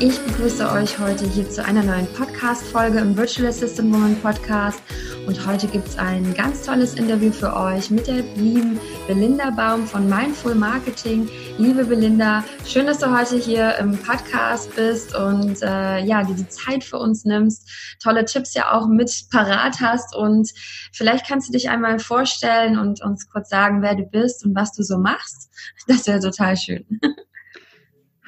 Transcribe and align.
Ich 0.00 0.16
begrüße 0.20 0.70
euch 0.70 0.96
heute 1.00 1.26
hier 1.26 1.50
zu 1.50 1.64
einer 1.64 1.82
neuen 1.82 2.06
Podcast-Folge 2.12 3.00
im 3.00 3.16
Virtual 3.16 3.48
Assistant 3.48 3.92
Woman 3.92 4.14
Podcast. 4.22 4.80
Und 5.26 5.44
heute 5.44 5.66
gibt 5.66 5.88
es 5.88 5.98
ein 5.98 6.34
ganz 6.34 6.64
tolles 6.64 6.94
Interview 6.94 7.32
für 7.32 7.52
euch 7.56 7.90
mit 7.90 8.06
der 8.06 8.22
lieben 8.36 8.78
Belinda 9.08 9.50
Baum 9.50 9.88
von 9.88 10.08
Mindful 10.08 10.54
Marketing. 10.54 11.28
Liebe 11.58 11.84
Belinda, 11.84 12.44
schön, 12.64 12.86
dass 12.86 12.98
du 12.98 13.10
heute 13.10 13.38
hier 13.38 13.76
im 13.78 13.98
Podcast 13.98 14.72
bist 14.76 15.16
und 15.16 15.60
äh, 15.62 16.04
ja, 16.04 16.22
dir 16.22 16.36
die 16.36 16.48
Zeit 16.48 16.84
für 16.84 16.98
uns 16.98 17.24
nimmst, 17.24 17.68
tolle 18.00 18.24
Tipps 18.24 18.54
ja 18.54 18.70
auch 18.70 18.86
mit 18.86 19.10
parat 19.32 19.80
hast. 19.80 20.14
Und 20.14 20.52
vielleicht 20.92 21.26
kannst 21.26 21.48
du 21.48 21.52
dich 21.52 21.70
einmal 21.70 21.98
vorstellen 21.98 22.78
und 22.78 23.02
uns 23.02 23.28
kurz 23.28 23.48
sagen, 23.48 23.82
wer 23.82 23.96
du 23.96 24.04
bist 24.04 24.46
und 24.46 24.54
was 24.54 24.70
du 24.70 24.84
so 24.84 24.96
machst. 24.96 25.50
Das 25.88 26.06
wäre 26.06 26.20
total 26.20 26.56
schön. 26.56 26.86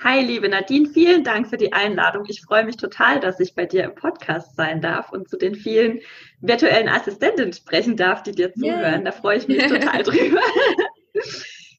Hi, 0.03 0.23
liebe 0.23 0.49
Nadine, 0.49 0.89
vielen 0.89 1.25
Dank 1.25 1.49
für 1.49 1.59
die 1.59 1.75
Einladung. 1.75 2.25
Ich 2.27 2.41
freue 2.41 2.65
mich 2.65 2.79
total, 2.79 3.21
dass 3.21 3.39
ich 3.39 3.55
bei 3.55 3.67
dir 3.67 3.85
im 3.85 3.95
Podcast 3.95 4.57
sein 4.57 4.81
darf 4.81 5.13
und 5.13 5.29
zu 5.29 5.37
den 5.37 5.55
vielen 5.55 6.01
virtuellen 6.41 6.89
Assistentinnen 6.89 7.53
sprechen 7.53 7.99
darf, 7.99 8.23
die 8.23 8.33
dir 8.33 8.51
zuhören. 8.55 8.81
Yeah. 8.81 8.99
Da 9.03 9.13
freue 9.13 9.37
ich 9.37 9.49
mich 9.49 9.67
total 9.67 10.03
drüber. 10.03 10.41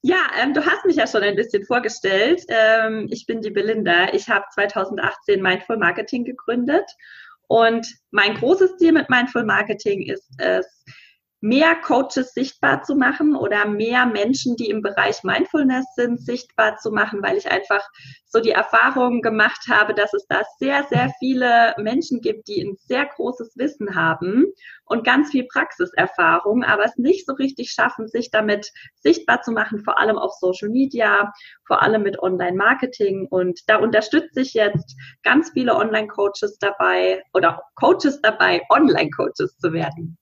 ja, 0.04 0.20
ähm, 0.40 0.54
du 0.54 0.64
hast 0.64 0.86
mich 0.86 0.98
ja 0.98 1.08
schon 1.08 1.24
ein 1.24 1.36
bisschen 1.36 1.66
vorgestellt. 1.66 2.44
Ähm, 2.48 3.08
ich 3.10 3.26
bin 3.26 3.42
die 3.42 3.50
Belinda. 3.50 4.14
Ich 4.14 4.30
habe 4.30 4.46
2018 4.54 5.42
Mindful 5.42 5.78
Marketing 5.78 6.24
gegründet 6.24 6.86
und 7.48 7.86
mein 8.12 8.36
großes 8.36 8.78
Ziel 8.78 8.92
mit 8.92 9.10
Mindful 9.10 9.44
Marketing 9.44 10.04
ist 10.04 10.30
es, 10.38 10.81
mehr 11.42 11.76
Coaches 11.76 12.34
sichtbar 12.34 12.84
zu 12.84 12.96
machen 12.96 13.36
oder 13.36 13.66
mehr 13.66 14.06
Menschen, 14.06 14.56
die 14.56 14.70
im 14.70 14.84
Bereich 14.84 15.24
Mindfulness 15.24 15.86
sind, 15.96 16.22
sichtbar 16.24 16.78
zu 16.78 16.92
machen, 16.92 17.22
weil 17.24 17.36
ich 17.36 17.50
einfach 17.50 17.82
so 18.28 18.40
die 18.40 18.52
Erfahrung 18.52 19.22
gemacht 19.22 19.66
habe, 19.68 19.96
dass 19.96 20.14
es 20.14 20.26
da 20.28 20.44
sehr, 20.60 20.86
sehr 20.90 21.12
viele 21.20 21.74
Menschen 21.78 22.22
gibt, 22.22 22.48
die 22.48 22.62
ein 22.64 22.78
sehr 22.78 23.08
großes 23.08 23.58
Wissen 23.58 23.96
haben 23.96 24.46
und 24.86 25.04
ganz 25.04 25.32
viel 25.32 25.48
Praxiserfahrung, 25.52 26.64
aber 26.64 26.86
es 26.86 26.98
nicht 26.98 27.26
so 27.26 27.34
richtig 27.34 27.72
schaffen, 27.72 28.08
sich 28.08 28.30
damit 28.30 28.72
sichtbar 28.96 29.42
zu 29.42 29.52
machen, 29.52 29.84
vor 29.84 30.00
allem 30.00 30.18
auf 30.18 30.34
Social 30.40 30.70
Media, 30.70 31.34
vor 31.66 31.82
allem 31.82 32.04
mit 32.04 32.20
Online-Marketing. 32.20 33.28
Und 33.30 33.62
da 33.68 33.78
unterstütze 33.78 34.42
ich 34.42 34.54
jetzt 34.54 34.96
ganz 35.24 35.50
viele 35.52 35.76
Online-Coaches 35.76 36.60
dabei 36.60 37.24
oder 37.34 37.64
Coaches 37.76 38.22
dabei, 38.22 38.62
Online-Coaches 38.70 39.58
zu 39.58 39.74
werden. 39.74 40.18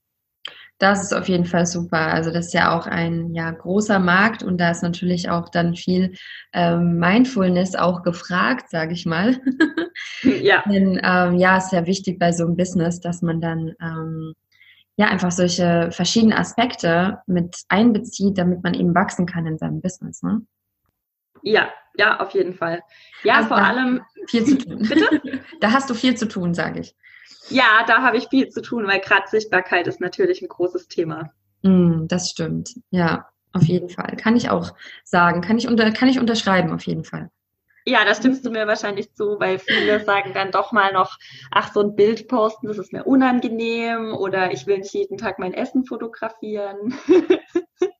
Das 0.80 1.02
ist 1.02 1.12
auf 1.12 1.28
jeden 1.28 1.44
Fall 1.44 1.66
super. 1.66 1.98
Also 1.98 2.30
das 2.32 2.46
ist 2.46 2.54
ja 2.54 2.74
auch 2.76 2.86
ein 2.86 3.34
ja, 3.34 3.50
großer 3.50 3.98
Markt 3.98 4.42
und 4.42 4.58
da 4.58 4.70
ist 4.70 4.82
natürlich 4.82 5.28
auch 5.28 5.50
dann 5.50 5.76
viel 5.76 6.14
ähm, 6.54 6.98
Mindfulness 6.98 7.76
auch 7.76 8.02
gefragt, 8.02 8.70
sage 8.70 8.94
ich 8.94 9.04
mal. 9.04 9.38
ja. 10.22 10.64
Denn 10.66 10.98
ähm, 11.04 11.34
ja, 11.36 11.58
ist 11.58 11.72
ja 11.72 11.84
wichtig 11.84 12.18
bei 12.18 12.32
so 12.32 12.46
einem 12.46 12.56
Business, 12.56 12.98
dass 12.98 13.20
man 13.20 13.42
dann 13.42 13.74
ähm, 13.78 14.32
ja 14.96 15.08
einfach 15.08 15.32
solche 15.32 15.90
verschiedenen 15.92 16.32
Aspekte 16.32 17.18
mit 17.26 17.56
einbezieht, 17.68 18.38
damit 18.38 18.64
man 18.64 18.72
eben 18.72 18.94
wachsen 18.94 19.26
kann 19.26 19.46
in 19.46 19.58
seinem 19.58 19.82
Business. 19.82 20.22
Ne? 20.22 20.40
Ja, 21.42 21.68
ja, 21.98 22.20
auf 22.20 22.30
jeden 22.30 22.54
Fall. 22.54 22.80
Ja, 23.22 23.36
also 23.36 23.48
vor 23.48 23.58
allem 23.58 24.00
viel 24.28 24.44
zu 24.44 24.56
tun. 24.56 24.78
Bitte? 24.88 25.40
da 25.60 25.72
hast 25.72 25.90
du 25.90 25.94
viel 25.94 26.16
zu 26.16 26.26
tun, 26.26 26.54
sage 26.54 26.80
ich. 26.80 26.96
Ja, 27.50 27.84
da 27.86 28.02
habe 28.02 28.16
ich 28.16 28.28
viel 28.28 28.48
zu 28.48 28.62
tun, 28.62 28.86
weil 28.86 29.00
gerade 29.00 29.28
Sichtbarkeit 29.28 29.86
ist 29.86 30.00
natürlich 30.00 30.40
ein 30.42 30.48
großes 30.48 30.88
Thema. 30.88 31.30
Mm, 31.62 32.06
das 32.06 32.30
stimmt. 32.30 32.74
Ja, 32.90 33.28
auf 33.52 33.64
jeden 33.64 33.88
Fall. 33.88 34.16
Kann 34.16 34.36
ich 34.36 34.50
auch 34.50 34.72
sagen. 35.04 35.40
Kann 35.40 35.58
ich, 35.58 35.68
unter, 35.68 35.90
kann 35.90 36.08
ich 36.08 36.18
unterschreiben, 36.18 36.72
auf 36.72 36.86
jeden 36.86 37.04
Fall. 37.04 37.30
Ja, 37.86 38.04
da 38.04 38.14
stimmst 38.14 38.44
du 38.44 38.50
mir 38.50 38.66
wahrscheinlich 38.66 39.12
zu, 39.14 39.40
weil 39.40 39.58
viele 39.58 40.04
sagen 40.04 40.32
dann 40.34 40.50
doch 40.50 40.70
mal 40.70 40.92
noch, 40.92 41.18
ach, 41.50 41.72
so 41.72 41.80
ein 41.80 41.96
Bild 41.96 42.28
posten, 42.28 42.68
das 42.68 42.78
ist 42.78 42.92
mir 42.92 43.04
unangenehm 43.04 44.14
oder 44.14 44.52
ich 44.52 44.66
will 44.66 44.78
nicht 44.78 44.92
jeden 44.92 45.16
Tag 45.16 45.38
mein 45.38 45.54
Essen 45.54 45.84
fotografieren. 45.84 46.94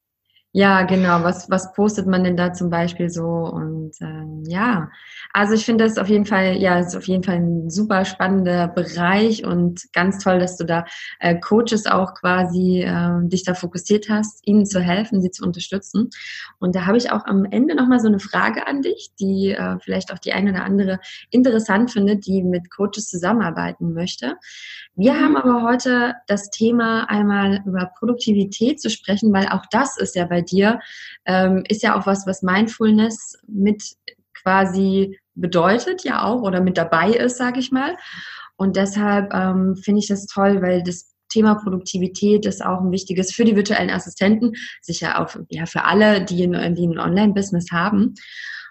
Ja, 0.53 0.83
genau. 0.83 1.23
Was, 1.23 1.49
was 1.49 1.73
postet 1.75 2.09
man 2.09 2.25
denn 2.25 2.37
da 2.37 2.53
zum 2.53 2.71
Beispiel 2.71 3.09
so? 3.09 3.25
Und 3.25 3.93
ähm, 4.01 4.43
ja, 4.49 4.91
also 5.33 5.55
ich 5.55 5.65
finde 5.65 5.85
das 5.85 5.97
auf 5.97 6.09
jeden 6.09 6.27
Fall, 6.27 6.57
ja, 6.57 6.81
ist 6.81 6.97
auf 6.97 7.07
jeden 7.07 7.23
Fall 7.23 7.37
ein 7.37 7.71
super 7.71 8.05
spannender 8.05 8.67
Bereich 8.67 9.45
und 9.45 9.85
ganz 9.93 10.19
toll, 10.19 10.41
dass 10.41 10.57
du 10.57 10.65
da 10.65 10.87
äh, 11.21 11.39
Coaches 11.39 11.87
auch 11.87 12.15
quasi 12.15 12.83
äh, 12.83 13.29
dich 13.29 13.45
da 13.45 13.55
fokussiert 13.55 14.09
hast, 14.09 14.45
ihnen 14.45 14.67
zu 14.67 14.81
helfen, 14.81 15.23
sie 15.23 15.31
zu 15.31 15.45
unterstützen. 15.45 16.11
Und 16.59 16.75
da 16.75 16.85
habe 16.85 16.99
ich 16.99 17.13
auch 17.13 17.27
am 17.27 17.45
Ende 17.45 17.77
nochmal 17.77 18.01
so 18.01 18.09
eine 18.09 18.19
Frage 18.19 18.67
an 18.67 18.83
dich, 18.83 19.13
die 19.21 19.53
äh, 19.53 19.79
vielleicht 19.81 20.13
auch 20.13 20.19
die 20.19 20.33
eine 20.33 20.51
oder 20.51 20.65
andere 20.65 20.99
interessant 21.31 21.93
findet, 21.93 22.27
die 22.27 22.43
mit 22.43 22.73
Coaches 22.73 23.09
zusammenarbeiten 23.09 23.93
möchte. 23.93 24.35
Wir 24.97 25.15
haben 25.15 25.37
aber 25.37 25.63
heute 25.63 26.15
das 26.27 26.51
Thema 26.51 27.09
einmal 27.09 27.63
über 27.65 27.93
Produktivität 27.97 28.81
zu 28.81 28.91
sprechen, 28.91 29.33
weil 29.33 29.49
auch 29.49 29.65
das 29.71 29.97
ist 29.97 30.17
ja 30.17 30.27
bei 30.27 30.40
dir, 30.43 30.81
ähm, 31.27 31.65
ist 31.69 31.83
ja 31.83 31.99
auch 31.99 32.07
was, 32.07 32.27
was 32.27 32.43
Mindfulness 32.43 33.39
mit 33.47 33.83
quasi 34.43 35.19
bedeutet 35.35 36.05
ja 36.05 36.25
auch 36.25 36.43
oder 36.43 36.61
mit 36.61 36.77
dabei 36.77 37.11
ist, 37.11 37.39
sage 37.39 37.61
ich 37.61 37.73
mal. 37.73 37.97
Und 38.57 38.77
deshalb 38.77 39.33
ähm, 39.33 39.77
finde 39.77 40.01
ich 40.01 40.09
das 40.09 40.27
toll, 40.27 40.61
weil 40.61 40.83
das 40.83 41.15
Thema 41.31 41.55
Produktivität 41.55 42.45
ist 42.45 42.65
auch 42.65 42.81
ein 42.81 42.91
wichtiges 42.91 43.33
für 43.33 43.45
die 43.45 43.57
virtuellen 43.57 43.91
Assistenten, 43.91 44.53
sicher 44.83 45.21
auch 45.21 45.35
ja, 45.49 45.67
für 45.67 45.85
alle, 45.85 46.25
die, 46.25 46.43
in, 46.43 46.75
die 46.75 46.87
ein 46.87 46.99
Online-Business 46.99 47.71
haben. 47.71 48.15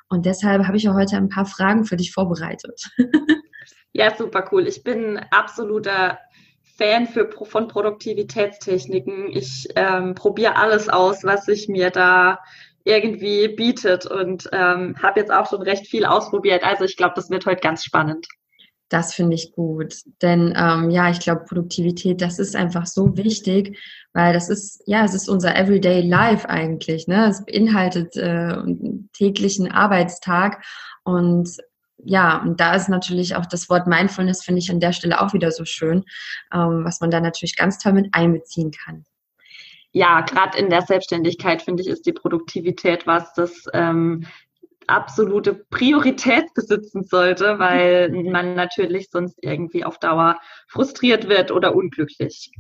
Und 0.09 0.25
deshalb 0.25 0.67
habe 0.67 0.77
ich 0.77 0.89
auch 0.89 0.95
heute 0.95 1.15
ein 1.17 1.29
paar 1.29 1.45
Fragen 1.45 1.85
für 1.85 1.95
dich 1.95 2.11
vorbereitet. 2.11 2.89
Ja, 3.91 4.15
super 4.15 4.47
cool. 4.51 4.67
Ich 4.67 4.83
bin 4.83 5.19
absoluter 5.31 6.19
Fan 6.79 7.07
für, 7.07 7.29
von 7.29 7.67
Produktivitätstechniken. 7.67 9.27
Ich 9.31 9.67
ähm, 9.75 10.15
probiere 10.15 10.55
alles 10.55 10.87
aus, 10.87 11.23
was 11.23 11.45
sich 11.45 11.67
mir 11.67 11.89
da 11.89 12.39
irgendwie 12.85 13.49
bietet 13.49 14.05
und 14.05 14.49
ähm, 14.53 14.95
habe 15.01 15.19
jetzt 15.19 15.31
auch 15.31 15.49
schon 15.49 15.61
recht 15.61 15.87
viel 15.87 16.05
ausprobiert. 16.05 16.63
Also 16.63 16.85
ich 16.85 16.95
glaube, 16.95 17.13
das 17.15 17.29
wird 17.29 17.45
heute 17.45 17.61
ganz 17.61 17.83
spannend. 17.83 18.25
Das 18.87 19.13
finde 19.13 19.35
ich 19.35 19.51
gut, 19.51 19.97
denn 20.23 20.51
ähm, 20.57 20.89
ja, 20.89 21.11
ich 21.11 21.19
glaube, 21.19 21.45
Produktivität, 21.45 22.21
das 22.21 22.39
ist 22.39 22.55
einfach 22.55 22.87
so 22.87 23.15
wichtig, 23.17 23.77
weil 24.13 24.33
das 24.33 24.49
ist, 24.49 24.81
ja, 24.87 25.05
es 25.05 25.13
ist 25.13 25.29
unser 25.29 25.55
Everyday 25.55 26.01
Life 26.01 26.49
eigentlich. 26.49 27.07
Ne? 27.07 27.27
Es 27.27 27.45
beinhaltet 27.45 28.17
äh, 28.17 28.21
einen 28.21 29.09
täglichen 29.13 29.69
Arbeitstag 29.71 30.63
und 31.03 31.55
ja, 32.03 32.41
und 32.41 32.59
da 32.59 32.75
ist 32.75 32.89
natürlich 32.89 33.35
auch 33.35 33.45
das 33.45 33.69
Wort 33.69 33.87
Mindfulness, 33.87 34.43
finde 34.43 34.59
ich 34.59 34.71
an 34.71 34.79
der 34.79 34.93
Stelle 34.93 35.21
auch 35.21 35.33
wieder 35.33 35.51
so 35.51 35.65
schön, 35.65 36.05
ähm, 36.53 36.83
was 36.83 37.01
man 37.01 37.11
da 37.11 37.19
natürlich 37.19 37.55
ganz 37.55 37.77
toll 37.77 37.93
mit 37.93 38.09
einbeziehen 38.13 38.71
kann. 38.71 39.05
Ja, 39.91 40.21
gerade 40.21 40.57
in 40.57 40.69
der 40.69 40.83
Selbstständigkeit, 40.83 41.61
finde 41.61 41.81
ich, 41.81 41.89
ist 41.89 42.05
die 42.05 42.13
Produktivität 42.13 43.07
was, 43.07 43.33
das 43.33 43.65
ähm, 43.73 44.25
absolute 44.87 45.53
Priorität 45.53 46.53
besitzen 46.53 47.03
sollte, 47.03 47.59
weil 47.59 48.09
man 48.31 48.55
natürlich 48.55 49.09
sonst 49.09 49.37
irgendwie 49.41 49.83
auf 49.83 49.99
Dauer 49.99 50.39
frustriert 50.67 51.27
wird 51.27 51.51
oder 51.51 51.75
unglücklich. 51.75 52.51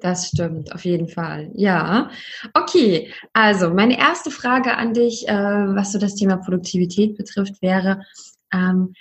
Das 0.00 0.26
stimmt, 0.26 0.74
auf 0.74 0.84
jeden 0.84 1.06
Fall. 1.06 1.50
Ja. 1.54 2.10
Okay, 2.54 3.12
also 3.32 3.70
meine 3.70 3.96
erste 3.96 4.32
Frage 4.32 4.76
an 4.76 4.94
dich, 4.94 5.28
äh, 5.28 5.32
was 5.32 5.92
so 5.92 5.98
das 6.00 6.16
Thema 6.16 6.38
Produktivität 6.38 7.16
betrifft, 7.16 7.62
wäre, 7.62 8.02
ähm, 8.52 8.94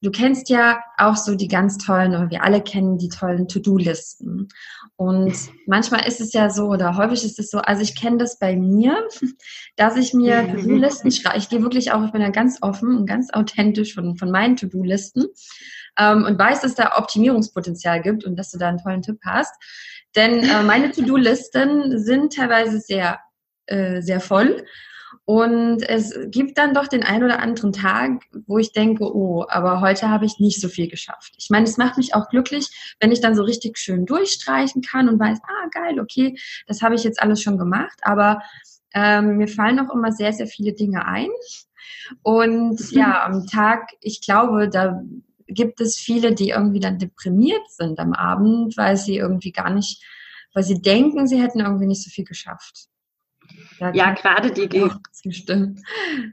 du 0.00 0.10
kennst 0.10 0.48
ja 0.48 0.80
auch 0.96 1.16
so 1.16 1.34
die 1.34 1.48
ganz 1.48 1.78
tollen, 1.78 2.14
oder 2.14 2.30
wir 2.30 2.42
alle 2.44 2.60
kennen 2.60 2.98
die 2.98 3.08
tollen 3.08 3.48
To-Do-Listen. 3.48 4.48
Und 4.96 5.34
manchmal 5.66 6.06
ist 6.06 6.20
es 6.20 6.32
ja 6.32 6.50
so, 6.50 6.66
oder 6.66 6.96
häufig 6.96 7.24
ist 7.24 7.38
es 7.38 7.50
so, 7.50 7.58
also 7.58 7.82
ich 7.82 7.98
kenne 7.98 8.18
das 8.18 8.38
bei 8.38 8.56
mir, 8.56 9.06
dass 9.76 9.96
ich 9.96 10.14
mir. 10.14 10.46
To-Do-Listen 10.48 11.10
schreibe. 11.10 11.38
Ich 11.38 11.48
gehe 11.48 11.62
wirklich 11.62 11.92
auch, 11.92 12.04
ich 12.04 12.12
bin 12.12 12.22
ja 12.22 12.30
ganz 12.30 12.58
offen 12.62 12.96
und 12.96 13.06
ganz 13.06 13.32
authentisch 13.32 13.94
von, 13.94 14.16
von 14.16 14.30
meinen 14.30 14.56
To-Do-Listen 14.56 15.26
ähm, 15.98 16.24
und 16.24 16.38
weiß, 16.38 16.60
dass 16.60 16.74
da 16.74 16.96
Optimierungspotenzial 16.96 18.02
gibt 18.02 18.24
und 18.24 18.36
dass 18.36 18.50
du 18.50 18.58
da 18.58 18.68
einen 18.68 18.78
tollen 18.78 19.02
Tipp 19.02 19.18
hast. 19.24 19.54
Denn 20.16 20.40
äh, 20.40 20.62
meine 20.62 20.90
To-Do-Listen 20.92 21.98
sind 21.98 22.34
teilweise 22.34 22.80
sehr, 22.80 23.20
äh, 23.66 24.00
sehr 24.00 24.20
voll 24.20 24.64
und 25.28 25.82
es 25.82 26.16
gibt 26.30 26.56
dann 26.56 26.72
doch 26.72 26.86
den 26.86 27.02
einen 27.02 27.22
oder 27.22 27.40
anderen 27.40 27.74
Tag, 27.74 28.22
wo 28.46 28.56
ich 28.56 28.72
denke, 28.72 29.04
oh, 29.04 29.44
aber 29.46 29.82
heute 29.82 30.08
habe 30.08 30.24
ich 30.24 30.38
nicht 30.38 30.58
so 30.58 30.68
viel 30.68 30.88
geschafft. 30.88 31.34
Ich 31.36 31.50
meine, 31.50 31.66
es 31.66 31.76
macht 31.76 31.98
mich 31.98 32.14
auch 32.14 32.30
glücklich, 32.30 32.96
wenn 32.98 33.12
ich 33.12 33.20
dann 33.20 33.34
so 33.34 33.42
richtig 33.42 33.76
schön 33.76 34.06
durchstreichen 34.06 34.80
kann 34.80 35.06
und 35.06 35.20
weiß, 35.20 35.40
ah, 35.42 35.68
geil, 35.70 36.00
okay, 36.00 36.38
das 36.66 36.80
habe 36.80 36.94
ich 36.94 37.04
jetzt 37.04 37.20
alles 37.20 37.42
schon 37.42 37.58
gemacht. 37.58 37.98
Aber 38.00 38.40
ähm, 38.94 39.36
mir 39.36 39.48
fallen 39.48 39.78
auch 39.80 39.94
immer 39.94 40.12
sehr, 40.12 40.32
sehr 40.32 40.46
viele 40.46 40.72
Dinge 40.72 41.04
ein. 41.04 41.28
Und 42.22 42.80
mhm. 42.80 42.98
ja, 42.98 43.22
am 43.26 43.46
Tag, 43.46 43.90
ich 44.00 44.22
glaube, 44.22 44.70
da 44.70 45.02
gibt 45.46 45.82
es 45.82 45.98
viele, 45.98 46.34
die 46.34 46.48
irgendwie 46.48 46.80
dann 46.80 46.98
deprimiert 46.98 47.70
sind 47.70 47.98
am 47.98 48.14
Abend, 48.14 48.78
weil 48.78 48.96
sie 48.96 49.18
irgendwie 49.18 49.52
gar 49.52 49.68
nicht, 49.74 50.02
weil 50.54 50.62
sie 50.62 50.80
denken, 50.80 51.26
sie 51.26 51.38
hätten 51.38 51.60
irgendwie 51.60 51.86
nicht 51.86 52.02
so 52.02 52.08
viel 52.08 52.24
geschafft. 52.24 52.88
Ja, 53.92 54.12
gerade 54.12 54.50
die, 54.50 54.68
zustimmen. 55.12 55.82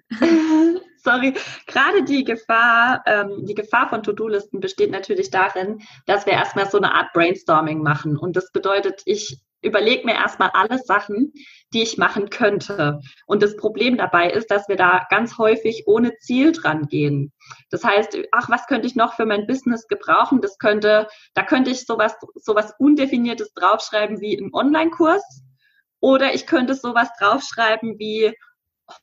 Sorry, 0.97 1.35
gerade 1.67 2.03
die 2.03 2.23
Gefahr, 2.23 3.03
ähm, 3.05 3.45
die 3.45 3.53
Gefahr 3.53 3.89
von 3.89 4.01
To-Do-Listen 4.01 4.59
besteht 4.59 4.89
natürlich 4.89 5.29
darin, 5.29 5.81
dass 6.07 6.25
wir 6.25 6.33
erstmal 6.33 6.67
so 6.69 6.77
eine 6.77 6.95
Art 6.95 7.13
Brainstorming 7.13 7.83
machen. 7.83 8.17
Und 8.17 8.35
das 8.35 8.51
bedeutet, 8.51 9.03
ich 9.05 9.39
überlege 9.65 10.05
mir 10.05 10.13
erstmal 10.13 10.49
alle 10.53 10.79
Sachen, 10.79 11.33
die 11.73 11.83
ich 11.83 11.97
machen 11.97 12.29
könnte. 12.29 13.01
Und 13.25 13.43
das 13.43 13.57
Problem 13.57 13.97
dabei 13.97 14.31
ist, 14.31 14.49
dass 14.49 14.67
wir 14.67 14.77
da 14.77 15.05
ganz 15.09 15.37
häufig 15.37 15.83
ohne 15.87 16.15
Ziel 16.17 16.51
dran 16.51 16.87
gehen. 16.87 17.33
Das 17.69 17.83
heißt, 17.83 18.17
ach, 18.31 18.49
was 18.49 18.67
könnte 18.67 18.87
ich 18.87 18.95
noch 18.95 19.13
für 19.13 19.25
mein 19.25 19.47
Business 19.47 19.87
gebrauchen? 19.87 20.41
Das 20.41 20.57
könnte, 20.57 21.07
da 21.33 21.43
könnte 21.43 21.71
ich 21.71 21.85
sowas, 21.85 22.15
sowas 22.35 22.73
Undefiniertes 22.79 23.53
draufschreiben 23.53 24.21
wie 24.21 24.37
ein 24.37 24.53
Online-Kurs. 24.53 25.43
Oder 26.05 26.35
ich 26.35 26.45
könnte 26.45 26.75
sowas 26.75 27.09
draufschreiben 27.19 27.97
wie 27.97 28.31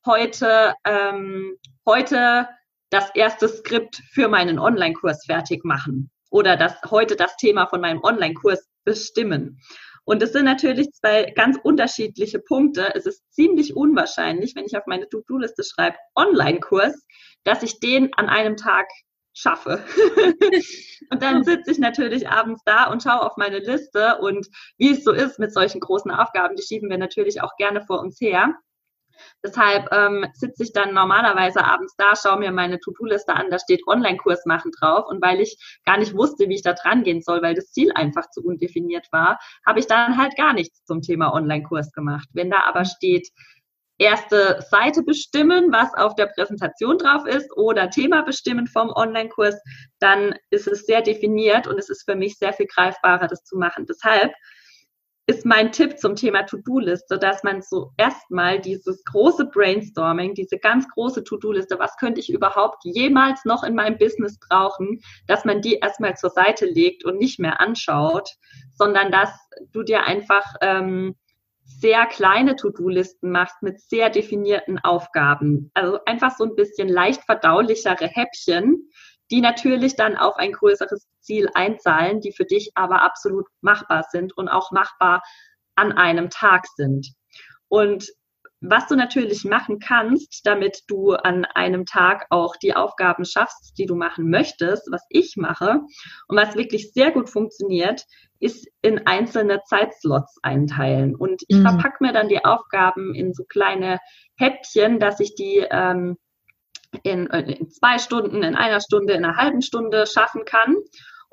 heute, 0.06 0.72
ähm, 0.84 1.56
heute 1.84 2.49
das 2.90 3.10
erste 3.16 3.49
Skript 3.49 4.00
für 4.12 4.28
meinen 4.28 4.60
Online-Kurs 4.60 5.25
fertig 5.26 5.64
machen 5.64 6.12
oder 6.31 6.56
das 6.56 6.81
heute 6.93 7.16
das 7.16 7.37
Thema 7.38 7.66
von 7.66 7.81
meinem 7.81 8.04
Online-Kurs 8.04 8.69
bestimmen. 8.84 9.58
Und 10.04 10.22
es 10.22 10.32
sind 10.32 10.44
natürlich 10.44 10.93
zwei 10.93 11.32
ganz 11.32 11.58
unterschiedliche 11.60 12.38
Punkte. 12.38 12.94
Es 12.94 13.04
ist 13.04 13.25
ziemlich 13.34 13.75
unwahrscheinlich, 13.75 14.54
wenn 14.54 14.66
ich 14.66 14.76
auf 14.76 14.87
meine 14.87 15.08
To-Do-Liste 15.08 15.64
schreibe, 15.64 15.96
Online-Kurs, 16.14 17.04
dass 17.43 17.64
ich 17.64 17.81
den 17.81 18.14
an 18.14 18.28
einem 18.28 18.56
Tag 18.56 18.87
schaffe. 19.34 19.82
und 21.11 21.23
dann 21.23 21.44
sitze 21.44 21.70
ich 21.70 21.79
natürlich 21.79 22.29
abends 22.29 22.62
da 22.64 22.90
und 22.90 23.02
schaue 23.02 23.23
auf 23.23 23.37
meine 23.37 23.58
Liste 23.58 24.19
und 24.19 24.49
wie 24.79 24.93
es 24.93 25.05
so 25.05 25.12
ist 25.12 25.38
mit 25.38 25.52
solchen 25.52 25.81
großen 25.81 26.11
Aufgaben, 26.11 26.56
die 26.56 26.62
schieben 26.62 26.90
wir 26.90 26.99
natürlich 26.99 27.40
auch 27.40 27.56
gerne 27.56 27.82
vor 27.82 28.00
uns 28.00 28.20
her. 28.20 28.55
Deshalb 29.44 29.88
ähm, 29.93 30.26
sitze 30.34 30.62
ich 30.64 30.73
dann 30.73 30.94
normalerweise 30.94 31.64
abends 31.64 31.94
da, 31.96 32.14
schaue 32.17 32.38
mir 32.38 32.52
meine 32.52 32.79
To-Do-Liste 32.81 33.34
an, 33.34 33.50
da 33.50 33.58
steht 33.58 33.87
Online-Kurs 33.87 34.46
machen 34.46 34.73
drauf. 34.79 35.06
Und 35.08 35.23
weil 35.23 35.40
ich 35.40 35.56
gar 35.85 35.99
nicht 35.99 36.14
wusste, 36.14 36.49
wie 36.49 36.55
ich 36.55 36.62
da 36.62 36.73
dran 36.73 37.02
gehen 37.02 37.23
soll, 37.23 37.43
weil 37.43 37.55
das 37.55 37.73
Ziel 37.73 37.93
einfach 37.93 38.31
zu 38.31 38.43
undefiniert 38.43 39.08
war, 39.12 39.38
habe 39.67 39.81
ich 39.81 39.87
dann 39.87 40.17
halt 40.17 40.37
gar 40.37 40.52
nichts 40.52 40.85
zum 40.85 41.02
Thema 41.02 41.32
Online-Kurs 41.35 41.93
gemacht. 41.93 42.28
Wenn 42.32 42.50
da 42.50 42.62
aber 42.64 42.85
steht, 42.85 43.28
erste 43.99 44.65
Seite 44.71 45.03
bestimmen, 45.03 45.73
was 45.73 45.94
auf 45.94 46.15
der 46.15 46.27
Präsentation 46.27 46.99
drauf 46.99 47.27
ist 47.27 47.50
oder 47.56 47.91
Thema 47.91 48.23
bestimmen 48.23 48.67
vom 48.67 48.91
Online-Kurs, 48.91 49.61
dann 50.00 50.35
ist 50.50 50.67
es 50.67 50.87
sehr 50.87 51.03
definiert 51.03 51.67
und 51.67 51.79
es 51.79 51.89
ist 51.89 52.05
für 52.05 52.17
mich 52.17 52.37
sehr 52.37 52.53
viel 52.53 52.67
greifbarer, 52.67 53.29
das 53.29 53.44
zu 53.44 53.56
machen. 53.56 53.87
Deshalb 53.87 54.33
ist 55.27 55.47
mein 55.47 55.71
Tipp 55.71 55.99
zum 55.99 56.17
Thema 56.17 56.43
To-Do-Liste, 56.43 57.17
dass 57.19 57.44
man 57.44 57.62
so 57.62 57.93
erstmal 57.97 58.61
dieses 58.61 59.05
große 59.05 59.47
Brainstorming, 59.47 60.35
diese 60.35 60.59
ganz 60.59 60.88
große 60.88 61.23
To-Do-Liste, 61.23 61.79
was 61.79 61.97
könnte 61.97 62.21
ich 62.21 62.31
überhaupt 62.31 62.85
jemals 62.85 63.45
noch 63.45 63.62
in 63.62 63.77
meinem 63.77 63.99
Business 63.99 64.38
brauchen, 64.41 65.00
dass 65.29 65.45
man 65.45 65.62
die 65.62 65.75
erstmal 65.75 66.17
zur 66.17 66.31
Seite 66.31 66.67
legt 66.67 67.05
und 67.05 67.19
nicht 67.19 67.38
mehr 67.38 67.61
anschaut, 67.61 68.31
sondern 68.75 69.12
dass 69.12 69.31
du 69.71 69.85
dir 69.85 70.05
einfach 70.05 70.56
ähm, 70.61 71.15
sehr 71.81 72.07
kleine 72.07 72.57
To-Do-Listen 72.57 73.31
machst 73.31 73.63
mit 73.63 73.81
sehr 73.81 74.11
definierten 74.11 74.79
Aufgaben. 74.79 75.71
Also 75.75 75.99
einfach 76.07 76.37
so 76.37 76.45
ein 76.45 76.55
bisschen 76.55 76.89
leicht 76.89 77.23
verdaulichere 77.25 78.07
Häppchen, 78.07 78.91
die 79.31 79.41
natürlich 79.41 79.97
dann 79.97 80.17
auf 80.17 80.37
ein 80.37 80.53
größeres 80.53 81.09
Ziel 81.21 81.49
einzahlen, 81.55 82.21
die 82.21 82.33
für 82.33 82.45
dich 82.45 82.73
aber 82.75 83.03
absolut 83.03 83.47
machbar 83.61 84.05
sind 84.11 84.37
und 84.37 84.49
auch 84.49 84.71
machbar 84.71 85.23
an 85.75 85.93
einem 85.93 86.31
Tag 86.31 86.67
sind. 86.77 87.15
Und 87.69 88.13
was 88.62 88.87
du 88.87 88.94
natürlich 88.94 89.44
machen 89.44 89.79
kannst, 89.81 90.47
damit 90.47 90.82
du 90.87 91.12
an 91.12 91.44
einem 91.44 91.85
Tag 91.85 92.26
auch 92.31 92.56
die 92.56 92.75
Aufgaben 92.75 93.25
schaffst, 93.25 93.75
die 93.76 93.87
du 93.87 93.97
machen 93.97 94.31
möchtest, 94.31 94.88
was 94.91 95.05
ich 95.11 95.37
mache 95.37 95.81
und 96.29 96.37
was 96.37 96.56
wirklich 96.56 96.93
sehr 96.93 97.11
gut 97.11 97.29
funktioniert, 97.29 98.05
ist 98.38 98.69
in 98.81 99.06
einzelne 99.06 99.62
Zeitslots 99.64 100.38
einteilen. 100.43 101.14
Und 101.14 101.43
ich 101.49 101.59
mhm. 101.59 101.62
verpacke 101.62 102.05
mir 102.05 102.12
dann 102.12 102.29
die 102.29 102.44
Aufgaben 102.44 103.14
in 103.14 103.35
so 103.35 103.44
kleine 103.44 103.99
Häppchen, 104.37 104.99
dass 104.99 105.20
ich 105.20 105.35
die 105.35 105.67
ähm, 105.70 106.17
in, 107.03 107.26
in 107.26 107.70
zwei 107.70 107.99
Stunden, 107.99 108.43
in 108.43 108.55
einer 108.55 108.81
Stunde, 108.81 109.14
in 109.14 109.25
einer 109.25 109.37
halben 109.37 109.62
Stunde 109.62 110.06
schaffen 110.06 110.44
kann. 110.44 110.76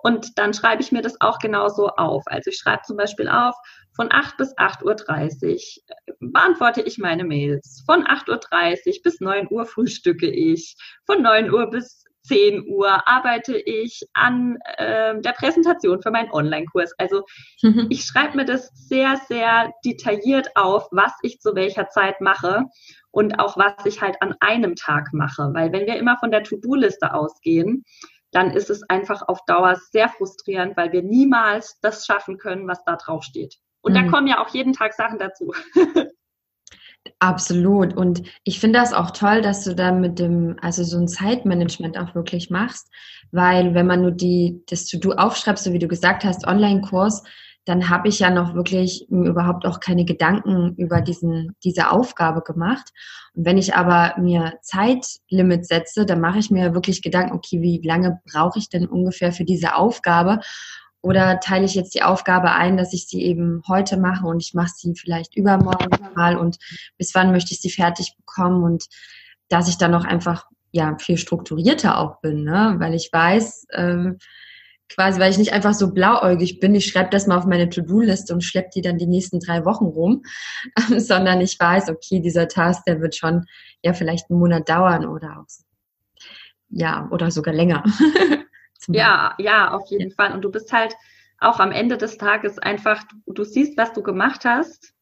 Und 0.02 0.38
dann 0.38 0.54
schreibe 0.54 0.82
ich 0.82 0.92
mir 0.92 1.02
das 1.02 1.20
auch 1.20 1.40
genauso 1.40 1.90
auf. 1.90 2.24
Also 2.28 2.50
ich 2.50 2.58
schreibe 2.58 2.84
zum 2.84 2.98
Beispiel 2.98 3.28
auf, 3.28 3.56
von 3.96 4.12
8 4.12 4.38
bis 4.38 4.56
8.30 4.58 4.84
Uhr 4.86 5.96
äh, 6.08 6.14
beantworte 6.20 6.82
ich 6.82 6.98
meine 6.98 7.26
Mails. 7.26 7.84
Von 7.86 8.06
8.30 8.06 8.88
Uhr 8.88 9.04
bis 9.04 9.20
9 9.20 9.48
Uhr 9.50 9.66
frühstücke 9.66 10.30
ich. 10.30 10.76
Von 11.06 11.22
9 11.22 11.52
Uhr 11.52 11.70
bis 11.70 12.06
10 12.24 12.66
Uhr 12.68 13.08
arbeite 13.08 13.58
ich 13.58 14.04
an 14.14 14.58
äh, 14.78 15.20
der 15.20 15.32
Präsentation 15.34 16.02
für 16.02 16.12
meinen 16.12 16.32
Online-Kurs. 16.32 16.94
Also 16.98 17.24
mhm. 17.62 17.88
ich 17.90 18.04
schreibe 18.04 18.38
mir 18.38 18.46
das 18.46 18.70
sehr, 18.74 19.20
sehr 19.28 19.74
detailliert 19.84 20.56
auf, 20.56 20.88
was 20.92 21.12
ich 21.24 21.40
zu 21.40 21.56
welcher 21.56 21.90
Zeit 21.90 22.22
mache 22.22 22.66
und 23.12 23.40
auch 23.40 23.58
was 23.58 23.86
ich 23.86 24.02
halt 24.02 24.22
an 24.22 24.36
einem 24.40 24.76
Tag 24.76 25.10
mache. 25.12 25.50
Weil 25.54 25.74
wenn 25.74 25.88
wir 25.88 25.98
immer 25.98 26.18
von 26.20 26.32
der 26.32 26.44
To-Do-Liste 26.44 27.14
ausgehen, 27.14 27.84
dann 28.32 28.52
ist 28.52 28.70
es 28.70 28.84
einfach 28.90 29.28
auf 29.28 29.44
Dauer 29.46 29.76
sehr 29.92 30.10
frustrierend, 30.10 30.78
weil 30.78 30.92
wir 30.92 31.02
niemals 31.02 31.80
das 31.82 32.06
schaffen 32.06 32.38
können, 32.38 32.68
was 32.68 32.84
da 32.86 32.96
drauf 32.96 33.24
steht. 33.24 33.58
Und 33.82 33.94
mhm. 33.94 33.96
da 33.96 34.04
kommen 34.10 34.28
ja 34.28 34.44
auch 34.44 34.50
jeden 34.50 34.74
Tag 34.74 34.94
Sachen 34.94 35.20
dazu. 35.20 35.54
Absolut. 37.20 37.96
Und 37.96 38.24
ich 38.44 38.60
finde 38.60 38.80
das 38.80 38.94
auch 38.94 39.12
toll, 39.12 39.42
dass 39.42 39.64
du 39.64 39.74
da 39.74 39.92
mit 39.92 40.20
dem, 40.20 40.58
also 40.62 40.84
so 40.84 40.98
ein 40.98 41.08
Zeitmanagement 41.08 41.98
auch 41.98 42.14
wirklich 42.14 42.50
machst, 42.50 42.90
weil 43.32 43.74
wenn 43.74 43.88
man 43.88 44.02
nur 44.02 44.12
die, 44.12 44.64
das 44.68 44.86
To-Do 44.86 45.14
aufschreibst, 45.14 45.64
so 45.64 45.74
wie 45.74 45.80
du 45.80 45.88
gesagt 45.88 46.24
hast, 46.24 46.46
Online-Kurs, 46.46 47.24
dann 47.70 47.88
habe 47.88 48.08
ich 48.08 48.18
ja 48.18 48.32
noch 48.32 48.56
wirklich 48.56 49.08
überhaupt 49.12 49.64
auch 49.68 49.80
keine 49.80 50.04
Gedanken 50.04 50.74
über 50.78 51.02
diesen, 51.02 51.56
diese 51.64 51.92
Aufgabe 51.92 52.42
gemacht. 52.42 52.90
Und 53.36 53.46
wenn 53.46 53.60
ich 53.60 53.76
aber 53.76 54.16
mir 54.20 54.58
Zeitlimit 54.64 55.68
setze, 55.68 56.08
dann 56.08 56.20
mache 56.20 56.40
ich 56.40 56.50
mir 56.50 56.74
wirklich 56.74 57.04
Gedanken, 57.04 57.34
okay, 57.34 57.62
wie 57.62 57.80
lange 57.84 58.22
brauche 58.26 58.58
ich 58.58 58.70
denn 58.70 58.88
ungefähr 58.88 59.32
für 59.32 59.46
diese 59.46 59.76
Aufgabe? 59.76 60.40
Oder 61.02 61.40
teile 61.42 61.66
ich 61.66 61.76
jetzt 61.76 61.94
die 61.94 62.02
Aufgabe 62.02 62.54
ein, 62.54 62.76
dass 62.76 62.92
ich 62.92 63.08
sie 63.08 63.22
eben 63.22 63.62
heute 63.68 63.98
mache 63.98 64.26
und 64.26 64.42
ich 64.42 64.56
mache 64.56 64.72
sie 64.76 64.96
vielleicht 64.96 65.38
übermorgen 65.38 65.90
mal 66.16 66.38
und 66.38 66.58
bis 66.98 67.14
wann 67.14 67.32
möchte 67.32 67.54
ich 67.54 67.62
sie 67.62 67.70
fertig 67.70 68.16
bekommen 68.18 68.64
und 68.64 68.86
dass 69.48 69.70
ich 69.70 69.78
dann 69.78 69.92
noch 69.92 70.06
einfach 70.06 70.48
ja 70.72 70.98
viel 70.98 71.18
strukturierter 71.20 72.00
auch 72.00 72.20
bin, 72.20 72.44
ne? 72.46 72.78
weil 72.80 72.96
ich 72.96 73.12
weiß, 73.14 73.68
ähm, 73.74 74.18
quasi, 74.90 75.20
weil 75.20 75.32
ich 75.32 75.38
nicht 75.38 75.54
einfach 75.54 75.74
so 75.74 75.94
blauäugig 75.94 76.60
bin, 76.60 76.76
ich 76.76 76.88
schreibe 76.88 77.10
das 77.12 77.28
mal 77.28 77.38
auf 77.38 77.46
meine 77.46 77.70
To-Do-Liste 77.70 78.34
und 78.34 78.44
schleppe 78.44 78.70
die 78.76 78.82
dann 78.82 78.98
die 78.98 79.08
nächsten 79.08 79.40
drei 79.40 79.66
Wochen 79.66 79.86
rum, 79.86 80.24
sondern 80.98 81.42
ich 81.42 81.60
weiß, 81.60 81.90
okay, 81.90 82.20
dieser 82.20 82.48
Task, 82.48 82.84
der 82.86 83.02
wird 83.02 83.16
schon 83.16 83.46
ja 83.84 83.94
vielleicht 83.94 84.30
einen 84.30 84.40
Monat 84.40 84.68
dauern 84.68 85.06
oder 85.06 85.40
auch 85.40 85.46
ja, 86.70 87.08
oder 87.12 87.32
sogar 87.32 87.54
länger. 87.54 87.84
ja, 88.88 89.34
ja, 89.38 89.72
auf 89.72 89.90
jeden 89.90 90.12
Fall. 90.12 90.34
Und 90.34 90.42
du 90.42 90.52
bist 90.52 90.72
halt 90.72 90.96
auch 91.40 91.60
am 91.60 91.72
Ende 91.72 91.98
des 91.98 92.18
Tages 92.18 92.60
einfach, 92.60 93.04
du, 93.26 93.34
du 93.34 93.44
siehst, 93.44 93.78
was 93.78 93.94
du 93.94 94.04
gemacht 94.04 94.46
hast 94.46 94.94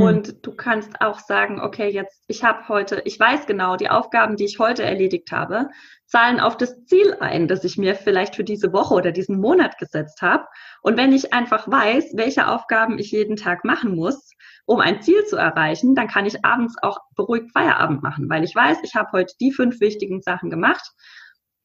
hm. 0.00 0.06
Und 0.06 0.46
du 0.46 0.54
kannst 0.54 1.00
auch 1.00 1.18
sagen, 1.18 1.60
okay, 1.60 1.88
jetzt, 1.90 2.24
ich 2.26 2.42
habe 2.42 2.68
heute, 2.68 3.02
ich 3.04 3.20
weiß 3.20 3.46
genau, 3.46 3.76
die 3.76 3.90
Aufgaben, 3.90 4.36
die 4.36 4.46
ich 4.46 4.58
heute 4.58 4.82
erledigt 4.82 5.30
habe, 5.30 5.68
zahlen 6.06 6.40
auf 6.40 6.56
das 6.56 6.84
Ziel 6.86 7.16
ein, 7.20 7.46
das 7.46 7.64
ich 7.64 7.76
mir 7.76 7.94
vielleicht 7.94 8.34
für 8.34 8.44
diese 8.44 8.72
Woche 8.72 8.94
oder 8.94 9.12
diesen 9.12 9.40
Monat 9.40 9.78
gesetzt 9.78 10.22
habe. 10.22 10.44
Und 10.82 10.96
wenn 10.96 11.12
ich 11.12 11.32
einfach 11.32 11.70
weiß, 11.70 12.12
welche 12.14 12.48
Aufgaben 12.48 12.98
ich 12.98 13.12
jeden 13.12 13.36
Tag 13.36 13.64
machen 13.64 13.94
muss, 13.94 14.30
um 14.64 14.80
ein 14.80 15.02
Ziel 15.02 15.24
zu 15.26 15.36
erreichen, 15.36 15.94
dann 15.94 16.08
kann 16.08 16.26
ich 16.26 16.44
abends 16.44 16.76
auch 16.82 16.98
beruhigt 17.14 17.52
Feierabend 17.52 18.02
machen, 18.02 18.28
weil 18.28 18.42
ich 18.42 18.54
weiß, 18.54 18.78
ich 18.82 18.94
habe 18.94 19.10
heute 19.12 19.34
die 19.40 19.52
fünf 19.52 19.80
wichtigen 19.80 20.22
Sachen 20.22 20.48
gemacht, 20.48 20.92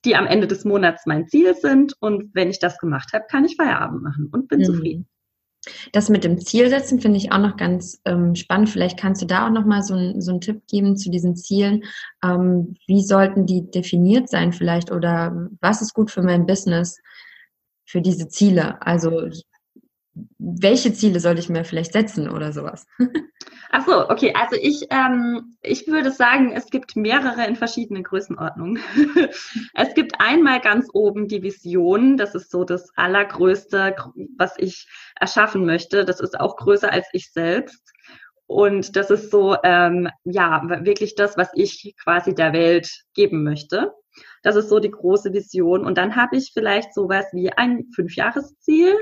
die 0.04 0.16
am 0.16 0.28
Ende 0.28 0.48
des 0.48 0.66
Monats 0.66 1.06
mein 1.06 1.28
Ziel 1.28 1.56
sind. 1.56 1.94
Und 2.00 2.36
wenn 2.36 2.50
ich 2.50 2.60
das 2.60 2.78
gemacht 2.78 3.14
habe, 3.14 3.26
kann 3.30 3.46
ich 3.46 3.56
Feierabend 3.56 4.04
machen 4.04 4.30
und 4.32 4.48
bin 4.48 4.60
mhm. 4.60 4.66
zufrieden. 4.66 5.10
Das 5.92 6.10
mit 6.10 6.24
dem 6.24 6.40
Zielsetzen 6.40 7.00
finde 7.00 7.18
ich 7.18 7.32
auch 7.32 7.40
noch 7.40 7.58
ganz 7.58 8.02
ähm, 8.06 8.36
spannend. 8.36 8.70
Vielleicht 8.70 9.00
kannst 9.00 9.22
du 9.22 9.26
da 9.26 9.48
auch 9.48 9.52
noch 9.52 9.66
mal 9.66 9.84
so, 9.84 9.96
ein, 9.96 10.22
so 10.22 10.32
einen 10.32 10.42
Tipp 10.42 10.62
geben 10.68 10.98
zu 10.98 11.10
diesen 11.10 11.36
Zielen. 11.36 11.84
Ähm, 12.24 12.76
wie 12.88 13.04
sollten 13.04 13.46
die 13.46 13.70
definiert 13.70 14.30
sein 14.30 14.54
vielleicht 14.54 14.92
oder 14.92 15.50
was 15.62 15.82
ist 15.82 15.94
gut 15.94 16.12
für 16.12 16.22
mein 16.22 16.46
Business 16.46 17.00
für 17.86 18.02
diese 18.02 18.28
Ziele? 18.28 18.82
Also 18.82 19.30
welche 20.38 20.94
Ziele 20.94 21.20
sollte 21.20 21.42
ich 21.42 21.50
mir 21.50 21.66
vielleicht 21.66 21.94
setzen 21.94 22.30
oder 22.30 22.54
sowas? 22.54 22.88
Ach 23.72 23.86
so, 23.86 24.10
okay. 24.10 24.34
Also 24.34 24.56
ich, 24.56 24.88
ähm, 24.90 25.58
ich 25.62 25.88
würde 25.88 26.12
sagen, 26.12 26.54
es 26.54 26.68
gibt 26.68 26.96
mehrere 26.96 27.46
in 27.46 27.58
verschiedenen 27.58 28.04
Größenordnungen. 28.04 28.80
es 29.74 29.94
gibt 29.94 30.14
einmal 30.20 30.62
ganz 30.62 30.88
oben 30.94 31.28
die 31.28 31.44
Vision. 31.44 32.16
Das 32.16 32.36
ist 32.36 32.52
so 32.52 32.64
das 32.64 32.90
Allergrößte, 32.96 33.96
was 34.38 34.54
ich 34.58 34.88
erschaffen 35.20 35.66
möchte. 35.66 36.06
Das 36.06 36.22
ist 36.22 36.40
auch 36.40 36.56
größer 36.56 36.92
als 36.92 37.08
ich 37.12 37.32
selbst. 37.34 37.92
Und 38.48 38.96
das 38.96 39.10
ist 39.10 39.32
so, 39.32 39.58
ähm, 39.64 40.08
ja, 40.24 40.62
wirklich 40.86 41.16
das, 41.16 41.36
was 41.36 41.50
ich 41.56 41.96
quasi 42.02 42.34
der 42.36 42.54
Welt 42.54 42.90
geben 43.16 43.44
möchte. 43.44 43.92
Das 44.44 44.56
ist 44.56 44.70
so 44.70 44.80
die 44.80 44.92
große 44.92 45.34
Vision. 45.34 45.86
Und 45.86 45.98
dann 45.98 46.16
habe 46.16 46.38
ich 46.38 46.52
vielleicht 46.54 46.94
sowas 46.94 47.26
wie 47.34 47.52
ein 47.52 47.88
Fünfjahresziel. 47.94 48.96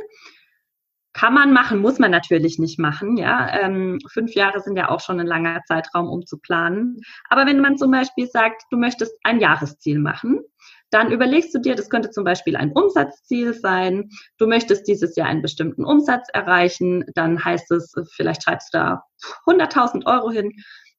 Kann 1.14 1.36
man 1.36 1.54
machen, 1.54 1.80
muss 1.80 2.00
man 2.00 2.10
natürlich 2.10 2.58
nicht 2.58 2.80
machen. 2.80 3.18
Ja, 3.18 3.48
ähm, 3.62 4.00
fünf 4.12 4.34
Jahre 4.34 4.60
sind 4.62 4.76
ja 4.78 4.90
auch 4.90 5.00
schon 5.00 5.20
ein 5.20 5.28
langer 5.28 5.62
Zeitraum, 5.68 6.10
um 6.10 6.26
zu 6.26 6.40
planen. 6.40 7.02
Aber 7.30 7.46
wenn 7.46 7.60
man 7.60 7.78
zum 7.78 7.92
Beispiel 7.92 8.28
sagt, 8.28 8.64
du 8.72 8.78
möchtest 8.78 9.14
ein 9.24 9.40
Jahresziel 9.40 10.00
machen, 10.00 10.42
dann 10.90 11.12
überlegst 11.12 11.54
du 11.54 11.60
dir, 11.60 11.76
das 11.76 11.90
könnte 11.90 12.10
zum 12.10 12.24
Beispiel 12.24 12.56
ein 12.56 12.72
Umsatzziel 12.72 13.54
sein. 13.54 14.10
Du 14.38 14.48
möchtest 14.48 14.88
dieses 14.88 15.16
Jahr 15.16 15.28
einen 15.28 15.42
bestimmten 15.44 15.86
Umsatz 15.86 16.28
erreichen. 16.34 17.04
Dann 17.14 17.44
heißt 17.44 17.72
es, 17.72 17.94
vielleicht 18.16 18.44
schreibst 18.44 18.74
du 18.74 18.80
da 18.80 19.04
100.000 19.46 20.06
Euro 20.08 20.32
hin. 20.32 20.52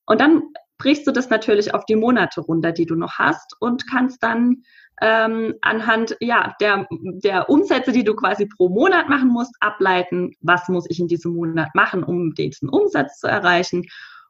Und 0.07 0.21
dann 0.21 0.43
brichst 0.79 1.07
du 1.07 1.13
das 1.13 1.31
natürlich 1.31 1.75
auf 1.75 1.85
die 1.87 1.97
Monate 1.97 2.41
runter, 2.41 2.73
die 2.73 2.87
du 2.87 2.95
noch 2.95 3.19
hast 3.19 3.57
und 3.61 3.89
kannst 3.89 4.23
dann 4.23 4.63
ähm, 5.01 5.55
anhand 5.63 6.17
ja, 6.21 6.55
der, 6.61 6.87
der 6.91 7.49
Umsätze, 7.51 7.93
die 7.93 8.05
du 8.05 8.15
quasi 8.15 8.47
pro 8.47 8.69
Monat 8.69 9.09
machen 9.09 9.29
musst, 9.29 9.55
ableiten, 9.61 10.33
was 10.41 10.69
muss 10.69 10.89
ich 10.89 11.01
in 11.01 11.09
diesem 11.09 11.35
Monat 11.35 11.75
machen, 11.75 12.05
um 12.05 12.35
diesen 12.35 12.69
Umsatz 12.69 13.19
zu 13.19 13.27
erreichen 13.27 13.87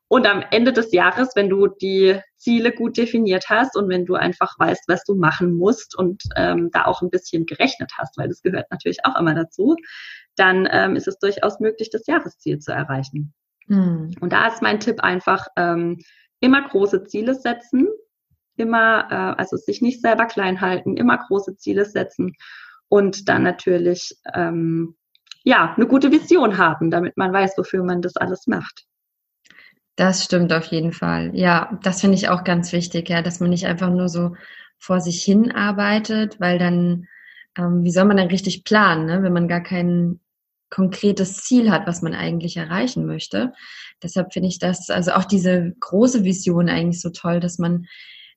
und 0.09 0.27
am 0.27 0.45
Ende 0.51 0.73
des 0.73 0.93
Jahres, 0.93 1.31
wenn 1.35 1.49
du 1.49 1.67
die 1.67 2.21
Ziele 2.37 2.73
gut 2.73 2.97
definiert 2.97 3.47
hast 3.49 3.77
und 3.77 3.89
wenn 3.89 4.05
du 4.05 4.15
einfach 4.15 4.55
weißt, 4.59 4.85
was 4.87 5.03
du 5.05 5.15
machen 5.15 5.57
musst 5.57 5.97
und 5.97 6.23
ähm, 6.37 6.71
da 6.73 6.85
auch 6.85 7.03
ein 7.03 7.11
bisschen 7.11 7.47
gerechnet 7.47 7.93
hast, 7.99 8.17
weil 8.19 8.29
das 8.29 8.43
gehört 8.43 8.71
natürlich 8.71 9.05
auch 9.05 9.19
immer 9.19 9.35
dazu, 9.35 9.77
dann 10.37 10.69
ähm, 10.71 10.97
ist 10.97 11.09
es 11.09 11.19
durchaus 11.19 11.59
möglich, 11.59 11.91
das 11.91 12.07
Jahresziel 12.07 12.59
zu 12.59 12.73
erreichen. 12.73 13.33
Mhm. 13.67 14.13
Und 14.21 14.33
da 14.33 14.47
ist 14.49 14.63
mein 14.63 14.79
Tipp 14.79 15.01
einfach, 15.01 15.47
ähm, 15.57 15.99
immer 16.41 16.69
große 16.69 17.05
Ziele 17.05 17.35
setzen, 17.35 17.89
immer, 18.57 19.09
äh, 19.11 19.41
also 19.41 19.57
sich 19.57 19.83
nicht 19.83 20.01
selber 20.01 20.27
klein 20.27 20.61
halten, 20.61 20.97
immer 20.97 21.19
große 21.19 21.57
Ziele 21.57 21.85
setzen 21.85 22.35
und 22.89 23.29
dann 23.29 23.43
natürlich, 23.43 24.17
ähm, 24.35 24.97
ja, 25.45 25.75
eine 25.77 25.87
gute 25.87 26.11
Vision 26.11 26.59
haben, 26.59 26.91
damit 26.91 27.17
man 27.17 27.33
weiß, 27.33 27.55
wofür 27.59 27.83
man 27.83 28.03
das 28.03 28.17
alles 28.17 28.47
macht. 28.47 28.85
Das 29.97 30.25
stimmt 30.25 30.53
auf 30.53 30.67
jeden 30.67 30.93
Fall. 30.93 31.31
Ja, 31.35 31.79
das 31.83 32.01
finde 32.01 32.17
ich 32.17 32.29
auch 32.29 32.45
ganz 32.45 32.73
wichtig, 32.73 33.09
ja, 33.09 33.23
dass 33.23 33.41
man 33.41 33.51
nicht 33.51 33.67
einfach 33.67 33.91
nur 33.91 34.09
so 34.09 34.35
vor 34.79 35.01
sich 35.01 35.23
hin 35.23 35.53
arbeitet, 35.53 36.41
weil 36.41 36.59
dann, 36.59 37.07
ähm, 37.57 37.85
wie 37.85 37.93
soll 37.93 38.05
man 38.05 38.17
dann 38.17 38.29
richtig 38.29 38.65
planen, 38.65 39.07
ne, 39.07 39.23
wenn 39.23 39.33
man 39.33 39.49
gar 39.49 39.63
kein 39.63 40.21
konkretes 40.71 41.37
Ziel 41.37 41.71
hat, 41.71 41.87
was 41.87 42.03
man 42.03 42.15
eigentlich 42.15 42.57
erreichen 42.57 43.07
möchte. 43.07 43.53
Deshalb 44.03 44.33
finde 44.33 44.49
ich 44.49 44.59
das, 44.59 44.91
also 44.91 45.13
auch 45.13 45.25
diese 45.25 45.73
große 45.79 46.25
Vision 46.25 46.69
eigentlich 46.69 47.01
so 47.01 47.11
toll, 47.11 47.39
dass 47.39 47.59
man 47.59 47.87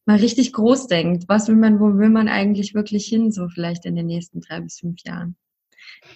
mal 0.08 0.18
richtig 0.18 0.54
groß 0.54 0.88
denkt. 0.88 1.26
Was 1.28 1.48
will 1.48 1.56
man, 1.56 1.80
wo 1.80 1.98
will 1.98 2.10
man 2.10 2.28
eigentlich 2.28 2.74
wirklich 2.74 3.06
hin, 3.06 3.32
so 3.32 3.48
vielleicht 3.50 3.86
in 3.86 3.96
den 3.96 4.08
nächsten 4.08 4.42
drei 4.42 4.62
bis 4.62 4.80
fünf 4.80 5.02
Jahren? 5.06 5.36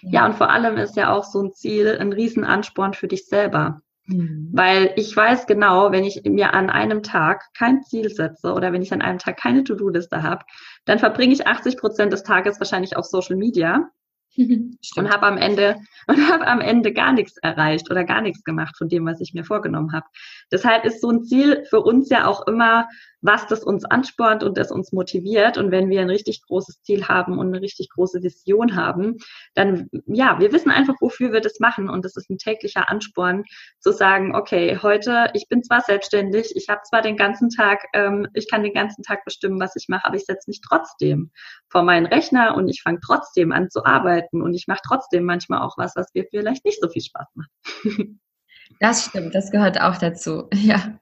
Ja, 0.01 0.11
ja 0.11 0.25
und 0.25 0.35
vor 0.35 0.49
allem 0.49 0.77
ist 0.77 0.95
ja 0.95 1.13
auch 1.13 1.23
so 1.23 1.43
ein 1.43 1.53
Ziel 1.53 1.97
ein 1.99 2.13
Riesenansporn 2.13 2.93
für 2.93 3.07
dich 3.07 3.25
selber. 3.25 3.81
Mhm. 4.07 4.49
Weil 4.51 4.93
ich 4.95 5.15
weiß 5.15 5.45
genau, 5.45 5.91
wenn 5.91 6.03
ich 6.03 6.23
mir 6.23 6.53
an 6.53 6.69
einem 6.69 7.03
Tag 7.03 7.43
kein 7.57 7.83
Ziel 7.83 8.09
setze 8.09 8.53
oder 8.53 8.73
wenn 8.73 8.81
ich 8.81 8.93
an 8.93 9.01
einem 9.01 9.19
Tag 9.19 9.37
keine 9.37 9.63
To-Do-Liste 9.63 10.23
habe, 10.23 10.45
dann 10.85 10.99
verbringe 10.99 11.33
ich 11.33 11.47
80 11.47 11.77
Prozent 11.77 12.13
des 12.13 12.23
Tages 12.23 12.59
wahrscheinlich 12.59 12.97
auf 12.97 13.05
Social 13.05 13.35
Media 13.35 13.89
und 14.37 15.09
habe 15.09 15.25
am 15.27 15.37
Ende 15.37 15.75
und 16.07 16.29
habe 16.29 16.47
am 16.47 16.61
Ende 16.61 16.93
gar 16.93 17.13
nichts 17.13 17.37
erreicht 17.37 17.91
oder 17.91 18.03
gar 18.03 18.21
nichts 18.21 18.43
gemacht 18.43 18.75
von 18.77 18.89
dem, 18.89 19.05
was 19.05 19.21
ich 19.21 19.33
mir 19.33 19.43
vorgenommen 19.43 19.93
habe. 19.93 20.05
Deshalb 20.51 20.85
ist 20.85 21.01
so 21.01 21.09
ein 21.09 21.23
Ziel 21.23 21.63
für 21.69 21.81
uns 21.81 22.09
ja 22.09 22.25
auch 22.25 22.47
immer 22.47 22.87
was 23.21 23.47
das 23.47 23.63
uns 23.63 23.85
anspornt 23.85 24.43
und 24.43 24.57
das 24.57 24.71
uns 24.71 24.91
motiviert. 24.91 25.57
Und 25.57 25.71
wenn 25.71 25.89
wir 25.89 26.01
ein 26.01 26.09
richtig 26.09 26.41
großes 26.47 26.81
Ziel 26.81 27.07
haben 27.07 27.37
und 27.37 27.47
eine 27.47 27.61
richtig 27.61 27.89
große 27.89 28.21
Vision 28.23 28.75
haben, 28.75 29.17
dann, 29.53 29.89
ja, 30.07 30.39
wir 30.39 30.51
wissen 30.51 30.71
einfach, 30.71 30.95
wofür 30.99 31.31
wir 31.31 31.41
das 31.41 31.59
machen. 31.59 31.89
Und 31.89 32.03
das 32.05 32.15
ist 32.15 32.29
ein 32.29 32.37
täglicher 32.37 32.89
Ansporn 32.89 33.43
zu 33.79 33.91
sagen, 33.91 34.35
okay, 34.35 34.79
heute, 34.81 35.29
ich 35.33 35.47
bin 35.47 35.63
zwar 35.63 35.81
selbstständig, 35.81 36.55
ich 36.55 36.67
habe 36.69 36.81
zwar 36.83 37.01
den 37.01 37.17
ganzen 37.17 37.49
Tag, 37.49 37.85
ähm, 37.93 38.27
ich 38.33 38.49
kann 38.49 38.63
den 38.63 38.73
ganzen 38.73 39.03
Tag 39.03 39.23
bestimmen, 39.25 39.59
was 39.59 39.75
ich 39.75 39.87
mache, 39.87 40.05
aber 40.05 40.15
ich 40.15 40.25
setze 40.25 40.49
mich 40.49 40.61
trotzdem 40.61 41.31
vor 41.69 41.83
meinen 41.83 42.05
Rechner 42.05 42.55
und 42.55 42.67
ich 42.67 42.81
fange 42.81 42.99
trotzdem 43.05 43.51
an 43.51 43.69
zu 43.69 43.85
arbeiten 43.85 44.41
und 44.41 44.53
ich 44.53 44.67
mache 44.67 44.81
trotzdem 44.85 45.23
manchmal 45.23 45.61
auch 45.61 45.77
was, 45.77 45.95
was 45.95 46.07
mir 46.13 46.25
vielleicht 46.29 46.65
nicht 46.65 46.81
so 46.81 46.89
viel 46.89 47.01
Spaß 47.01 47.27
macht. 47.35 47.49
Das 48.81 49.05
stimmt, 49.05 49.35
das 49.35 49.51
gehört 49.51 49.79
auch 49.79 49.97
dazu. 49.97 50.49
Ja. 50.55 50.97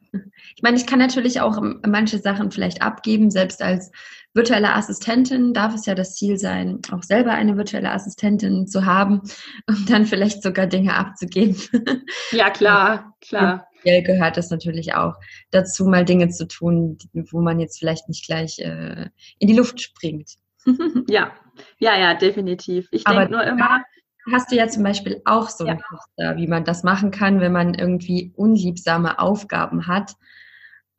Ich 0.55 0.63
meine, 0.63 0.75
ich 0.75 0.87
kann 0.87 0.97
natürlich 0.99 1.39
auch 1.39 1.61
manche 1.87 2.17
Sachen 2.17 2.51
vielleicht 2.51 2.81
abgeben. 2.81 3.29
Selbst 3.29 3.61
als 3.61 3.91
virtuelle 4.33 4.73
Assistentin 4.73 5.53
darf 5.53 5.75
es 5.75 5.85
ja 5.85 5.93
das 5.93 6.15
Ziel 6.15 6.37
sein, 6.39 6.79
auch 6.91 7.03
selber 7.03 7.31
eine 7.31 7.55
virtuelle 7.57 7.91
Assistentin 7.91 8.67
zu 8.67 8.85
haben 8.85 9.21
und 9.67 9.89
dann 9.89 10.05
vielleicht 10.05 10.41
sogar 10.43 10.67
Dinge 10.67 10.95
abzugeben. 10.95 11.55
Ja, 12.31 12.49
klar, 12.49 13.15
klar. 13.21 13.67
Ja, 13.83 14.01
gehört 14.01 14.37
es 14.37 14.49
natürlich 14.49 14.95
auch 14.95 15.13
dazu, 15.51 15.85
mal 15.85 16.03
Dinge 16.03 16.29
zu 16.29 16.47
tun, 16.47 16.97
wo 17.13 17.39
man 17.39 17.59
jetzt 17.59 17.79
vielleicht 17.79 18.09
nicht 18.09 18.25
gleich 18.25 18.59
äh, 18.59 19.09
in 19.37 19.47
die 19.47 19.55
Luft 19.55 19.79
springt. 19.79 20.33
Ja, 21.07 21.31
ja, 21.77 21.97
ja, 21.97 22.13
definitiv. 22.15 22.87
Ich 22.91 23.03
denke 23.03 23.31
nur 23.31 23.43
immer, 23.43 23.83
hast 24.31 24.51
du 24.51 24.55
ja 24.55 24.67
zum 24.67 24.83
Beispiel 24.83 25.21
auch 25.25 25.49
so 25.49 25.65
ein 25.65 25.77
ja. 25.77 25.83
Poster, 25.89 26.37
wie 26.37 26.47
man 26.47 26.63
das 26.63 26.83
machen 26.83 27.11
kann, 27.11 27.39
wenn 27.39 27.51
man 27.51 27.73
irgendwie 27.73 28.31
unliebsame 28.35 29.19
Aufgaben 29.19 29.87
hat. 29.87 30.13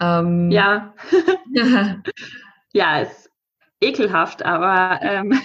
Ähm, 0.01 0.51
ja. 0.51 0.95
ja, 2.73 3.01
ist 3.01 3.31
ekelhaft, 3.81 4.45
aber 4.45 5.01
ähm, 5.03 5.41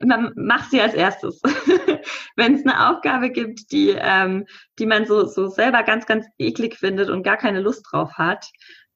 man 0.00 0.32
macht 0.36 0.70
sie 0.70 0.80
als 0.80 0.94
erstes. 0.94 1.40
wenn 2.36 2.54
es 2.54 2.64
eine 2.64 2.90
Aufgabe 2.90 3.30
gibt, 3.30 3.72
die, 3.72 3.90
ähm, 3.98 4.46
die 4.78 4.86
man 4.86 5.06
so, 5.06 5.26
so 5.26 5.48
selber 5.48 5.82
ganz, 5.82 6.06
ganz 6.06 6.26
eklig 6.38 6.76
findet 6.76 7.10
und 7.10 7.22
gar 7.22 7.36
keine 7.36 7.60
Lust 7.60 7.86
drauf 7.90 8.12
hat, 8.14 8.46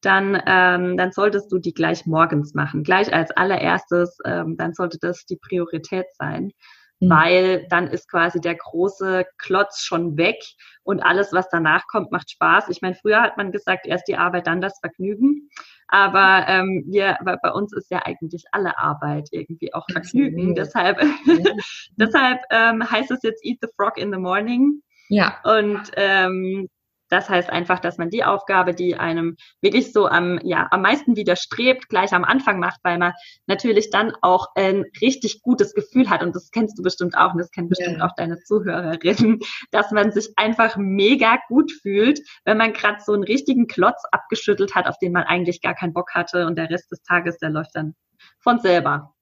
dann, 0.00 0.40
ähm, 0.46 0.96
dann 0.96 1.12
solltest 1.12 1.50
du 1.50 1.58
die 1.58 1.72
gleich 1.72 2.06
morgens 2.06 2.54
machen, 2.54 2.84
gleich 2.84 3.12
als 3.12 3.30
allererstes, 3.32 4.18
ähm, 4.24 4.56
dann 4.56 4.74
sollte 4.74 4.98
das 5.00 5.24
die 5.24 5.36
Priorität 5.36 6.06
sein. 6.18 6.52
Mhm. 7.00 7.10
weil 7.10 7.66
dann 7.68 7.88
ist 7.88 8.08
quasi 8.10 8.40
der 8.40 8.54
große 8.54 9.26
Klotz 9.38 9.82
schon 9.82 10.16
weg 10.16 10.36
und 10.82 11.00
alles, 11.00 11.32
was 11.32 11.48
danach 11.48 11.86
kommt, 11.86 12.12
macht 12.12 12.30
Spaß. 12.30 12.68
Ich 12.68 12.82
meine, 12.82 12.94
früher 12.94 13.20
hat 13.20 13.36
man 13.36 13.52
gesagt, 13.52 13.86
erst 13.86 14.06
die 14.08 14.16
Arbeit, 14.16 14.46
dann 14.46 14.60
das 14.60 14.78
Vergnügen. 14.80 15.48
Aber 15.88 16.46
ähm, 16.48 16.84
wir, 16.86 17.18
bei, 17.22 17.50
uns 17.50 17.72
ist 17.72 17.90
ja 17.90 18.02
eigentlich 18.04 18.44
alle 18.52 18.78
Arbeit 18.78 19.28
irgendwie 19.32 19.72
auch 19.74 19.86
Vergnügen. 19.90 20.50
Mhm. 20.50 20.54
Deshalb, 20.54 21.00
deshalb 21.96 22.40
ähm, 22.50 22.88
heißt 22.88 23.10
es 23.10 23.22
jetzt 23.22 23.44
Eat 23.44 23.58
the 23.60 23.68
Frog 23.76 23.98
in 23.98 24.12
the 24.12 24.18
Morning. 24.18 24.82
Ja. 25.08 25.40
Und 25.44 25.90
ähm, 25.96 26.68
das 27.14 27.28
heißt 27.28 27.48
einfach, 27.48 27.78
dass 27.78 27.96
man 27.96 28.10
die 28.10 28.24
Aufgabe, 28.24 28.74
die 28.74 28.96
einem 28.96 29.36
wirklich 29.60 29.92
so 29.92 30.08
am, 30.08 30.40
ja, 30.42 30.66
am 30.72 30.82
meisten 30.82 31.14
widerstrebt, 31.14 31.88
gleich 31.88 32.12
am 32.12 32.24
Anfang 32.24 32.58
macht, 32.58 32.80
weil 32.82 32.98
man 32.98 33.12
natürlich 33.46 33.90
dann 33.90 34.12
auch 34.20 34.48
ein 34.56 34.84
richtig 35.00 35.40
gutes 35.40 35.74
Gefühl 35.74 36.10
hat. 36.10 36.24
Und 36.24 36.34
das 36.34 36.50
kennst 36.50 36.76
du 36.76 36.82
bestimmt 36.82 37.16
auch 37.16 37.32
und 37.32 37.38
das 37.38 37.52
kennen 37.52 37.68
bestimmt 37.68 37.98
ja. 37.98 38.06
auch 38.06 38.16
deine 38.16 38.40
Zuhörerinnen, 38.40 39.38
dass 39.70 39.92
man 39.92 40.10
sich 40.10 40.30
einfach 40.34 40.76
mega 40.76 41.38
gut 41.46 41.70
fühlt, 41.70 42.18
wenn 42.44 42.58
man 42.58 42.72
gerade 42.72 42.98
so 43.00 43.12
einen 43.12 43.22
richtigen 43.22 43.68
Klotz 43.68 44.02
abgeschüttelt 44.10 44.74
hat, 44.74 44.88
auf 44.88 44.98
den 44.98 45.12
man 45.12 45.22
eigentlich 45.22 45.62
gar 45.62 45.74
keinen 45.74 45.92
Bock 45.92 46.14
hatte 46.14 46.46
und 46.46 46.56
der 46.56 46.68
Rest 46.68 46.90
des 46.90 47.00
Tages, 47.02 47.38
der 47.38 47.50
läuft 47.50 47.76
dann 47.76 47.94
von 48.40 48.58
selber. 48.58 49.14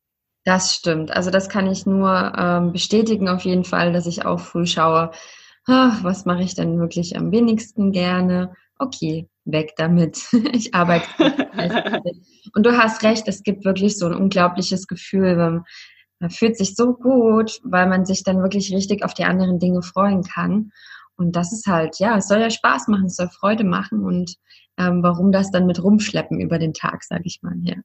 Das 0.45 0.75
stimmt. 0.75 1.15
Also 1.15 1.31
das 1.31 1.51
kann 1.51 1.67
ich 1.67 1.85
nur 1.85 2.33
ähm, 2.39 2.73
bestätigen 2.73 3.29
auf 3.29 3.43
jeden 3.43 3.65
Fall, 3.65 3.93
dass 3.93 4.07
ich 4.07 4.25
auch 4.25 4.41
früh 4.41 4.67
schaue, 4.67 5.11
ach, 5.67 6.03
was 6.05 6.25
mache 6.25 6.43
ich 6.43 6.55
denn 6.55 6.79
wirklich 6.79 7.17
am 7.17 7.31
wenigsten 7.31 7.93
gerne? 7.93 8.55
Okay, 8.79 9.29
weg 9.45 9.75
damit. 9.77 10.23
Ich 10.53 10.75
arbeite. 10.75 11.07
Und 12.55 12.67
du 12.67 12.77
hast 12.77 13.03
recht, 13.03 13.29
es 13.29 13.43
gibt 13.43 13.65
wirklich 13.65 13.99
so 13.99 14.07
ein 14.07 14.15
unglaubliches 14.15 14.87
Gefühl, 14.87 15.37
man, 15.37 16.31
fühlt 16.31 16.57
sich 16.57 16.77
so 16.77 16.95
gut, 16.95 17.61
weil 17.65 17.89
man 17.89 18.05
sich 18.05 18.23
dann 18.23 18.43
wirklich 18.43 18.73
richtig 18.73 19.05
auf 19.05 19.15
die 19.15 19.25
anderen 19.25 19.59
Dinge 19.59 19.83
freuen 19.83 20.23
kann. 20.23 20.71
Und 21.17 21.37
das 21.37 21.53
ist 21.53 21.67
halt, 21.67 21.99
ja, 21.99 22.17
es 22.17 22.29
soll 22.29 22.41
ja 22.41 22.51
Spaß 22.51 22.89
machen, 22.89 23.07
es 23.07 23.17
soll 23.17 23.29
Freude 23.29 23.65
machen 23.65 24.05
und 24.05 24.37
ähm, 24.79 25.03
warum 25.03 25.33
das 25.33 25.51
dann 25.51 25.67
mit 25.67 25.83
rumschleppen 25.83 26.41
über 26.41 26.59
den 26.59 26.73
Tag, 26.73 27.05
sage 27.05 27.25
ich 27.27 27.41
mal 27.43 27.55
hier. 27.63 27.83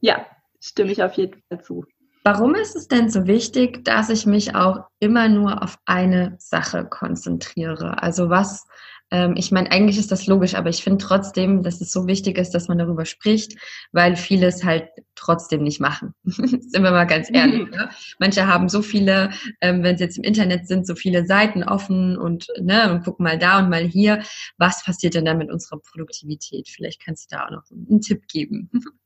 Ja, 0.00 0.26
stimme 0.60 0.92
ich 0.92 1.02
auf 1.02 1.14
jeden 1.14 1.40
Fall 1.48 1.62
zu. 1.62 1.84
Warum 2.26 2.54
ist 2.54 2.74
es 2.74 2.88
denn 2.88 3.10
so 3.10 3.26
wichtig, 3.26 3.84
dass 3.84 4.08
ich 4.08 4.24
mich 4.24 4.54
auch 4.54 4.86
immer 4.98 5.28
nur 5.28 5.62
auf 5.62 5.78
eine 5.84 6.36
Sache 6.38 6.86
konzentriere? 6.86 8.02
Also 8.02 8.30
was 8.30 8.66
ähm, 9.10 9.34
ich 9.36 9.52
meine, 9.52 9.70
eigentlich 9.70 9.98
ist 9.98 10.10
das 10.10 10.26
logisch, 10.26 10.54
aber 10.54 10.70
ich 10.70 10.82
finde 10.82 11.04
trotzdem, 11.04 11.62
dass 11.62 11.80
es 11.80 11.92
so 11.92 12.06
wichtig 12.06 12.38
ist, 12.38 12.50
dass 12.50 12.66
man 12.66 12.78
darüber 12.78 13.04
spricht, 13.04 13.56
weil 13.92 14.16
viele 14.16 14.46
es 14.46 14.64
halt 14.64 14.88
trotzdem 15.14 15.62
nicht 15.62 15.80
machen. 15.80 16.14
sind 16.24 16.82
wir 16.82 16.90
mal 16.90 17.04
ganz 17.04 17.28
ehrlich. 17.32 17.70
Ne? 17.70 17.90
Manche 18.18 18.46
haben 18.46 18.68
so 18.68 18.82
viele, 18.82 19.30
ähm, 19.60 19.84
wenn 19.84 19.96
sie 19.96 20.04
jetzt 20.04 20.18
im 20.18 20.24
Internet 20.24 20.66
sind, 20.66 20.86
so 20.86 20.94
viele 20.94 21.26
Seiten 21.26 21.62
offen 21.62 22.16
und, 22.16 22.48
ne, 22.60 22.92
und 22.92 23.04
gucken 23.04 23.24
mal 23.24 23.38
da 23.38 23.60
und 23.60 23.70
mal 23.70 23.84
hier. 23.84 24.22
Was 24.58 24.82
passiert 24.82 25.14
denn 25.14 25.26
da 25.26 25.34
mit 25.34 25.50
unserer 25.50 25.78
Produktivität? 25.78 26.68
Vielleicht 26.68 27.00
kannst 27.00 27.30
du 27.30 27.36
da 27.36 27.44
auch 27.44 27.50
noch 27.50 27.70
einen 27.70 28.00
Tipp 28.00 28.26
geben. 28.26 28.70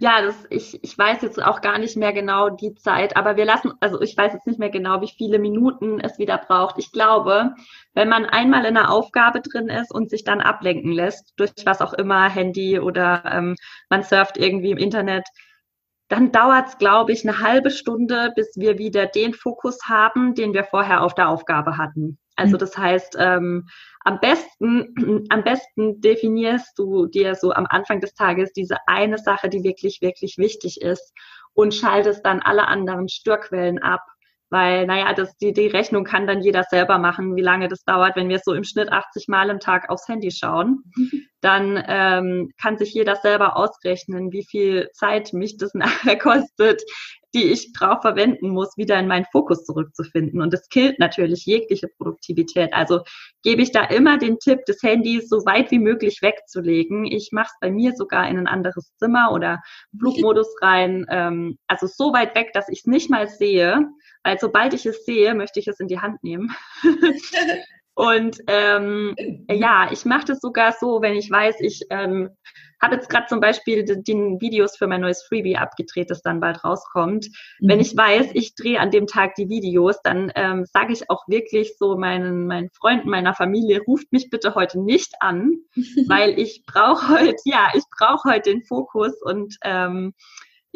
Ja, 0.00 0.22
das, 0.22 0.46
ich, 0.48 0.82
ich 0.84 0.96
weiß 0.96 1.22
jetzt 1.22 1.42
auch 1.42 1.60
gar 1.60 1.78
nicht 1.78 1.96
mehr 1.96 2.12
genau 2.12 2.50
die 2.50 2.74
Zeit, 2.76 3.16
aber 3.16 3.36
wir 3.36 3.44
lassen, 3.44 3.72
also 3.80 4.00
ich 4.00 4.16
weiß 4.16 4.32
jetzt 4.32 4.46
nicht 4.46 4.60
mehr 4.60 4.70
genau, 4.70 5.00
wie 5.00 5.12
viele 5.16 5.40
Minuten 5.40 5.98
es 5.98 6.18
wieder 6.18 6.38
braucht. 6.38 6.78
Ich 6.78 6.92
glaube, 6.92 7.54
wenn 7.94 8.08
man 8.08 8.24
einmal 8.24 8.64
in 8.64 8.76
einer 8.76 8.92
Aufgabe 8.92 9.40
drin 9.40 9.68
ist 9.68 9.92
und 9.92 10.08
sich 10.08 10.22
dann 10.22 10.40
ablenken 10.40 10.92
lässt, 10.92 11.32
durch 11.36 11.50
was 11.64 11.80
auch 11.80 11.94
immer, 11.94 12.30
Handy 12.30 12.78
oder 12.78 13.24
ähm, 13.26 13.56
man 13.90 14.04
surft 14.04 14.36
irgendwie 14.36 14.70
im 14.70 14.78
Internet, 14.78 15.26
dann 16.08 16.30
dauert 16.30 16.68
es, 16.68 16.78
glaube 16.78 17.10
ich, 17.12 17.28
eine 17.28 17.40
halbe 17.40 17.70
Stunde, 17.70 18.32
bis 18.36 18.52
wir 18.56 18.78
wieder 18.78 19.06
den 19.06 19.34
Fokus 19.34 19.80
haben, 19.88 20.34
den 20.34 20.54
wir 20.54 20.62
vorher 20.62 21.02
auf 21.02 21.14
der 21.14 21.28
Aufgabe 21.28 21.76
hatten. 21.76 22.18
Also 22.36 22.54
mhm. 22.54 22.60
das 22.60 22.78
heißt, 22.78 23.16
ähm, 23.18 23.68
am 24.08 24.20
besten, 24.20 24.94
am 25.28 25.44
besten 25.44 26.00
definierst 26.00 26.78
du 26.78 27.06
dir 27.06 27.34
so 27.34 27.52
am 27.52 27.66
Anfang 27.68 28.00
des 28.00 28.14
Tages 28.14 28.52
diese 28.52 28.76
eine 28.86 29.18
Sache, 29.18 29.50
die 29.50 29.62
wirklich, 29.62 30.00
wirklich 30.00 30.38
wichtig 30.38 30.80
ist 30.80 31.12
und 31.52 31.74
schaltest 31.74 32.24
dann 32.24 32.40
alle 32.40 32.66
anderen 32.66 33.08
Störquellen 33.08 33.78
ab. 33.78 34.00
Weil, 34.50 34.86
naja, 34.86 35.12
das, 35.12 35.36
die, 35.36 35.52
die 35.52 35.66
Rechnung 35.66 36.04
kann 36.04 36.26
dann 36.26 36.40
jeder 36.40 36.64
selber 36.64 36.96
machen, 36.98 37.36
wie 37.36 37.42
lange 37.42 37.68
das 37.68 37.84
dauert. 37.84 38.16
Wenn 38.16 38.30
wir 38.30 38.38
so 38.42 38.54
im 38.54 38.64
Schnitt 38.64 38.90
80 38.90 39.28
Mal 39.28 39.50
im 39.50 39.60
Tag 39.60 39.90
aufs 39.90 40.08
Handy 40.08 40.30
schauen, 40.30 40.84
dann 41.40 41.82
ähm, 41.86 42.52
kann 42.60 42.78
sich 42.78 42.94
jeder 42.94 43.16
selber 43.16 43.56
ausrechnen, 43.56 44.32
wie 44.32 44.44
viel 44.44 44.90
Zeit 44.92 45.32
mich 45.32 45.56
das 45.56 45.74
nachher 45.74 46.18
kostet, 46.18 46.82
die 47.34 47.44
ich 47.44 47.72
drauf 47.72 48.00
verwenden 48.00 48.48
muss, 48.48 48.76
wieder 48.76 48.98
in 48.98 49.06
meinen 49.06 49.26
Fokus 49.30 49.64
zurückzufinden. 49.64 50.40
Und 50.40 50.52
das 50.52 50.68
killt 50.68 50.98
natürlich 50.98 51.44
jegliche 51.44 51.88
Produktivität. 51.88 52.72
Also 52.72 53.02
gebe 53.42 53.62
ich 53.62 53.70
da 53.70 53.84
immer 53.84 54.18
den 54.18 54.38
Tipp, 54.38 54.60
das 54.66 54.82
Handy 54.82 55.20
so 55.20 55.44
weit 55.44 55.70
wie 55.70 55.78
möglich 55.78 56.22
wegzulegen. 56.22 57.04
Ich 57.04 57.30
mache 57.32 57.50
es 57.52 57.58
bei 57.60 57.70
mir 57.70 57.92
sogar 57.94 58.28
in 58.28 58.38
ein 58.38 58.46
anderes 58.46 58.92
Zimmer 58.96 59.30
oder 59.32 59.60
Flugmodus 59.98 60.48
rein. 60.62 61.04
Ähm, 61.10 61.58
also 61.66 61.86
so 61.86 62.12
weit 62.12 62.34
weg, 62.34 62.52
dass 62.54 62.68
ich 62.70 62.80
es 62.80 62.86
nicht 62.86 63.10
mal 63.10 63.28
sehe. 63.28 63.86
Weil 64.24 64.38
sobald 64.38 64.72
ich 64.74 64.86
es 64.86 65.04
sehe, 65.04 65.34
möchte 65.34 65.60
ich 65.60 65.68
es 65.68 65.80
in 65.80 65.88
die 65.88 66.00
Hand 66.00 66.22
nehmen. 66.24 66.54
Und 67.98 68.38
ähm, 68.46 69.16
ja, 69.50 69.88
ich 69.90 70.04
mache 70.04 70.26
das 70.26 70.40
sogar 70.40 70.70
so, 70.70 71.02
wenn 71.02 71.16
ich 71.16 71.28
weiß, 71.28 71.56
ich 71.58 71.82
ähm, 71.90 72.30
habe 72.80 72.94
jetzt 72.94 73.08
gerade 73.08 73.26
zum 73.26 73.40
Beispiel 73.40 73.84
die, 73.84 74.00
die, 74.04 74.14
Videos 74.38 74.76
für 74.76 74.86
mein 74.86 75.00
neues 75.00 75.24
Freebie 75.24 75.56
abgedreht, 75.56 76.08
das 76.08 76.22
dann 76.22 76.38
bald 76.38 76.62
rauskommt. 76.62 77.26
Mhm. 77.58 77.68
Wenn 77.68 77.80
ich 77.80 77.96
weiß, 77.96 78.28
ich 78.34 78.54
drehe 78.54 78.78
an 78.78 78.92
dem 78.92 79.08
Tag 79.08 79.34
die 79.34 79.48
Videos, 79.48 80.00
dann 80.04 80.30
ähm, 80.36 80.64
sage 80.64 80.92
ich 80.92 81.10
auch 81.10 81.26
wirklich 81.26 81.76
so 81.76 81.96
meinen, 81.96 82.46
meinen 82.46 82.70
Freunden, 82.70 83.10
meiner 83.10 83.34
Familie, 83.34 83.80
ruft 83.80 84.12
mich 84.12 84.30
bitte 84.30 84.54
heute 84.54 84.80
nicht 84.80 85.14
an, 85.18 85.56
weil 86.06 86.38
ich 86.38 86.62
brauche 86.66 87.08
heute, 87.08 87.42
ja, 87.46 87.72
ich 87.74 87.82
brauche 87.98 88.30
heute 88.30 88.50
den 88.50 88.62
Fokus 88.62 89.20
und 89.22 89.56
ähm, 89.64 90.14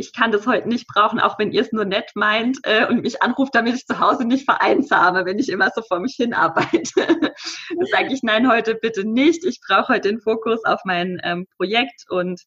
ich 0.02 0.12
kann 0.12 0.32
das 0.32 0.48
heute 0.48 0.68
nicht 0.68 0.88
brauchen, 0.88 1.20
auch 1.20 1.38
wenn 1.38 1.52
ihr 1.52 1.62
es 1.62 1.70
nur 1.70 1.84
nett 1.84 2.10
meint 2.16 2.58
äh, 2.64 2.86
und 2.86 3.02
mich 3.02 3.22
anruft, 3.22 3.54
damit 3.54 3.76
ich 3.76 3.86
zu 3.86 4.00
Hause 4.00 4.24
nicht 4.24 4.44
vereinsame, 4.44 5.24
wenn 5.24 5.38
ich 5.38 5.48
immer 5.48 5.70
so 5.74 5.80
vor 5.82 6.00
mich 6.00 6.16
hin 6.16 6.34
arbeite. 6.34 6.80
Dann 7.06 7.86
sage 7.90 8.12
ich, 8.12 8.22
nein, 8.24 8.50
heute 8.50 8.74
bitte 8.74 9.04
nicht. 9.04 9.44
Ich 9.44 9.60
brauche 9.66 9.94
heute 9.94 10.08
den 10.08 10.20
Fokus 10.20 10.64
auf 10.64 10.80
mein 10.84 11.20
ähm, 11.22 11.46
Projekt 11.56 12.04
und 12.08 12.42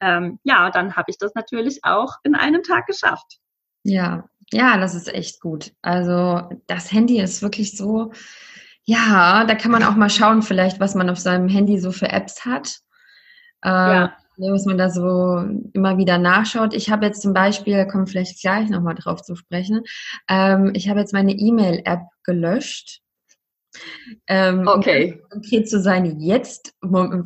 ähm, 0.00 0.38
ja, 0.44 0.70
dann 0.70 0.96
habe 0.96 1.10
ich 1.10 1.18
das 1.18 1.34
natürlich 1.34 1.80
auch 1.82 2.14
in 2.22 2.34
einem 2.34 2.62
Tag 2.62 2.86
geschafft. 2.86 3.36
Ja, 3.84 4.24
ja, 4.50 4.78
das 4.78 4.94
ist 4.94 5.12
echt 5.12 5.40
gut. 5.40 5.72
Also 5.82 6.48
das 6.66 6.90
Handy 6.90 7.20
ist 7.20 7.42
wirklich 7.42 7.76
so, 7.76 8.10
ja, 8.84 9.44
da 9.44 9.54
kann 9.54 9.70
man 9.70 9.84
auch 9.84 9.96
mal 9.96 10.08
schauen, 10.08 10.40
vielleicht, 10.40 10.80
was 10.80 10.94
man 10.94 11.10
auf 11.10 11.18
seinem 11.18 11.48
Handy 11.48 11.78
so 11.78 11.92
für 11.92 12.08
Apps 12.08 12.46
hat. 12.46 12.78
Äh, 13.62 13.68
ja 13.68 14.16
was 14.40 14.66
man 14.66 14.78
da 14.78 14.90
so 14.90 15.44
immer 15.72 15.98
wieder 15.98 16.18
nachschaut. 16.18 16.74
Ich 16.74 16.90
habe 16.90 17.06
jetzt 17.06 17.22
zum 17.22 17.32
Beispiel, 17.32 17.86
kommen 17.86 18.06
vielleicht 18.06 18.40
gleich 18.40 18.68
nochmal 18.68 18.94
drauf 18.94 19.22
zu 19.22 19.36
sprechen, 19.36 19.82
ähm, 20.28 20.72
ich 20.74 20.88
habe 20.88 21.00
jetzt 21.00 21.12
meine 21.12 21.32
E-Mail-App 21.32 22.02
gelöscht. 22.24 23.00
Ähm, 24.26 24.66
okay. 24.66 25.22
Konkret 25.30 25.70
zu 25.70 25.80
sein, 25.80 26.18
jetzt, 26.18 26.74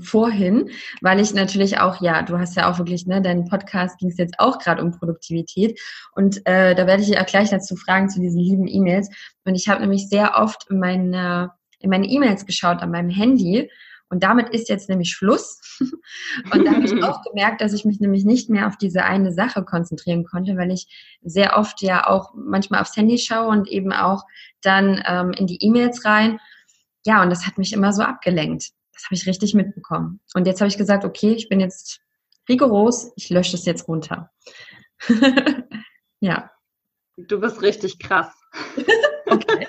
vorhin, 0.00 0.68
weil 1.00 1.18
ich 1.18 1.32
natürlich 1.32 1.78
auch, 1.78 2.02
ja, 2.02 2.20
du 2.20 2.38
hast 2.38 2.54
ja 2.56 2.70
auch 2.70 2.76
wirklich, 2.76 3.06
ne, 3.06 3.22
dein 3.22 3.46
Podcast 3.46 3.98
ging 3.98 4.10
es 4.10 4.18
jetzt 4.18 4.38
auch 4.38 4.58
gerade 4.58 4.82
um 4.82 4.92
Produktivität 4.92 5.80
und 6.14 6.46
äh, 6.46 6.74
da 6.74 6.86
werde 6.86 7.02
ich 7.02 7.08
ja 7.08 7.22
gleich 7.22 7.48
dazu 7.48 7.76
fragen 7.76 8.10
zu 8.10 8.20
diesen 8.20 8.40
lieben 8.40 8.68
E-Mails. 8.68 9.08
Und 9.44 9.54
ich 9.54 9.68
habe 9.68 9.80
nämlich 9.80 10.10
sehr 10.10 10.36
oft 10.36 10.70
in 10.70 10.78
meine 10.78 11.52
in 11.84 11.90
meine 11.90 12.06
E-Mails 12.06 12.46
geschaut 12.46 12.82
an 12.82 12.90
meinem 12.90 13.10
Handy 13.10 13.70
und 14.10 14.22
damit 14.22 14.50
ist 14.50 14.68
jetzt 14.68 14.88
nämlich 14.88 15.10
Schluss. 15.10 15.60
Und 16.52 16.64
da 16.64 16.72
habe 16.72 16.84
ich 16.84 17.02
auch 17.02 17.22
gemerkt, 17.22 17.60
dass 17.60 17.72
ich 17.72 17.84
mich 17.84 18.00
nämlich 18.00 18.24
nicht 18.24 18.48
mehr 18.50 18.66
auf 18.66 18.76
diese 18.76 19.02
eine 19.04 19.32
Sache 19.32 19.64
konzentrieren 19.64 20.24
konnte, 20.24 20.56
weil 20.56 20.70
ich 20.70 20.86
sehr 21.22 21.56
oft 21.56 21.82
ja 21.82 22.06
auch 22.06 22.32
manchmal 22.34 22.80
aufs 22.80 22.96
Handy 22.96 23.18
schaue 23.18 23.48
und 23.48 23.68
eben 23.68 23.92
auch 23.92 24.24
dann 24.62 25.02
ähm, 25.06 25.32
in 25.32 25.46
die 25.46 25.62
E-Mails 25.64 26.04
rein. 26.04 26.38
Ja, 27.04 27.22
und 27.22 27.30
das 27.30 27.46
hat 27.46 27.58
mich 27.58 27.72
immer 27.72 27.92
so 27.92 28.02
abgelenkt. 28.02 28.70
Das 28.92 29.04
habe 29.04 29.14
ich 29.14 29.26
richtig 29.26 29.54
mitbekommen. 29.54 30.20
Und 30.34 30.46
jetzt 30.46 30.60
habe 30.60 30.68
ich 30.68 30.78
gesagt, 30.78 31.04
okay, 31.04 31.32
ich 31.32 31.48
bin 31.48 31.58
jetzt 31.58 32.00
rigoros, 32.48 33.12
ich 33.16 33.30
lösche 33.30 33.52
das 33.52 33.64
jetzt 33.64 33.88
runter. 33.88 34.30
ja. 36.20 36.50
Du 37.16 37.40
bist 37.40 37.62
richtig 37.62 37.98
krass. 37.98 38.32
okay 39.26 39.66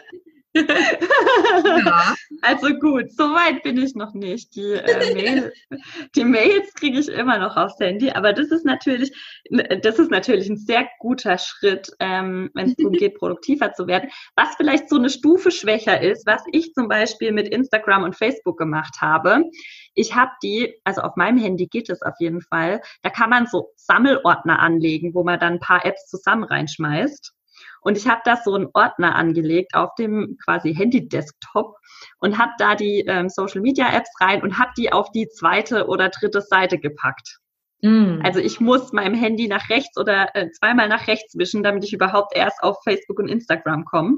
ja. 0.55 2.15
Also 2.41 2.75
gut, 2.75 3.11
so 3.11 3.23
weit 3.23 3.63
bin 3.63 3.77
ich 3.77 3.95
noch 3.95 4.13
nicht. 4.13 4.55
Die, 4.55 4.73
äh, 4.73 5.13
Mail, 5.13 5.53
die 6.15 6.25
Mails 6.25 6.73
kriege 6.73 6.99
ich 6.99 7.07
immer 7.07 7.39
noch 7.39 7.57
aufs 7.57 7.79
Handy, 7.79 8.11
aber 8.11 8.33
das 8.33 8.51
ist 8.51 8.65
natürlich, 8.65 9.11
das 9.49 9.97
ist 9.99 10.11
natürlich 10.11 10.49
ein 10.49 10.57
sehr 10.57 10.87
guter 10.99 11.37
Schritt, 11.37 11.91
ähm, 11.99 12.51
wenn 12.53 12.67
es 12.67 12.75
darum 12.75 12.93
geht, 12.93 13.15
produktiver 13.15 13.73
zu 13.73 13.87
werden. 13.87 14.09
Was 14.35 14.55
vielleicht 14.55 14.89
so 14.89 14.97
eine 14.97 15.09
Stufe 15.09 15.51
schwächer 15.51 16.01
ist, 16.01 16.25
was 16.27 16.43
ich 16.51 16.73
zum 16.73 16.87
Beispiel 16.87 17.31
mit 17.31 17.47
Instagram 17.47 18.03
und 18.03 18.15
Facebook 18.15 18.57
gemacht 18.57 18.97
habe. 19.01 19.43
Ich 19.93 20.15
habe 20.15 20.31
die, 20.43 20.75
also 20.83 21.01
auf 21.01 21.15
meinem 21.15 21.37
Handy 21.37 21.67
geht 21.67 21.89
es 21.89 22.01
auf 22.01 22.15
jeden 22.19 22.41
Fall, 22.41 22.81
da 23.01 23.09
kann 23.09 23.29
man 23.29 23.47
so 23.47 23.71
Sammelordner 23.75 24.59
anlegen, 24.59 25.13
wo 25.13 25.23
man 25.23 25.39
dann 25.39 25.53
ein 25.53 25.59
paar 25.59 25.85
Apps 25.85 26.07
zusammen 26.07 26.43
reinschmeißt. 26.43 27.33
Und 27.81 27.97
ich 27.97 28.07
habe 28.07 28.21
da 28.25 28.37
so 28.37 28.53
einen 28.55 28.67
Ordner 28.73 29.15
angelegt 29.15 29.75
auf 29.75 29.93
dem 29.95 30.37
quasi 30.43 30.73
Handy-Desktop 30.73 31.75
und 32.19 32.37
habe 32.37 32.51
da 32.57 32.75
die 32.75 33.01
ähm, 33.07 33.29
Social-Media-Apps 33.29 34.09
rein 34.19 34.41
und 34.41 34.57
habe 34.57 34.71
die 34.77 34.91
auf 34.91 35.11
die 35.11 35.27
zweite 35.29 35.87
oder 35.87 36.09
dritte 36.09 36.41
Seite 36.41 36.79
gepackt. 36.79 37.39
Mm. 37.81 38.21
Also 38.23 38.39
ich 38.39 38.59
muss 38.59 38.93
meinem 38.93 39.13
Handy 39.13 39.47
nach 39.47 39.69
rechts 39.69 39.97
oder 39.97 40.35
äh, 40.35 40.49
zweimal 40.51 40.89
nach 40.89 41.07
rechts 41.07 41.37
wischen, 41.37 41.63
damit 41.63 41.83
ich 41.83 41.93
überhaupt 41.93 42.35
erst 42.35 42.63
auf 42.63 42.77
Facebook 42.83 43.19
und 43.19 43.27
Instagram 43.27 43.85
komme. 43.85 44.17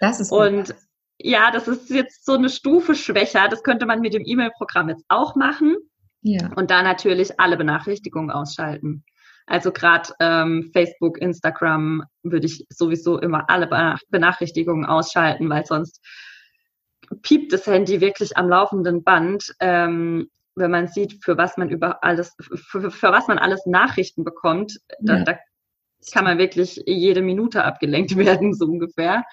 Das 0.00 0.20
ist 0.20 0.30
gut. 0.30 0.40
Und 0.40 0.74
ja, 1.18 1.50
das 1.50 1.68
ist 1.68 1.90
jetzt 1.90 2.24
so 2.24 2.32
eine 2.32 2.48
Stufe 2.48 2.94
schwächer. 2.94 3.48
Das 3.48 3.62
könnte 3.62 3.86
man 3.86 4.00
mit 4.00 4.14
dem 4.14 4.24
E-Mail-Programm 4.24 4.88
jetzt 4.88 5.04
auch 5.08 5.36
machen. 5.36 5.76
Ja. 6.22 6.50
Und 6.56 6.70
da 6.70 6.82
natürlich 6.82 7.38
alle 7.38 7.56
Benachrichtigungen 7.56 8.30
ausschalten. 8.30 9.04
Also 9.46 9.72
gerade 9.72 10.10
ähm, 10.20 10.70
Facebook, 10.72 11.18
Instagram 11.20 12.04
würde 12.22 12.46
ich 12.46 12.66
sowieso 12.70 13.18
immer 13.18 13.48
alle 13.48 13.68
Benachrichtigungen 14.08 14.86
ausschalten, 14.86 15.50
weil 15.50 15.66
sonst 15.66 16.00
piept 17.22 17.52
das 17.52 17.66
Handy 17.66 18.00
wirklich 18.00 18.36
am 18.36 18.48
laufenden 18.48 19.02
Band, 19.02 19.54
ähm, 19.60 20.28
wenn 20.54 20.70
man 20.70 20.86
sieht, 20.86 21.24
für 21.24 21.36
was 21.36 21.56
man 21.56 21.70
über 21.70 22.04
alles, 22.04 22.34
für, 22.40 22.90
für 22.90 23.10
was 23.10 23.26
man 23.26 23.38
alles 23.38 23.66
Nachrichten 23.66 24.24
bekommt. 24.24 24.78
Da, 25.00 25.18
ja. 25.18 25.24
da 25.24 25.38
kann 26.12 26.24
man 26.24 26.38
wirklich 26.38 26.82
jede 26.86 27.22
Minute 27.22 27.64
abgelenkt 27.64 28.16
werden, 28.16 28.54
so 28.54 28.66
ungefähr. 28.66 29.24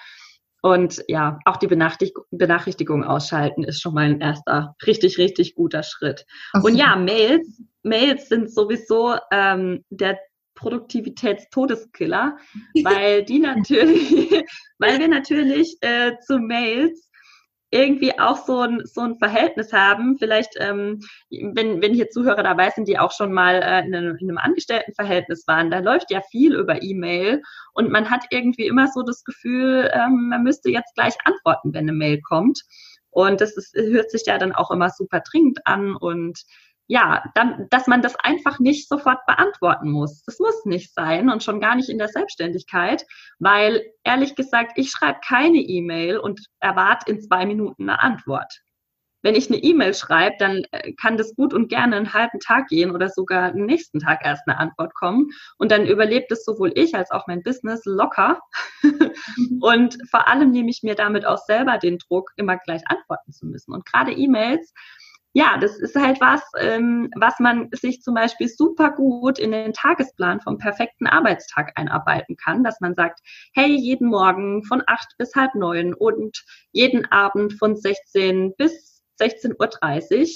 Und 0.61 1.03
ja, 1.07 1.39
auch 1.45 1.57
die 1.57 1.67
Benachrichtigung, 1.67 2.25
Benachrichtigung 2.31 3.03
ausschalten 3.03 3.63
ist 3.63 3.81
schon 3.81 3.93
mal 3.93 4.05
ein 4.05 4.21
erster 4.21 4.75
richtig, 4.85 5.17
richtig 5.17 5.55
guter 5.55 5.83
Schritt. 5.83 6.25
So. 6.53 6.67
Und 6.67 6.75
ja, 6.75 6.95
Mails, 6.95 7.63
Mails 7.83 8.29
sind 8.29 8.53
sowieso 8.53 9.15
ähm, 9.31 9.83
der 9.89 10.19
Produktivitätstodeskiller, 10.55 12.37
weil 12.83 13.23
die 13.23 13.39
natürlich, 13.39 14.43
weil 14.79 14.99
wir 14.99 15.07
natürlich 15.07 15.77
äh, 15.81 16.13
zu 16.19 16.39
Mails 16.39 17.08
irgendwie 17.71 18.17
auch 18.19 18.37
so 18.45 18.61
ein, 18.61 18.81
so 18.85 19.01
ein 19.01 19.17
Verhältnis 19.17 19.73
haben. 19.73 20.17
Vielleicht, 20.17 20.55
ähm, 20.59 21.01
wenn, 21.29 21.81
wenn 21.81 21.93
hier 21.93 22.09
Zuhörer 22.09 22.43
dabei 22.43 22.69
sind, 22.71 22.87
die 22.87 22.97
auch 22.97 23.11
schon 23.11 23.31
mal 23.31 23.55
äh, 23.55 23.85
in, 23.85 23.93
einem, 23.93 24.17
in 24.17 24.29
einem 24.29 24.37
Angestelltenverhältnis 24.37 25.47
waren, 25.47 25.69
da 25.69 25.79
läuft 25.79 26.11
ja 26.11 26.21
viel 26.31 26.55
über 26.55 26.81
E-Mail 26.81 27.41
und 27.73 27.91
man 27.91 28.09
hat 28.09 28.25
irgendwie 28.31 28.67
immer 28.67 28.87
so 28.87 29.03
das 29.03 29.23
Gefühl, 29.23 29.91
ähm, 29.93 30.29
man 30.29 30.43
müsste 30.43 30.69
jetzt 30.69 30.95
gleich 30.95 31.15
antworten, 31.25 31.73
wenn 31.73 31.83
eine 31.83 31.93
Mail 31.93 32.21
kommt. 32.21 32.63
Und 33.11 33.41
das 33.41 33.57
ist, 33.57 33.75
hört 33.75 34.11
sich 34.11 34.23
ja 34.25 34.37
dann 34.37 34.53
auch 34.53 34.71
immer 34.71 34.89
super 34.89 35.21
dringend 35.21 35.65
an 35.65 35.95
und 35.95 36.43
ja, 36.89 37.23
dann, 37.35 37.67
dass 37.69 37.85
man 37.85 38.01
das 38.01 38.15
einfach 38.15 38.57
nicht 38.57 38.89
sofort 38.89 39.23
beantworten 39.27 39.91
muss. 39.91 40.23
Das 40.23 40.39
muss 40.39 40.65
nicht 40.65 40.91
sein 40.91 41.29
und 41.29 41.43
schon 41.43 41.61
gar 41.61 41.75
nicht 41.75 41.89
in 41.89 41.99
der 41.99 42.07
Selbstständigkeit, 42.07 43.05
weil 43.37 43.85
ehrlich 44.03 44.35
gesagt, 44.35 44.71
ich 44.75 44.89
schreibe 44.89 45.19
keine 45.25 45.59
E-Mail 45.59 46.17
und 46.17 46.47
erwarte 46.59 47.11
in 47.11 47.21
zwei 47.21 47.45
Minuten 47.45 47.87
eine 47.87 48.01
Antwort. 48.01 48.61
Wenn 49.21 49.35
ich 49.35 49.49
eine 49.49 49.61
E-Mail 49.61 49.93
schreibe, 49.93 50.35
dann 50.39 50.63
äh, 50.71 50.93
kann 50.93 51.17
das 51.17 51.35
gut 51.35 51.53
und 51.53 51.67
gerne 51.67 51.97
einen 51.97 52.13
halben 52.13 52.39
Tag 52.39 52.69
gehen 52.69 52.89
oder 52.89 53.09
sogar 53.09 53.51
den 53.51 53.67
nächsten 53.67 53.99
Tag 53.99 54.25
erst 54.25 54.47
eine 54.47 54.57
Antwort 54.57 54.95
kommen. 54.95 55.29
Und 55.57 55.71
dann 55.71 55.85
überlebt 55.85 56.31
es 56.31 56.43
sowohl 56.43 56.71
ich 56.73 56.95
als 56.95 57.11
auch 57.11 57.27
mein 57.27 57.43
Business 57.43 57.81
locker. 57.85 58.39
und 59.61 59.97
vor 60.09 60.27
allem 60.27 60.49
nehme 60.49 60.69
ich 60.69 60.81
mir 60.81 60.95
damit 60.95 61.25
auch 61.25 61.37
selber 61.37 61.77
den 61.77 61.99
Druck, 61.99 62.31
immer 62.37 62.57
gleich 62.57 62.81
antworten 62.87 63.31
zu 63.31 63.45
müssen. 63.45 63.73
Und 63.73 63.85
gerade 63.85 64.11
E-Mails, 64.13 64.73
ja, 65.33 65.57
das 65.57 65.77
ist 65.77 65.95
halt 65.95 66.19
was, 66.21 66.41
ähm, 66.59 67.11
was 67.15 67.39
man 67.39 67.69
sich 67.71 68.01
zum 68.01 68.15
Beispiel 68.15 68.47
super 68.47 68.91
gut 68.91 69.37
in 69.37 69.51
den 69.51 69.73
Tagesplan 69.73 70.41
vom 70.41 70.57
perfekten 70.57 71.05
Arbeitstag 71.05 71.71
einarbeiten 71.75 72.35
kann, 72.35 72.63
dass 72.63 72.79
man 72.79 72.95
sagt, 72.95 73.19
hey, 73.53 73.67
jeden 73.67 74.07
Morgen 74.07 74.63
von 74.63 74.81
acht 74.87 75.15
bis 75.17 75.35
halb 75.35 75.53
neun 75.53 75.93
und 75.93 76.43
jeden 76.71 77.05
Abend 77.11 77.53
von 77.53 77.75
16 77.75 78.55
bis 78.57 79.03
16.30 79.19 80.19
Uhr 80.21 80.27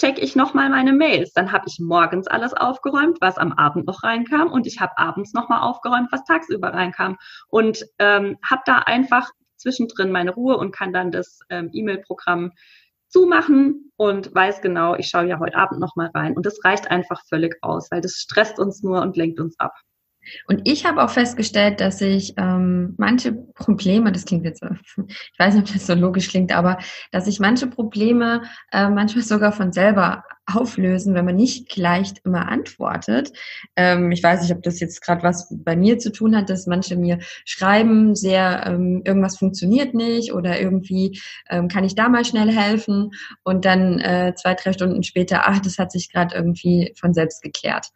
check 0.00 0.18
ich 0.22 0.36
nochmal 0.36 0.70
meine 0.70 0.92
Mails. 0.92 1.32
Dann 1.32 1.52
habe 1.52 1.64
ich 1.68 1.78
morgens 1.80 2.28
alles 2.28 2.54
aufgeräumt, 2.54 3.18
was 3.20 3.36
am 3.36 3.52
Abend 3.52 3.86
noch 3.86 4.02
reinkam 4.02 4.50
und 4.50 4.66
ich 4.66 4.80
habe 4.80 4.96
abends 4.96 5.32
nochmal 5.32 5.60
aufgeräumt, 5.60 6.10
was 6.10 6.24
tagsüber 6.24 6.72
reinkam 6.72 7.18
und 7.48 7.84
ähm, 7.98 8.38
habe 8.44 8.62
da 8.64 8.78
einfach 8.78 9.30
zwischendrin 9.56 10.10
meine 10.10 10.32
Ruhe 10.32 10.56
und 10.56 10.72
kann 10.72 10.92
dann 10.92 11.10
das 11.10 11.40
ähm, 11.50 11.70
E-Mail-Programm 11.72 12.52
zumachen 13.08 13.92
und 13.96 14.34
weiß 14.34 14.60
genau, 14.60 14.94
ich 14.94 15.08
schaue 15.08 15.28
ja 15.28 15.38
heute 15.38 15.56
Abend 15.56 15.80
nochmal 15.80 16.10
rein. 16.14 16.36
Und 16.36 16.46
das 16.46 16.64
reicht 16.64 16.90
einfach 16.90 17.22
völlig 17.28 17.56
aus, 17.62 17.90
weil 17.90 18.00
das 18.00 18.12
stresst 18.12 18.58
uns 18.58 18.82
nur 18.82 19.02
und 19.02 19.16
lenkt 19.16 19.40
uns 19.40 19.58
ab. 19.58 19.74
Und 20.46 20.62
ich 20.64 20.84
habe 20.86 21.02
auch 21.02 21.10
festgestellt, 21.10 21.80
dass 21.80 22.00
ich 22.00 22.34
ähm, 22.36 22.94
manche 22.98 23.32
Probleme, 23.32 24.12
das 24.12 24.24
klingt 24.24 24.44
jetzt, 24.44 24.62
ich 24.96 25.38
weiß 25.38 25.54
nicht, 25.54 25.68
ob 25.68 25.72
das 25.72 25.86
so 25.86 25.94
logisch 25.94 26.28
klingt, 26.28 26.52
aber 26.52 26.78
dass 27.12 27.26
ich 27.26 27.40
manche 27.40 27.66
Probleme 27.66 28.42
äh, 28.72 28.88
manchmal 28.88 29.24
sogar 29.24 29.52
von 29.52 29.72
selber 29.72 30.24
auflösen, 30.48 31.14
wenn 31.14 31.24
man 31.24 31.36
nicht 31.36 31.68
gleich 31.68 32.12
immer 32.24 32.48
antwortet. 32.48 33.32
Ähm, 33.76 34.10
ich 34.10 34.22
weiß 34.22 34.42
nicht, 34.42 34.52
ob 34.52 34.62
das 34.62 34.80
jetzt 34.80 35.02
gerade 35.02 35.22
was 35.22 35.48
bei 35.50 35.76
mir 35.76 35.98
zu 35.98 36.10
tun 36.10 36.34
hat, 36.36 36.48
dass 36.48 36.66
manche 36.66 36.96
mir 36.96 37.18
schreiben, 37.44 38.14
sehr 38.14 38.64
ähm, 38.66 39.02
irgendwas 39.04 39.36
funktioniert 39.36 39.94
nicht 39.94 40.32
oder 40.32 40.60
irgendwie 40.60 41.20
ähm, 41.50 41.68
kann 41.68 41.84
ich 41.84 41.94
da 41.94 42.08
mal 42.08 42.24
schnell 42.24 42.50
helfen 42.50 43.10
und 43.44 43.64
dann 43.64 44.00
äh, 44.00 44.34
zwei, 44.36 44.54
drei 44.54 44.72
Stunden 44.72 45.02
später, 45.02 45.42
ach, 45.46 45.60
das 45.60 45.78
hat 45.78 45.92
sich 45.92 46.10
gerade 46.10 46.34
irgendwie 46.34 46.94
von 46.98 47.12
selbst 47.12 47.42
geklärt. 47.42 47.88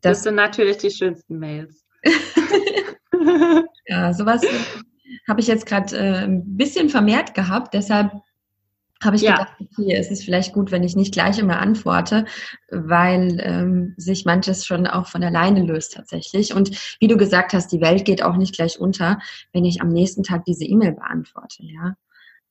Das, 0.00 0.18
das 0.18 0.22
sind 0.24 0.34
natürlich 0.34 0.78
die 0.78 0.90
schönsten 0.90 1.38
Mails. 1.38 1.84
ja, 3.86 4.12
sowas 4.12 4.42
habe 5.28 5.40
ich 5.40 5.46
jetzt 5.46 5.66
gerade 5.66 5.96
äh, 5.96 6.24
ein 6.24 6.56
bisschen 6.56 6.88
vermehrt 6.88 7.34
gehabt. 7.34 7.74
Deshalb 7.74 8.12
habe 9.02 9.16
ich 9.16 9.22
ja. 9.22 9.32
gedacht, 9.32 9.54
okay, 9.60 9.94
es 9.94 10.10
ist 10.10 10.24
vielleicht 10.24 10.52
gut, 10.52 10.70
wenn 10.70 10.82
ich 10.82 10.94
nicht 10.94 11.14
gleich 11.14 11.38
immer 11.38 11.58
antworte, 11.58 12.26
weil 12.70 13.38
ähm, 13.40 13.94
sich 13.96 14.26
manches 14.26 14.66
schon 14.66 14.86
auch 14.86 15.06
von 15.06 15.24
alleine 15.24 15.62
löst 15.62 15.94
tatsächlich. 15.94 16.54
Und 16.54 16.70
wie 17.00 17.08
du 17.08 17.16
gesagt 17.16 17.54
hast, 17.54 17.72
die 17.72 17.80
Welt 17.80 18.04
geht 18.04 18.22
auch 18.22 18.36
nicht 18.36 18.54
gleich 18.54 18.78
unter, 18.78 19.18
wenn 19.52 19.64
ich 19.64 19.80
am 19.80 19.88
nächsten 19.88 20.22
Tag 20.22 20.44
diese 20.44 20.64
E-Mail 20.64 20.92
beantworte. 20.92 21.62
Ja, 21.62 21.96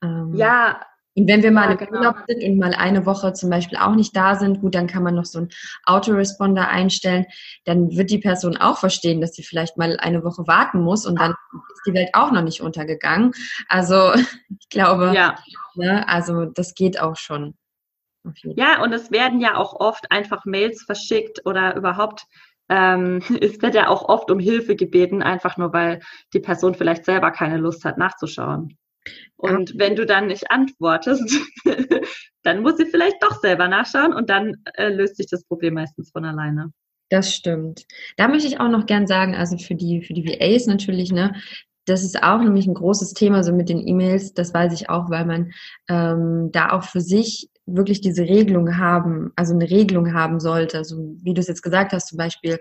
ähm, 0.04 0.34
ja 0.34 0.82
und 1.20 1.28
wenn 1.28 1.44
wir 1.44 1.52
mal 1.52 1.66
ja, 1.66 1.72
im 1.72 1.78
genau. 1.78 1.98
Urlaub 1.98 2.16
sind 2.28 2.44
und 2.44 2.58
mal 2.58 2.74
eine 2.74 3.06
Woche 3.06 3.34
zum 3.34 3.50
Beispiel 3.50 3.78
auch 3.78 3.96
nicht 3.96 4.16
da 4.16 4.36
sind, 4.36 4.62
gut, 4.62 4.76
dann 4.76 4.88
kann 4.88 5.04
man 5.04 5.16
noch 5.16 5.26
so 5.26 5.40
einen 5.40 5.50
Autoresponder 5.86 6.70
einstellen. 6.70 7.26
Dann 7.66 7.96
wird 7.98 8.10
die 8.10 8.20
Person 8.20 8.58
auch 8.58 8.78
verstehen, 8.78 9.22
dass 9.22 9.34
sie 9.34 9.44
vielleicht 9.44 9.78
mal 9.78 9.98
eine 10.00 10.24
Woche 10.24 10.48
warten 10.48 10.82
muss 10.82 11.06
und 11.06 11.20
dann 11.20 11.32
ist 11.74 11.84
die 11.86 11.94
Welt 11.94 12.10
auch 12.14 12.32
noch 12.32 12.44
nicht 12.44 12.62
untergegangen. 12.62 13.34
Also 13.68 14.14
ich 14.60 14.70
glaube, 14.70 15.12
ja. 15.14 15.36
ne, 15.76 16.08
also 16.08 16.46
das 16.46 16.74
geht 16.74 17.02
auch 17.02 17.16
schon. 17.16 17.56
Ja, 18.44 18.82
und 18.84 18.94
es 18.94 19.12
werden 19.12 19.40
ja 19.42 19.56
auch 19.56 19.80
oft 19.80 20.12
einfach 20.12 20.46
Mails 20.46 20.84
verschickt 20.84 21.46
oder 21.46 21.76
überhaupt 21.76 22.26
ähm, 22.70 23.22
es 23.42 23.62
wird 23.62 23.76
ja 23.76 23.90
auch 23.90 24.08
oft 24.08 24.32
um 24.32 24.40
Hilfe 24.40 24.76
gebeten, 24.76 25.22
einfach 25.22 25.58
nur 25.58 25.74
weil 25.74 26.00
die 26.34 26.40
Person 26.40 26.76
vielleicht 26.76 27.06
selber 27.06 27.32
keine 27.32 27.58
Lust 27.58 27.84
hat, 27.84 27.98
nachzuschauen. 27.98 28.78
Und 29.38 29.78
wenn 29.78 29.96
du 29.96 30.06
dann 30.06 30.28
nicht 30.28 30.52
antwortest, 30.52 31.40
dann 32.44 32.62
muss 32.62 32.78
sie 32.78 32.86
vielleicht 32.86 33.22
doch 33.22 33.40
selber 33.40 33.68
nachschauen 33.68 34.14
und 34.14 34.30
dann 34.30 34.64
äh, 34.76 34.90
löst 34.90 35.18
sich 35.18 35.28
das 35.28 35.46
Problem 35.46 35.76
meistens 35.76 36.12
von 36.12 36.26
alleine. 36.26 36.72
Das 37.10 37.34
stimmt. 37.34 37.86
Da 38.18 38.28
möchte 38.28 38.48
ich 38.48 38.60
auch 38.60 38.70
noch 38.70 38.86
gern 38.86 39.08
sagen, 39.08 39.36
also 39.36 39.58
für 39.58 39.76
die, 39.76 40.04
für 40.04 40.14
die 40.14 40.26
VAs 40.26 40.68
natürlich, 40.68 41.12
ne, 41.12 41.34
das 41.90 42.04
ist 42.04 42.22
auch 42.22 42.40
nämlich 42.40 42.68
ein 42.68 42.76
großes 42.76 43.14
Thema 43.14 43.44
so 43.44 43.52
mit 43.52 43.68
den 43.68 43.86
E-Mails. 43.86 44.34
Das 44.34 44.54
weiß 44.54 44.74
ich 44.74 44.90
auch, 44.90 45.10
weil 45.10 45.26
man 45.26 45.52
ähm, 45.90 46.52
da 46.52 46.72
auch 46.72 46.84
für 46.84 47.02
sich 47.02 47.50
wirklich 47.66 48.02
diese 48.02 48.24
Regelung 48.24 48.78
haben, 48.78 49.32
also 49.36 49.54
eine 49.54 49.70
Regelung 49.70 50.14
haben 50.14 50.40
sollte. 50.40 50.78
Also 50.78 50.98
wie 51.24 51.34
du 51.34 51.42
es 51.42 51.48
jetzt 51.48 51.64
gesagt 51.64 51.92
hast, 51.92 52.10
zum 52.10 52.18
Beispiel, 52.18 52.60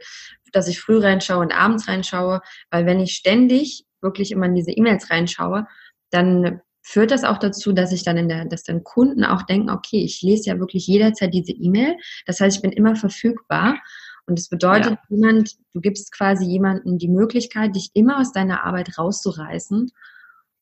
dass 0.53 0.68
ich 0.68 0.81
früh 0.81 0.98
reinschaue 0.98 1.40
und 1.40 1.53
abends 1.53 1.88
reinschaue, 1.88 2.40
weil 2.70 2.87
wenn 2.87 3.01
ich 3.01 3.12
ständig 3.12 3.85
wirklich 4.01 4.31
immer 4.33 4.46
in 4.46 4.55
diese 4.55 4.70
E-Mails 4.70 5.11
reinschaue, 5.11 5.66
dann 6.11 6.61
führt 6.83 7.11
das 7.11 7.25
auch 7.25 7.38
dazu, 7.38 7.73
dass 7.73 7.92
ich 7.92 8.03
dann 8.03 8.16
in 8.16 8.29
der, 8.29 8.47
dass 8.47 8.62
dann 8.62 8.83
Kunden 8.83 9.25
auch 9.25 9.42
denken, 9.42 9.71
okay, 9.71 10.03
ich 10.03 10.23
lese 10.23 10.51
ja 10.51 10.59
wirklich 10.59 10.87
jederzeit 10.87 11.35
diese 11.35 11.53
E-Mail. 11.53 11.97
Das 12.25 12.40
heißt, 12.40 12.57
ich 12.57 12.62
bin 12.62 12.73
immer 12.73 12.97
verfügbar. 12.97 13.79
Und 14.27 14.38
das 14.38 14.49
bedeutet, 14.49 14.92
ja. 14.92 14.99
jemand, 15.09 15.57
du 15.75 15.81
gibst 15.81 16.12
quasi 16.12 16.44
jemandem 16.44 16.99
die 16.99 17.09
Möglichkeit, 17.09 17.77
dich 17.77 17.90
immer 17.94 18.21
aus 18.21 18.33
deiner 18.33 18.64
Arbeit 18.64 18.99
rauszureißen. 18.99 19.90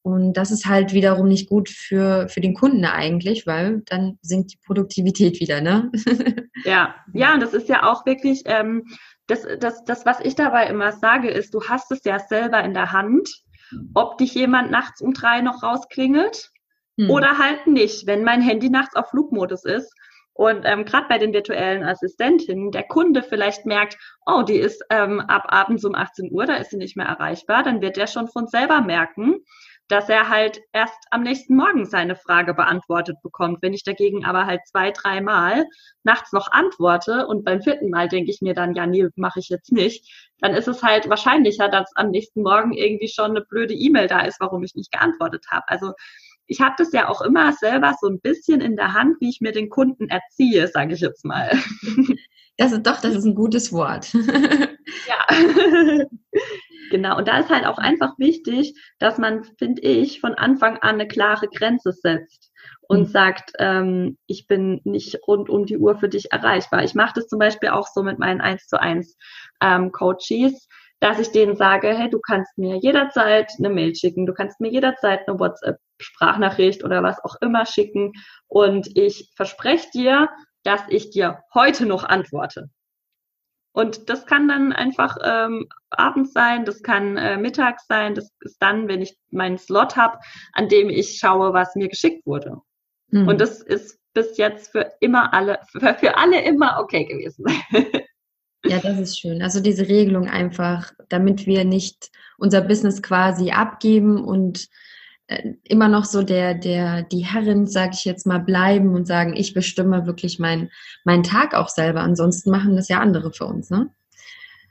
Und 0.02 0.34
das 0.34 0.52
ist 0.52 0.66
halt 0.66 0.92
wiederum 0.92 1.26
nicht 1.26 1.48
gut 1.48 1.68
für, 1.68 2.28
für 2.28 2.40
den 2.40 2.54
Kunden 2.54 2.84
eigentlich, 2.84 3.44
weil 3.46 3.82
dann 3.86 4.18
sinkt 4.22 4.52
die 4.52 4.58
Produktivität 4.64 5.40
wieder, 5.40 5.60
ne? 5.60 5.90
Ja, 6.64 6.94
ja, 7.12 7.34
und 7.34 7.40
das 7.40 7.54
ist 7.54 7.68
ja 7.68 7.82
auch 7.82 8.06
wirklich, 8.06 8.42
ähm, 8.46 8.84
das, 9.26 9.46
das, 9.60 9.84
das, 9.84 10.06
was 10.06 10.20
ich 10.20 10.34
dabei 10.34 10.68
immer 10.68 10.92
sage, 10.92 11.28
ist, 11.28 11.54
du 11.54 11.62
hast 11.64 11.92
es 11.92 12.02
ja 12.04 12.18
selber 12.18 12.62
in 12.64 12.72
der 12.72 12.92
Hand 12.92 13.28
ob 13.94 14.18
dich 14.18 14.34
jemand 14.34 14.70
nachts 14.70 15.00
um 15.00 15.12
drei 15.12 15.40
noch 15.40 15.62
rausklingelt 15.62 16.50
hm. 16.98 17.10
oder 17.10 17.38
halt 17.38 17.66
nicht, 17.66 18.06
wenn 18.06 18.24
mein 18.24 18.40
Handy 18.40 18.70
nachts 18.70 18.96
auf 18.96 19.10
Flugmodus 19.10 19.64
ist. 19.64 19.92
Und 20.32 20.64
ähm, 20.64 20.84
gerade 20.84 21.06
bei 21.08 21.16
den 21.16 21.32
virtuellen 21.32 21.82
Assistentinnen, 21.82 22.70
der 22.70 22.82
Kunde 22.82 23.22
vielleicht 23.22 23.64
merkt, 23.64 23.96
oh, 24.26 24.42
die 24.42 24.58
ist 24.58 24.84
ähm, 24.90 25.20
ab 25.20 25.46
abends 25.48 25.82
um 25.84 25.94
18 25.94 26.30
Uhr, 26.30 26.44
da 26.44 26.56
ist 26.56 26.70
sie 26.70 26.76
nicht 26.76 26.94
mehr 26.94 27.06
erreichbar, 27.06 27.62
dann 27.62 27.80
wird 27.80 27.96
der 27.96 28.06
schon 28.06 28.28
von 28.28 28.46
selber 28.46 28.82
merken, 28.82 29.36
dass 29.88 30.08
er 30.08 30.28
halt 30.28 30.60
erst 30.72 30.98
am 31.10 31.22
nächsten 31.22 31.56
Morgen 31.56 31.86
seine 31.86 32.16
Frage 32.16 32.54
beantwortet 32.54 33.16
bekommt. 33.22 33.58
Wenn 33.62 33.74
ich 33.74 33.84
dagegen 33.84 34.24
aber 34.24 34.46
halt 34.46 34.60
zwei, 34.66 34.90
dreimal 34.90 35.64
nachts 36.02 36.32
noch 36.32 36.50
antworte 36.50 37.26
und 37.26 37.44
beim 37.44 37.62
vierten 37.62 37.90
Mal 37.90 38.08
denke 38.08 38.30
ich 38.30 38.40
mir 38.40 38.54
dann, 38.54 38.74
ja, 38.74 38.86
nee, 38.86 39.06
mache 39.16 39.40
ich 39.40 39.48
jetzt 39.48 39.72
nicht, 39.72 40.12
dann 40.40 40.54
ist 40.54 40.68
es 40.68 40.82
halt 40.82 41.08
wahrscheinlicher, 41.08 41.68
dass 41.68 41.90
am 41.94 42.10
nächsten 42.10 42.42
Morgen 42.42 42.72
irgendwie 42.72 43.08
schon 43.08 43.30
eine 43.30 43.42
blöde 43.42 43.74
E-Mail 43.74 44.08
da 44.08 44.20
ist, 44.20 44.40
warum 44.40 44.62
ich 44.64 44.74
nicht 44.74 44.90
geantwortet 44.90 45.46
habe. 45.50 45.68
Also 45.68 45.92
ich 46.46 46.60
habe 46.60 46.74
das 46.78 46.92
ja 46.92 47.08
auch 47.08 47.22
immer 47.22 47.52
selber 47.52 47.94
so 48.00 48.08
ein 48.08 48.20
bisschen 48.20 48.60
in 48.60 48.76
der 48.76 48.92
Hand, 48.92 49.16
wie 49.20 49.28
ich 49.28 49.40
mir 49.40 49.52
den 49.52 49.68
Kunden 49.68 50.08
erziehe, 50.08 50.68
sage 50.68 50.94
ich 50.94 51.00
jetzt 51.00 51.24
mal. 51.24 51.50
Das 52.58 52.72
ist 52.72 52.86
doch, 52.86 53.00
das 53.02 53.14
ist 53.14 53.26
ein 53.26 53.34
gutes 53.34 53.70
Wort. 53.72 54.14
Ja. 54.14 55.26
Genau, 56.96 57.18
und 57.18 57.28
da 57.28 57.40
ist 57.40 57.50
halt 57.50 57.66
auch 57.66 57.76
einfach 57.76 58.18
wichtig, 58.18 58.74
dass 58.98 59.18
man, 59.18 59.44
finde 59.58 59.82
ich, 59.82 60.18
von 60.18 60.32
Anfang 60.32 60.78
an 60.78 60.94
eine 60.94 61.06
klare 61.06 61.46
Grenze 61.46 61.92
setzt 61.92 62.50
und 62.88 63.00
mhm. 63.00 63.04
sagt, 63.04 63.52
ähm, 63.58 64.16
ich 64.26 64.46
bin 64.46 64.80
nicht 64.84 65.18
rund 65.28 65.50
um 65.50 65.66
die 65.66 65.76
Uhr 65.76 65.98
für 65.98 66.08
dich 66.08 66.32
erreichbar. 66.32 66.84
Ich 66.84 66.94
mache 66.94 67.12
das 67.16 67.28
zum 67.28 67.38
Beispiel 67.38 67.68
auch 67.68 67.86
so 67.86 68.02
mit 68.02 68.18
meinen 68.18 68.40
1 68.40 68.66
zu 68.66 68.80
1 68.80 69.14
ähm, 69.60 69.92
Coaches, 69.92 70.68
dass 70.98 71.18
ich 71.18 71.32
denen 71.32 71.54
sage, 71.54 71.88
hey, 71.88 72.08
du 72.08 72.18
kannst 72.18 72.56
mir 72.56 72.78
jederzeit 72.78 73.52
eine 73.58 73.68
Mail 73.68 73.94
schicken, 73.94 74.24
du 74.24 74.32
kannst 74.32 74.58
mir 74.62 74.70
jederzeit 74.70 75.28
eine 75.28 75.38
WhatsApp-Sprachnachricht 75.38 76.82
oder 76.82 77.02
was 77.02 77.22
auch 77.22 77.36
immer 77.42 77.66
schicken 77.66 78.12
und 78.46 78.88
ich 78.96 79.30
verspreche 79.36 79.90
dir, 79.92 80.30
dass 80.64 80.80
ich 80.88 81.10
dir 81.10 81.40
heute 81.52 81.84
noch 81.84 82.04
antworte. 82.04 82.70
Und 83.76 84.08
das 84.08 84.24
kann 84.24 84.48
dann 84.48 84.72
einfach 84.72 85.18
ähm, 85.22 85.68
abends 85.90 86.32
sein, 86.32 86.64
das 86.64 86.82
kann 86.82 87.18
äh, 87.18 87.36
mittags 87.36 87.86
sein, 87.86 88.14
das 88.14 88.32
ist 88.40 88.56
dann, 88.62 88.88
wenn 88.88 89.02
ich 89.02 89.18
meinen 89.30 89.58
Slot 89.58 89.96
habe, 89.96 90.18
an 90.54 90.70
dem 90.70 90.88
ich 90.88 91.18
schaue, 91.18 91.52
was 91.52 91.74
mir 91.74 91.88
geschickt 91.88 92.24
wurde. 92.24 92.56
Mhm. 93.08 93.28
Und 93.28 93.38
das 93.38 93.60
ist 93.60 94.00
bis 94.14 94.38
jetzt 94.38 94.72
für 94.72 94.92
immer 95.00 95.34
alle, 95.34 95.58
für, 95.70 95.92
für 95.92 96.16
alle 96.16 96.42
immer 96.42 96.78
okay 96.80 97.04
gewesen. 97.04 97.44
ja, 98.64 98.78
das 98.78 98.98
ist 98.98 99.20
schön. 99.20 99.42
Also 99.42 99.60
diese 99.60 99.86
Regelung 99.86 100.26
einfach, 100.26 100.94
damit 101.10 101.46
wir 101.46 101.66
nicht 101.66 102.10
unser 102.38 102.62
Business 102.62 103.02
quasi 103.02 103.50
abgeben 103.50 104.24
und 104.24 104.68
immer 105.64 105.88
noch 105.88 106.04
so 106.04 106.22
der, 106.22 106.54
der, 106.54 107.02
die 107.02 107.24
Herrin, 107.24 107.66
sag 107.66 107.94
ich 107.94 108.04
jetzt 108.04 108.26
mal, 108.26 108.38
bleiben 108.38 108.94
und 108.94 109.06
sagen, 109.06 109.34
ich 109.36 109.54
bestimme 109.54 110.06
wirklich 110.06 110.38
meinen 110.38 110.70
mein 111.04 111.22
Tag 111.22 111.54
auch 111.54 111.68
selber. 111.68 112.00
Ansonsten 112.00 112.50
machen 112.50 112.76
das 112.76 112.88
ja 112.88 113.00
andere 113.00 113.32
für 113.32 113.46
uns, 113.46 113.70
ne? 113.70 113.90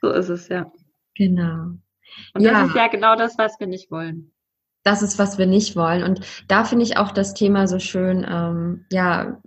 So 0.02 0.12
ist 0.12 0.30
es, 0.30 0.48
ja. 0.48 0.72
Genau. 1.16 1.72
Und 2.34 2.42
ja. 2.42 2.52
das 2.52 2.70
ist 2.70 2.76
ja 2.76 2.88
genau 2.88 3.16
das, 3.16 3.38
was 3.38 3.60
wir 3.60 3.68
nicht 3.68 3.92
wollen. 3.92 4.32
Das 4.84 5.02
ist, 5.02 5.18
was 5.18 5.38
wir 5.38 5.48
nicht 5.48 5.76
wollen. 5.76 6.04
Und 6.04 6.22
da 6.48 6.64
finde 6.64 6.86
ich 6.86 6.98
auch 6.98 7.12
das 7.12 7.34
Thema 7.34 7.68
so 7.68 7.80
schön, 7.80 8.26
ähm, 8.30 8.86
ja, 8.92 9.42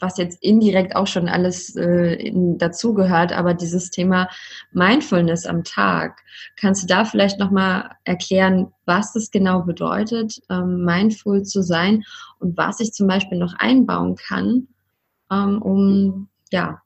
was 0.00 0.16
jetzt 0.16 0.42
indirekt 0.42 0.96
auch 0.96 1.06
schon 1.06 1.28
alles 1.28 1.76
äh, 1.76 2.32
dazugehört, 2.56 3.32
aber 3.32 3.54
dieses 3.54 3.90
Thema 3.90 4.28
Mindfulness 4.72 5.46
am 5.46 5.62
Tag. 5.64 6.20
Kannst 6.56 6.82
du 6.82 6.86
da 6.86 7.04
vielleicht 7.04 7.38
nochmal 7.38 7.90
erklären, 8.04 8.72
was 8.86 9.12
das 9.12 9.30
genau 9.30 9.62
bedeutet, 9.62 10.40
ähm, 10.50 10.84
mindful 10.84 11.42
zu 11.42 11.62
sein 11.62 12.02
und 12.38 12.56
was 12.56 12.80
ich 12.80 12.92
zum 12.92 13.06
Beispiel 13.06 13.38
noch 13.38 13.54
einbauen 13.58 14.16
kann, 14.16 14.68
ähm, 15.30 15.60
um 15.60 16.28
ja 16.50 16.80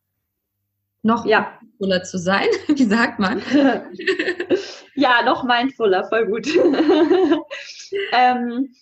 noch 1.02 1.24
ja. 1.24 1.52
mindfuler 1.60 2.02
zu 2.02 2.18
sein? 2.18 2.46
Wie 2.68 2.84
sagt 2.84 3.18
man? 3.18 3.40
ja, 4.94 5.22
noch 5.24 5.44
mindfuler, 5.44 6.04
voll 6.08 6.26
gut. 6.26 6.46
ähm, 8.12 8.74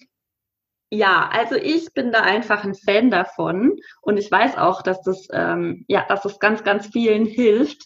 ja, 0.91 1.29
also 1.33 1.57
ich 1.57 1.93
bin 1.95 2.13
da 2.13 2.21
einfach 2.21 2.65
ein 2.65 2.75
Fan 2.75 3.11
davon 3.11 3.77
und 4.03 4.19
ich 4.19 4.31
weiß 4.31 4.57
auch, 4.57 4.83
dass 4.83 5.03
das, 5.03 5.27
ähm, 5.33 5.85
ja, 5.89 6.05
dass 6.09 6.23
das 6.23 6.39
ganz, 6.39 6.63
ganz 6.65 6.87
vielen 6.87 7.27
hilft, 7.27 7.83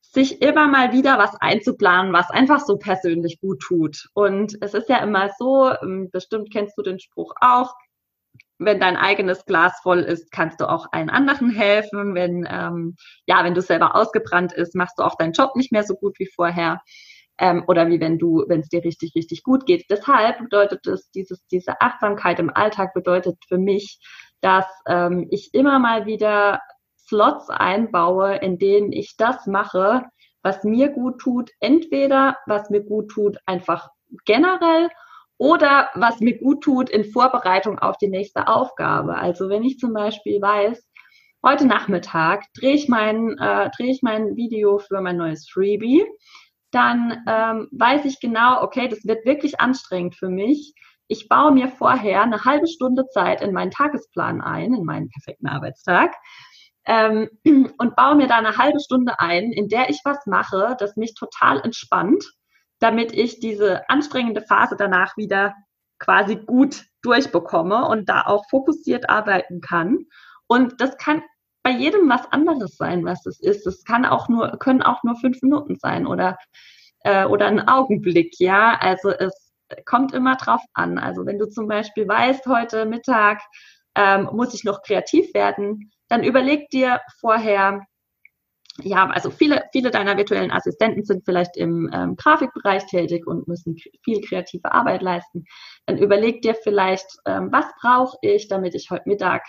sich 0.00 0.40
immer 0.42 0.66
mal 0.66 0.92
wieder 0.92 1.18
was 1.18 1.36
einzuplanen, 1.40 2.12
was 2.12 2.30
einfach 2.30 2.60
so 2.60 2.78
persönlich 2.78 3.38
gut 3.40 3.60
tut. 3.60 4.08
Und 4.14 4.56
es 4.60 4.74
ist 4.74 4.88
ja 4.88 4.98
immer 4.98 5.30
so, 5.38 5.70
ähm, 5.82 6.08
bestimmt 6.10 6.50
kennst 6.52 6.76
du 6.78 6.82
den 6.82 6.98
Spruch 6.98 7.34
auch, 7.40 7.74
wenn 8.58 8.80
dein 8.80 8.96
eigenes 8.96 9.44
Glas 9.44 9.78
voll 9.82 9.98
ist, 10.00 10.32
kannst 10.32 10.60
du 10.60 10.68
auch 10.68 10.86
allen 10.92 11.10
anderen 11.10 11.50
helfen. 11.50 12.14
Wenn, 12.14 12.46
ähm, 12.50 12.96
ja, 13.26 13.44
wenn 13.44 13.54
du 13.54 13.60
selber 13.60 13.94
ausgebrannt 13.94 14.52
ist, 14.52 14.74
machst 14.74 14.98
du 14.98 15.02
auch 15.02 15.16
deinen 15.16 15.32
Job 15.32 15.54
nicht 15.56 15.72
mehr 15.72 15.84
so 15.84 15.94
gut 15.94 16.18
wie 16.18 16.28
vorher 16.34 16.80
ähm, 17.38 17.64
oder 17.66 17.88
wie 17.88 18.00
wenn 18.00 18.18
du, 18.18 18.44
wenn 18.48 18.60
es 18.60 18.68
dir 18.68 18.82
richtig, 18.84 19.14
richtig 19.14 19.42
gut 19.42 19.66
geht. 19.66 19.86
Deshalb 19.90 20.38
bedeutet 20.38 20.86
es, 20.86 21.10
dieses, 21.10 21.46
diese 21.48 21.80
Achtsamkeit 21.80 22.38
im 22.38 22.50
Alltag 22.54 22.94
bedeutet 22.94 23.36
für 23.48 23.58
mich, 23.58 23.98
dass 24.40 24.66
ähm, 24.86 25.26
ich 25.30 25.50
immer 25.52 25.78
mal 25.78 26.06
wieder 26.06 26.60
Slots 26.98 27.50
einbaue, 27.50 28.36
in 28.36 28.58
denen 28.58 28.92
ich 28.92 29.16
das 29.16 29.46
mache, 29.46 30.02
was 30.42 30.64
mir 30.64 30.88
gut 30.88 31.18
tut, 31.18 31.50
entweder 31.60 32.36
was 32.46 32.70
mir 32.70 32.82
gut 32.82 33.10
tut, 33.10 33.38
einfach 33.46 33.88
generell 34.24 34.88
oder 35.38 35.90
was 35.94 36.20
mir 36.20 36.38
gut 36.38 36.62
tut 36.62 36.88
in 36.88 37.04
Vorbereitung 37.04 37.78
auf 37.78 37.98
die 37.98 38.08
nächste 38.08 38.48
Aufgabe. 38.48 39.16
Also 39.16 39.48
wenn 39.48 39.62
ich 39.62 39.78
zum 39.78 39.92
Beispiel 39.92 40.40
weiß, 40.40 40.82
heute 41.44 41.66
Nachmittag 41.66 42.44
drehe 42.58 42.74
ich 42.74 42.88
mein, 42.88 43.36
äh, 43.38 43.70
drehe 43.76 43.90
ich 43.90 44.02
mein 44.02 44.36
Video 44.36 44.78
für 44.78 45.00
mein 45.00 45.16
neues 45.16 45.48
Freebie 45.48 46.04
dann 46.76 47.24
ähm, 47.26 47.68
weiß 47.72 48.04
ich 48.04 48.20
genau, 48.20 48.62
okay, 48.62 48.86
das 48.86 49.04
wird 49.04 49.24
wirklich 49.24 49.60
anstrengend 49.60 50.14
für 50.14 50.28
mich. 50.28 50.74
Ich 51.08 51.28
baue 51.28 51.52
mir 51.52 51.68
vorher 51.68 52.22
eine 52.22 52.44
halbe 52.44 52.66
Stunde 52.66 53.06
Zeit 53.08 53.40
in 53.40 53.52
meinen 53.52 53.70
Tagesplan 53.70 54.42
ein, 54.42 54.74
in 54.74 54.84
meinen 54.84 55.08
perfekten 55.08 55.46
Arbeitstag. 55.46 56.14
Ähm, 56.84 57.30
und 57.78 57.96
baue 57.96 58.16
mir 58.16 58.26
da 58.26 58.36
eine 58.36 58.58
halbe 58.58 58.78
Stunde 58.80 59.18
ein, 59.18 59.52
in 59.52 59.68
der 59.68 59.88
ich 59.88 60.00
was 60.04 60.26
mache, 60.26 60.76
das 60.78 60.96
mich 60.96 61.14
total 61.14 61.60
entspannt, 61.60 62.24
damit 62.78 63.12
ich 63.12 63.40
diese 63.40 63.88
anstrengende 63.88 64.42
Phase 64.42 64.76
danach 64.76 65.16
wieder 65.16 65.54
quasi 65.98 66.36
gut 66.36 66.84
durchbekomme 67.00 67.88
und 67.88 68.08
da 68.10 68.22
auch 68.26 68.44
fokussiert 68.50 69.08
arbeiten 69.08 69.62
kann. 69.62 70.04
Und 70.46 70.80
das 70.80 70.98
kann 70.98 71.22
bei 71.66 71.72
jedem 71.72 72.08
was 72.08 72.24
anderes 72.30 72.76
sein, 72.76 73.04
was 73.04 73.26
es 73.26 73.40
ist. 73.40 73.66
Es 73.66 73.82
kann 73.82 74.04
auch 74.04 74.28
nur, 74.28 74.56
können 74.60 74.82
auch 74.82 75.02
nur 75.02 75.16
fünf 75.16 75.42
Minuten 75.42 75.74
sein 75.74 76.06
oder, 76.06 76.38
äh, 77.00 77.24
oder 77.24 77.46
ein 77.48 77.66
Augenblick, 77.66 78.38
ja. 78.38 78.78
Also 78.78 79.10
es 79.10 79.52
kommt 79.84 80.14
immer 80.14 80.36
drauf 80.36 80.60
an. 80.74 80.96
Also 80.96 81.26
wenn 81.26 81.40
du 81.40 81.48
zum 81.48 81.66
Beispiel 81.66 82.06
weißt, 82.06 82.46
heute 82.46 82.86
Mittag 82.86 83.42
ähm, 83.96 84.28
muss 84.32 84.54
ich 84.54 84.62
noch 84.62 84.80
kreativ 84.82 85.34
werden, 85.34 85.90
dann 86.06 86.22
überleg 86.22 86.70
dir 86.70 87.00
vorher, 87.18 87.84
ja, 88.80 89.08
also 89.08 89.30
viele, 89.30 89.64
viele 89.72 89.90
deiner 89.90 90.16
virtuellen 90.16 90.52
Assistenten 90.52 91.02
sind 91.02 91.24
vielleicht 91.24 91.56
im 91.56 91.90
ähm, 91.92 92.14
Grafikbereich 92.14 92.86
tätig 92.86 93.26
und 93.26 93.48
müssen 93.48 93.76
viel 94.04 94.20
kreative 94.20 94.70
Arbeit 94.70 95.02
leisten. 95.02 95.46
Dann 95.86 95.98
überleg 95.98 96.42
dir 96.42 96.54
vielleicht, 96.54 97.08
ähm, 97.26 97.48
was 97.50 97.66
brauche 97.80 98.16
ich, 98.22 98.46
damit 98.46 98.76
ich 98.76 98.88
heute 98.90 99.08
Mittag 99.08 99.42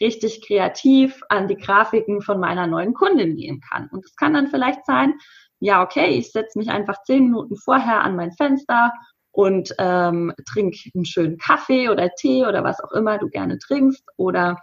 richtig 0.00 0.46
kreativ 0.46 1.22
an 1.28 1.48
die 1.48 1.56
Grafiken 1.56 2.22
von 2.22 2.40
meiner 2.40 2.66
neuen 2.66 2.94
Kundin 2.94 3.36
gehen 3.36 3.60
kann. 3.60 3.88
Und 3.90 4.04
es 4.04 4.16
kann 4.16 4.34
dann 4.34 4.48
vielleicht 4.48 4.84
sein, 4.86 5.14
ja, 5.60 5.82
okay, 5.82 6.08
ich 6.08 6.32
setze 6.32 6.58
mich 6.58 6.70
einfach 6.70 7.02
zehn 7.04 7.24
Minuten 7.24 7.56
vorher 7.56 8.02
an 8.02 8.16
mein 8.16 8.32
Fenster 8.32 8.92
und 9.30 9.74
ähm, 9.78 10.32
trinke 10.52 10.90
einen 10.94 11.04
schönen 11.04 11.38
Kaffee 11.38 11.88
oder 11.88 12.10
Tee 12.10 12.44
oder 12.44 12.64
was 12.64 12.80
auch 12.80 12.92
immer 12.92 13.18
du 13.18 13.28
gerne 13.28 13.58
trinkst. 13.58 14.04
Oder 14.16 14.60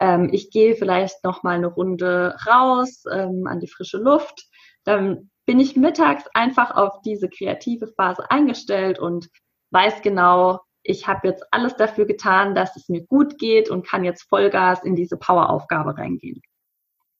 ähm, 0.00 0.30
ich 0.32 0.50
gehe 0.50 0.76
vielleicht 0.76 1.24
noch 1.24 1.42
mal 1.42 1.56
eine 1.56 1.66
Runde 1.66 2.36
raus 2.46 3.04
ähm, 3.12 3.46
an 3.46 3.60
die 3.60 3.68
frische 3.68 3.98
Luft. 3.98 4.46
Dann 4.84 5.30
bin 5.44 5.60
ich 5.60 5.76
mittags 5.76 6.24
einfach 6.34 6.70
auf 6.74 7.00
diese 7.02 7.28
kreative 7.28 7.88
Phase 7.88 8.30
eingestellt 8.30 8.98
und 8.98 9.28
weiß 9.70 10.02
genau, 10.02 10.60
ich 10.88 11.06
habe 11.06 11.28
jetzt 11.28 11.44
alles 11.50 11.76
dafür 11.76 12.06
getan, 12.06 12.54
dass 12.54 12.74
es 12.76 12.88
mir 12.88 13.04
gut 13.04 13.38
geht 13.38 13.68
und 13.68 13.86
kann 13.86 14.04
jetzt 14.04 14.22
Vollgas 14.28 14.82
in 14.82 14.96
diese 14.96 15.18
Poweraufgabe 15.18 15.96
reingehen. 15.96 16.40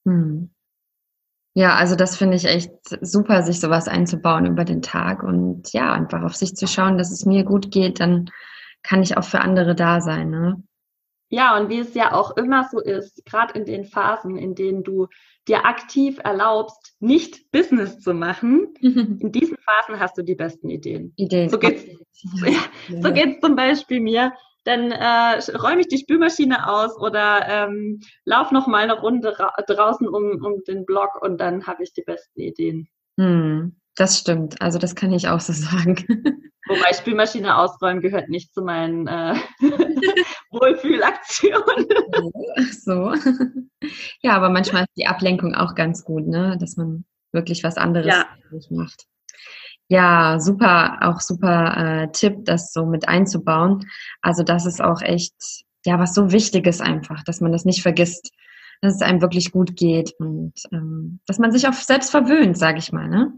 Hm. 0.07 0.51
Ja, 1.55 1.75
also 1.75 1.95
das 1.95 2.17
finde 2.17 2.37
ich 2.37 2.47
echt 2.47 2.73
super, 3.03 3.43
sich 3.43 3.61
sowas 3.61 3.89
einzubauen 3.89 4.47
über 4.47 4.65
den 4.65 4.81
Tag 4.81 5.23
und 5.23 5.73
ja, 5.73 5.93
einfach 5.93 6.23
auf 6.23 6.35
sich 6.35 6.55
zu 6.55 6.67
schauen, 6.67 6.97
dass 6.99 7.11
es 7.11 7.27
mir 7.27 7.45
gut 7.45 7.71
geht, 7.71 8.01
dann 8.01 8.31
kann 8.83 9.03
ich 9.03 9.17
auch 9.17 9.25
für 9.25 9.41
andere 9.41 9.75
da 9.75 10.01
sein. 10.01 10.31
Ne? 10.31 10.63
Ja, 11.31 11.59
und 11.59 11.69
wie 11.69 11.79
es 11.79 11.95
ja 11.95 12.13
auch 12.13 12.37
immer 12.37 12.69
so 12.71 12.81
ist, 12.81 13.25
gerade 13.27 13.59
in 13.59 13.67
den 13.67 13.85
Phasen, 13.85 14.37
in 14.37 14.55
denen 14.55 14.83
du 14.83 15.09
dir 15.47 15.67
aktiv 15.67 16.19
erlaubst, 16.25 16.95
nicht 17.01 17.51
Business 17.53 18.01
zu 18.01 18.15
machen, 18.15 18.75
in 18.81 19.31
diesen 19.33 19.57
Phasen 19.59 20.01
hast 20.01 20.17
du 20.17 20.23
die 20.23 20.35
besten 20.35 20.71
Ideen. 20.71 21.13
Ideen. 21.17 21.51
So 21.51 21.59
geht's, 21.59 21.85
ja, 22.45 22.61
so 23.01 23.13
geht's 23.13 23.41
zum 23.41 23.57
Beispiel 23.57 24.01
mir. 24.01 24.33
Dann 24.65 24.91
äh, 24.91 25.39
räume 25.57 25.81
ich 25.81 25.89
die 25.89 25.99
Spülmaschine 25.99 26.69
aus 26.69 26.97
oder 26.99 27.47
ähm, 27.49 28.01
lauf 28.25 28.51
noch 28.51 28.67
mal 28.67 28.83
eine 28.83 29.01
Runde 29.01 29.35
draußen 29.67 30.07
um, 30.07 30.45
um 30.45 30.63
den 30.67 30.85
Block 30.85 31.23
und 31.23 31.39
dann 31.39 31.67
habe 31.67 31.83
ich 31.83 31.93
die 31.93 32.03
besten 32.03 32.41
Ideen. 32.41 32.89
Hm, 33.19 33.77
das 33.97 34.19
stimmt. 34.19 34.61
Also 34.61 34.79
das 34.79 34.95
kann 34.95 35.13
ich 35.13 35.29
auch 35.29 35.41
so 35.41 35.53
sagen. 35.55 36.05
Wobei 36.69 36.93
Spülmaschine 36.93 37.57
ausräumen 37.57 38.01
gehört 38.01 38.29
nicht 38.29 38.53
zu 38.53 38.63
meinen 38.63 39.07
äh, 39.07 39.35
Wohlfühlaktionen. 40.51 41.87
so. 42.83 43.15
Ja, 44.23 44.37
aber 44.37 44.51
manchmal 44.51 44.83
ist 44.83 44.97
die 44.97 45.07
Ablenkung 45.07 45.55
auch 45.55 45.75
ganz 45.75 46.05
gut, 46.05 46.27
ne? 46.27 46.57
Dass 46.61 46.77
man 46.77 47.05
wirklich 47.33 47.65
was 47.65 47.77
anderes 47.77 48.07
ja. 48.07 48.27
macht. 48.71 49.07
Ja, 49.89 50.39
super, 50.39 50.99
auch 51.01 51.21
super 51.21 51.77
äh, 51.77 52.13
Tipp, 52.13 52.45
das 52.45 52.73
so 52.73 52.85
mit 52.85 53.09
einzubauen. 53.09 53.87
Also 54.21 54.43
das 54.43 54.67
ist 54.67 54.83
auch 54.83 55.01
echt, 55.01 55.35
ja, 55.87 55.99
was 55.99 56.15
so 56.15 56.31
Wichtiges 56.31 56.83
einfach, 56.83 57.25
dass 57.25 57.41
man 57.41 57.53
das 57.53 57.65
nicht 57.65 57.81
vergisst, 57.81 58.31
dass 58.83 58.97
es 58.97 59.03
einem 59.03 59.23
wirklich 59.23 59.51
gut 59.51 59.77
geht 59.77 60.13
und 60.19 60.53
ähm, 60.73 61.21
dass 61.27 61.39
man 61.39 61.53
sich 61.53 61.67
auch 61.67 61.73
selbst 61.73 62.11
verwöhnt, 62.11 62.59
sage 62.59 62.79
ich 62.79 62.93
mal, 62.93 63.09
ne? 63.09 63.33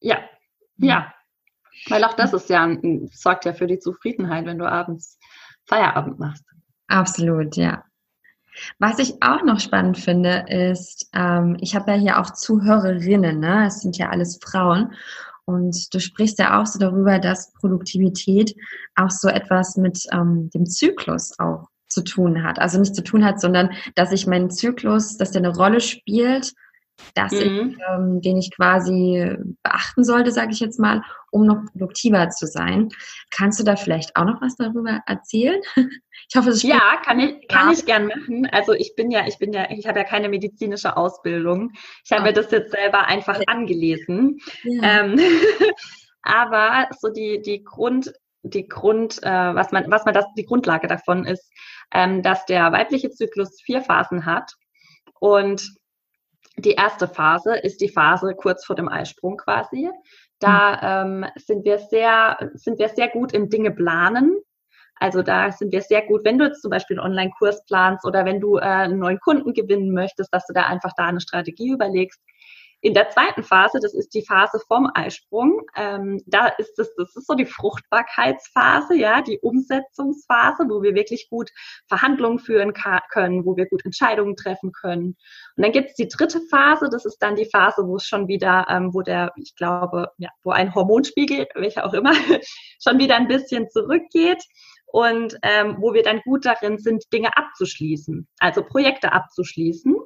Ja, 0.00 0.18
ja, 0.78 1.12
weil 1.88 2.04
auch 2.04 2.14
das 2.14 2.32
ist 2.32 2.50
ja, 2.50 2.68
sorgt 3.12 3.44
ja 3.44 3.52
für 3.52 3.66
die 3.66 3.78
Zufriedenheit, 3.78 4.46
wenn 4.46 4.58
du 4.58 4.70
abends 4.70 5.18
Feierabend 5.66 6.18
machst. 6.18 6.44
Absolut, 6.88 7.56
ja. 7.56 7.84
Was 8.78 8.98
ich 8.98 9.22
auch 9.22 9.42
noch 9.44 9.60
spannend 9.60 9.98
finde, 9.98 10.46
ist, 10.48 11.08
ähm, 11.14 11.56
ich 11.60 11.76
habe 11.76 11.92
ja 11.92 11.96
hier 11.96 12.18
auch 12.18 12.32
Zuhörerinnen, 12.32 13.38
ne? 13.38 13.66
Es 13.66 13.80
sind 13.80 13.96
ja 13.98 14.08
alles 14.08 14.40
Frauen. 14.42 14.92
Und 15.44 15.94
du 15.94 16.00
sprichst 16.00 16.38
ja 16.38 16.60
auch 16.60 16.66
so 16.66 16.78
darüber, 16.78 17.18
dass 17.18 17.52
Produktivität 17.52 18.54
auch 18.96 19.10
so 19.10 19.28
etwas 19.28 19.76
mit 19.76 20.04
ähm, 20.12 20.50
dem 20.50 20.66
Zyklus 20.66 21.38
auch 21.38 21.68
zu 21.88 22.02
tun 22.02 22.42
hat. 22.42 22.58
Also 22.58 22.78
nicht 22.78 22.94
zu 22.94 23.02
tun 23.02 23.24
hat, 23.24 23.40
sondern 23.40 23.70
dass 23.94 24.12
ich 24.12 24.26
meinen 24.26 24.50
Zyklus, 24.50 25.16
dass 25.16 25.30
der 25.30 25.40
eine 25.40 25.54
Rolle 25.54 25.80
spielt 25.80 26.52
dass 27.14 27.32
mhm. 27.32 27.38
ich, 27.40 27.76
ähm, 27.90 28.20
den 28.20 28.36
ich 28.36 28.50
quasi 28.54 29.36
beachten 29.62 30.04
sollte, 30.04 30.32
sage 30.32 30.52
ich 30.52 30.60
jetzt 30.60 30.78
mal, 30.78 31.02
um 31.30 31.46
noch 31.46 31.64
produktiver 31.72 32.28
zu 32.30 32.46
sein. 32.46 32.88
Kannst 33.30 33.60
du 33.60 33.64
da 33.64 33.76
vielleicht 33.76 34.16
auch 34.16 34.24
noch 34.24 34.40
was 34.40 34.56
darüber 34.56 35.00
erzählen? 35.06 35.60
Ich 36.30 36.36
hoffe, 36.36 36.50
es 36.50 36.62
Ja, 36.62 37.00
kann 37.02 37.20
ich, 37.20 37.48
kann 37.48 37.72
ich 37.72 37.86
gern 37.86 38.08
machen. 38.08 38.46
Also 38.52 38.74
ich 38.74 38.94
bin 38.96 39.10
ja, 39.10 39.26
ich 39.26 39.38
bin 39.38 39.52
ja, 39.52 39.70
ich 39.70 39.86
habe 39.86 40.00
ja 40.00 40.04
keine 40.04 40.28
medizinische 40.28 40.94
Ausbildung. 40.94 41.72
Ich 42.04 42.12
habe 42.12 42.24
mir 42.24 42.32
das 42.34 42.50
jetzt 42.50 42.72
selber 42.72 43.06
einfach 43.06 43.40
angelesen. 43.46 44.38
Ja. 44.62 45.04
Ähm, 45.04 45.18
aber 46.22 46.88
so 46.98 47.08
die, 47.08 47.40
die 47.40 47.64
Grund, 47.64 48.12
die 48.42 48.68
Grund, 48.68 49.22
äh, 49.22 49.54
was 49.54 49.72
man, 49.72 49.90
was 49.90 50.04
man 50.04 50.12
das, 50.12 50.26
die 50.36 50.44
Grundlage 50.44 50.86
davon 50.86 51.24
ist, 51.24 51.50
ähm, 51.94 52.22
dass 52.22 52.44
der 52.44 52.72
weibliche 52.72 53.10
Zyklus 53.10 53.62
vier 53.62 53.80
Phasen 53.80 54.26
hat 54.26 54.52
und 55.20 55.62
die 56.58 56.72
erste 56.72 57.08
Phase 57.08 57.56
ist 57.56 57.80
die 57.80 57.88
Phase 57.88 58.34
kurz 58.34 58.64
vor 58.64 58.76
dem 58.76 58.88
Eisprung 58.88 59.36
quasi. 59.36 59.90
Da 60.40 61.02
ähm, 61.02 61.26
sind 61.36 61.64
wir 61.64 61.78
sehr, 61.78 62.50
sind 62.54 62.78
wir 62.78 62.88
sehr 62.88 63.08
gut 63.08 63.32
im 63.32 63.48
Dinge 63.48 63.70
planen. 63.70 64.36
Also 65.00 65.22
da 65.22 65.52
sind 65.52 65.72
wir 65.72 65.82
sehr 65.82 66.02
gut, 66.02 66.24
wenn 66.24 66.38
du 66.38 66.46
jetzt 66.46 66.62
zum 66.62 66.70
Beispiel 66.70 66.98
einen 66.98 67.10
Online-Kurs 67.10 67.64
planst 67.66 68.04
oder 68.04 68.24
wenn 68.24 68.40
du 68.40 68.56
äh, 68.56 68.62
einen 68.62 68.98
neuen 68.98 69.20
Kunden 69.20 69.52
gewinnen 69.52 69.92
möchtest, 69.92 70.34
dass 70.34 70.46
du 70.46 70.52
da 70.52 70.66
einfach 70.66 70.92
da 70.96 71.06
eine 71.06 71.20
Strategie 71.20 71.70
überlegst. 71.70 72.20
In 72.80 72.94
der 72.94 73.10
zweiten 73.10 73.42
Phase, 73.42 73.80
das 73.82 73.92
ist 73.92 74.14
die 74.14 74.24
Phase 74.24 74.60
vom 74.68 74.88
Eisprung, 74.94 75.62
ähm, 75.74 76.22
da 76.26 76.46
ist 76.46 76.78
es, 76.78 76.94
das 76.94 77.16
ist 77.16 77.26
so 77.26 77.34
die 77.34 77.44
Fruchtbarkeitsphase, 77.46 78.94
ja, 78.94 79.20
die 79.20 79.40
Umsetzungsphase, 79.40 80.64
wo 80.68 80.80
wir 80.80 80.94
wirklich 80.94 81.28
gut 81.28 81.50
Verhandlungen 81.88 82.38
führen 82.38 82.72
können, 83.10 83.44
wo 83.44 83.56
wir 83.56 83.66
gut 83.66 83.84
Entscheidungen 83.84 84.36
treffen 84.36 84.70
können. 84.70 85.16
Und 85.56 85.62
dann 85.64 85.72
gibt 85.72 85.90
es 85.90 85.94
die 85.96 86.06
dritte 86.06 86.40
Phase, 86.50 86.88
das 86.88 87.04
ist 87.04 87.18
dann 87.18 87.34
die 87.34 87.48
Phase, 87.50 87.82
wo 87.84 87.96
es 87.96 88.04
schon 88.04 88.28
wieder, 88.28 88.66
ähm, 88.70 88.94
wo 88.94 89.02
der, 89.02 89.32
ich 89.36 89.56
glaube, 89.56 90.12
ja, 90.18 90.30
wo 90.44 90.52
ein 90.52 90.72
Hormonspiegel, 90.72 91.48
welcher 91.56 91.84
auch 91.84 91.94
immer, 91.94 92.12
schon 92.80 93.00
wieder 93.00 93.16
ein 93.16 93.26
bisschen 93.26 93.68
zurückgeht 93.70 94.44
und 94.86 95.36
ähm, 95.42 95.78
wo 95.80 95.94
wir 95.94 96.04
dann 96.04 96.20
gut 96.20 96.46
darin 96.46 96.78
sind, 96.78 97.12
Dinge 97.12 97.36
abzuschließen, 97.36 98.28
also 98.38 98.62
Projekte 98.62 99.12
abzuschließen. 99.12 99.96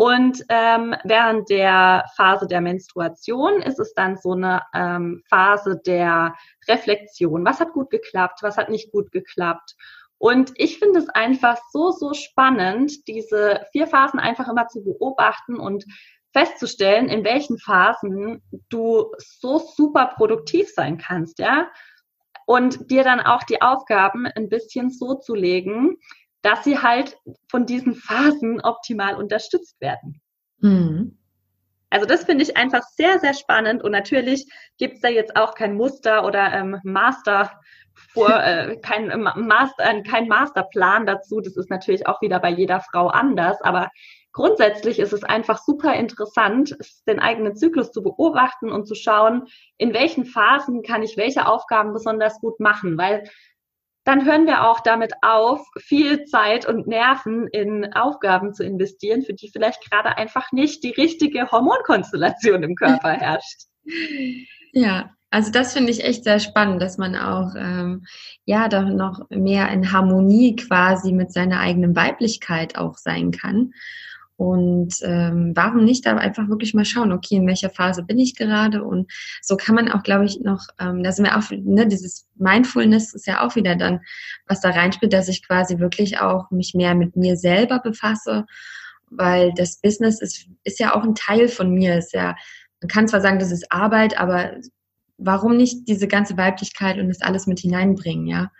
Und 0.00 0.46
ähm, 0.48 0.96
während 1.04 1.50
der 1.50 2.06
Phase 2.16 2.46
der 2.46 2.62
Menstruation 2.62 3.60
ist 3.60 3.78
es 3.78 3.92
dann 3.92 4.16
so 4.16 4.32
eine 4.32 4.62
ähm, 4.74 5.22
Phase 5.28 5.78
der 5.84 6.34
Reflexion. 6.66 7.44
Was 7.44 7.60
hat 7.60 7.74
gut 7.74 7.90
geklappt? 7.90 8.38
Was 8.40 8.56
hat 8.56 8.70
nicht 8.70 8.92
gut 8.92 9.12
geklappt? 9.12 9.76
Und 10.16 10.52
ich 10.54 10.78
finde 10.78 11.00
es 11.00 11.10
einfach 11.10 11.58
so, 11.70 11.90
so 11.90 12.14
spannend, 12.14 13.08
diese 13.08 13.66
vier 13.72 13.86
Phasen 13.86 14.18
einfach 14.18 14.48
immer 14.48 14.68
zu 14.68 14.82
beobachten 14.82 15.56
und 15.58 15.84
festzustellen, 16.32 17.10
in 17.10 17.22
welchen 17.22 17.58
Phasen 17.58 18.42
du 18.70 19.12
so 19.18 19.58
super 19.58 20.14
produktiv 20.16 20.70
sein 20.74 20.96
kannst, 20.96 21.38
ja. 21.40 21.70
Und 22.46 22.90
dir 22.90 23.04
dann 23.04 23.20
auch 23.20 23.42
die 23.42 23.60
Aufgaben 23.60 24.24
ein 24.24 24.48
bisschen 24.48 24.88
so 24.90 25.16
zu 25.16 25.34
legen, 25.34 25.98
dass 26.42 26.64
sie 26.64 26.78
halt 26.78 27.16
von 27.48 27.66
diesen 27.66 27.94
Phasen 27.94 28.60
optimal 28.60 29.16
unterstützt 29.16 29.80
werden. 29.80 30.20
Mhm. 30.58 31.18
Also 31.90 32.06
das 32.06 32.24
finde 32.24 32.44
ich 32.44 32.56
einfach 32.56 32.82
sehr, 32.82 33.18
sehr 33.18 33.34
spannend 33.34 33.82
und 33.82 33.90
natürlich 33.90 34.46
gibt 34.78 34.94
es 34.94 35.00
da 35.00 35.08
jetzt 35.08 35.36
auch 35.36 35.54
kein 35.54 35.74
Muster 35.74 36.24
oder 36.24 36.52
ähm, 36.52 36.78
Master 36.84 37.50
vor, 38.12 38.30
äh, 38.44 38.76
kein, 38.76 39.08
Master, 39.20 39.84
äh, 39.84 40.02
kein 40.02 40.28
Masterplan 40.28 41.06
dazu. 41.06 41.40
Das 41.40 41.56
ist 41.56 41.68
natürlich 41.68 42.06
auch 42.06 42.22
wieder 42.22 42.38
bei 42.38 42.50
jeder 42.50 42.80
Frau 42.80 43.08
anders, 43.08 43.60
aber 43.62 43.90
grundsätzlich 44.32 45.00
ist 45.00 45.12
es 45.12 45.24
einfach 45.24 45.58
super 45.58 45.94
interessant, 45.94 46.76
den 47.08 47.18
eigenen 47.18 47.56
Zyklus 47.56 47.90
zu 47.90 48.02
beobachten 48.02 48.70
und 48.70 48.86
zu 48.86 48.94
schauen, 48.94 49.46
in 49.76 49.92
welchen 49.92 50.24
Phasen 50.24 50.82
kann 50.82 51.02
ich 51.02 51.16
welche 51.16 51.46
Aufgaben 51.46 51.92
besonders 51.92 52.40
gut 52.40 52.60
machen, 52.60 52.96
weil 52.96 53.28
dann 54.04 54.24
hören 54.24 54.46
wir 54.46 54.66
auch 54.66 54.80
damit 54.80 55.12
auf, 55.22 55.60
viel 55.78 56.24
Zeit 56.24 56.66
und 56.66 56.86
Nerven 56.86 57.46
in 57.48 57.92
Aufgaben 57.92 58.54
zu 58.54 58.64
investieren, 58.64 59.22
für 59.22 59.34
die 59.34 59.50
vielleicht 59.50 59.88
gerade 59.90 60.16
einfach 60.16 60.52
nicht 60.52 60.82
die 60.82 60.90
richtige 60.90 61.50
Hormonkonstellation 61.50 62.62
im 62.62 62.74
Körper 62.74 63.10
herrscht. 63.12 63.66
Ja, 64.72 65.10
also 65.30 65.52
das 65.52 65.74
finde 65.74 65.92
ich 65.92 66.04
echt 66.04 66.24
sehr 66.24 66.40
spannend, 66.40 66.82
dass 66.82 66.98
man 66.98 67.14
auch 67.14 67.54
ähm, 67.56 68.04
ja 68.44 68.68
doch 68.68 68.88
noch 68.88 69.28
mehr 69.30 69.68
in 69.68 69.92
Harmonie 69.92 70.56
quasi 70.56 71.12
mit 71.12 71.32
seiner 71.32 71.60
eigenen 71.60 71.94
Weiblichkeit 71.94 72.76
auch 72.76 72.96
sein 72.96 73.30
kann 73.30 73.72
und 74.40 74.94
ähm, 75.02 75.52
warum 75.54 75.84
nicht 75.84 76.06
da 76.06 76.16
einfach 76.16 76.48
wirklich 76.48 76.72
mal 76.72 76.86
schauen, 76.86 77.12
okay, 77.12 77.34
in 77.34 77.46
welcher 77.46 77.68
Phase 77.68 78.02
bin 78.02 78.18
ich 78.18 78.34
gerade? 78.34 78.82
Und 78.82 79.12
so 79.42 79.54
kann 79.58 79.74
man 79.74 79.92
auch, 79.92 80.02
glaube 80.02 80.24
ich, 80.24 80.40
noch, 80.40 80.66
ähm, 80.78 81.02
da 81.02 81.12
sind 81.12 81.26
wir 81.26 81.36
auch, 81.36 81.42
ne, 81.50 81.86
dieses 81.86 82.26
Mindfulness 82.36 83.12
ist 83.12 83.26
ja 83.26 83.46
auch 83.46 83.54
wieder 83.54 83.76
dann, 83.76 84.00
was 84.46 84.62
da 84.62 84.70
reinspielt, 84.70 85.12
dass 85.12 85.28
ich 85.28 85.46
quasi 85.46 85.78
wirklich 85.78 86.20
auch 86.20 86.50
mich 86.50 86.72
mehr 86.72 86.94
mit 86.94 87.16
mir 87.16 87.36
selber 87.36 87.80
befasse, 87.80 88.46
weil 89.10 89.52
das 89.56 89.78
Business 89.82 90.22
ist, 90.22 90.46
ist 90.64 90.80
ja 90.80 90.94
auch 90.94 91.04
ein 91.04 91.14
Teil 91.14 91.48
von 91.48 91.74
mir. 91.74 91.98
Ist 91.98 92.14
ja, 92.14 92.34
man 92.80 92.88
kann 92.88 93.08
zwar 93.08 93.20
sagen, 93.20 93.40
das 93.40 93.52
ist 93.52 93.70
Arbeit, 93.70 94.18
aber 94.18 94.52
warum 95.18 95.58
nicht 95.58 95.86
diese 95.86 96.08
ganze 96.08 96.38
Weiblichkeit 96.38 96.98
und 96.98 97.08
das 97.08 97.20
alles 97.20 97.46
mit 97.46 97.60
hineinbringen, 97.60 98.26
ja? 98.26 98.50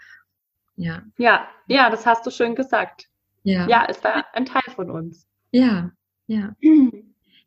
Ja, 0.77 1.05
ja, 1.17 1.49
ja 1.69 1.89
das 1.89 2.05
hast 2.05 2.27
du 2.27 2.31
schön 2.31 2.55
gesagt. 2.55 3.09
Ja, 3.45 3.67
ja 3.67 3.85
ist 3.87 4.05
da 4.05 4.27
ein 4.35 4.45
Teil 4.45 4.75
von 4.75 4.91
uns. 4.91 5.30
Ja, 5.53 5.91
ja. 6.27 6.55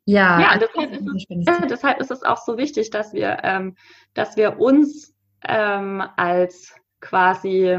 Ja, 0.06 0.40
ja 0.40 0.58
deshalb, 0.58 0.92
ist 0.92 1.26
es, 1.30 1.68
deshalb 1.68 2.00
ist 2.00 2.10
es 2.10 2.22
auch 2.22 2.36
so 2.36 2.58
wichtig, 2.58 2.90
dass 2.90 3.14
wir, 3.14 3.38
ähm, 3.42 3.76
dass 4.12 4.36
wir 4.36 4.60
uns 4.60 5.14
ähm, 5.46 6.02
als 6.16 6.74
quasi 7.00 7.78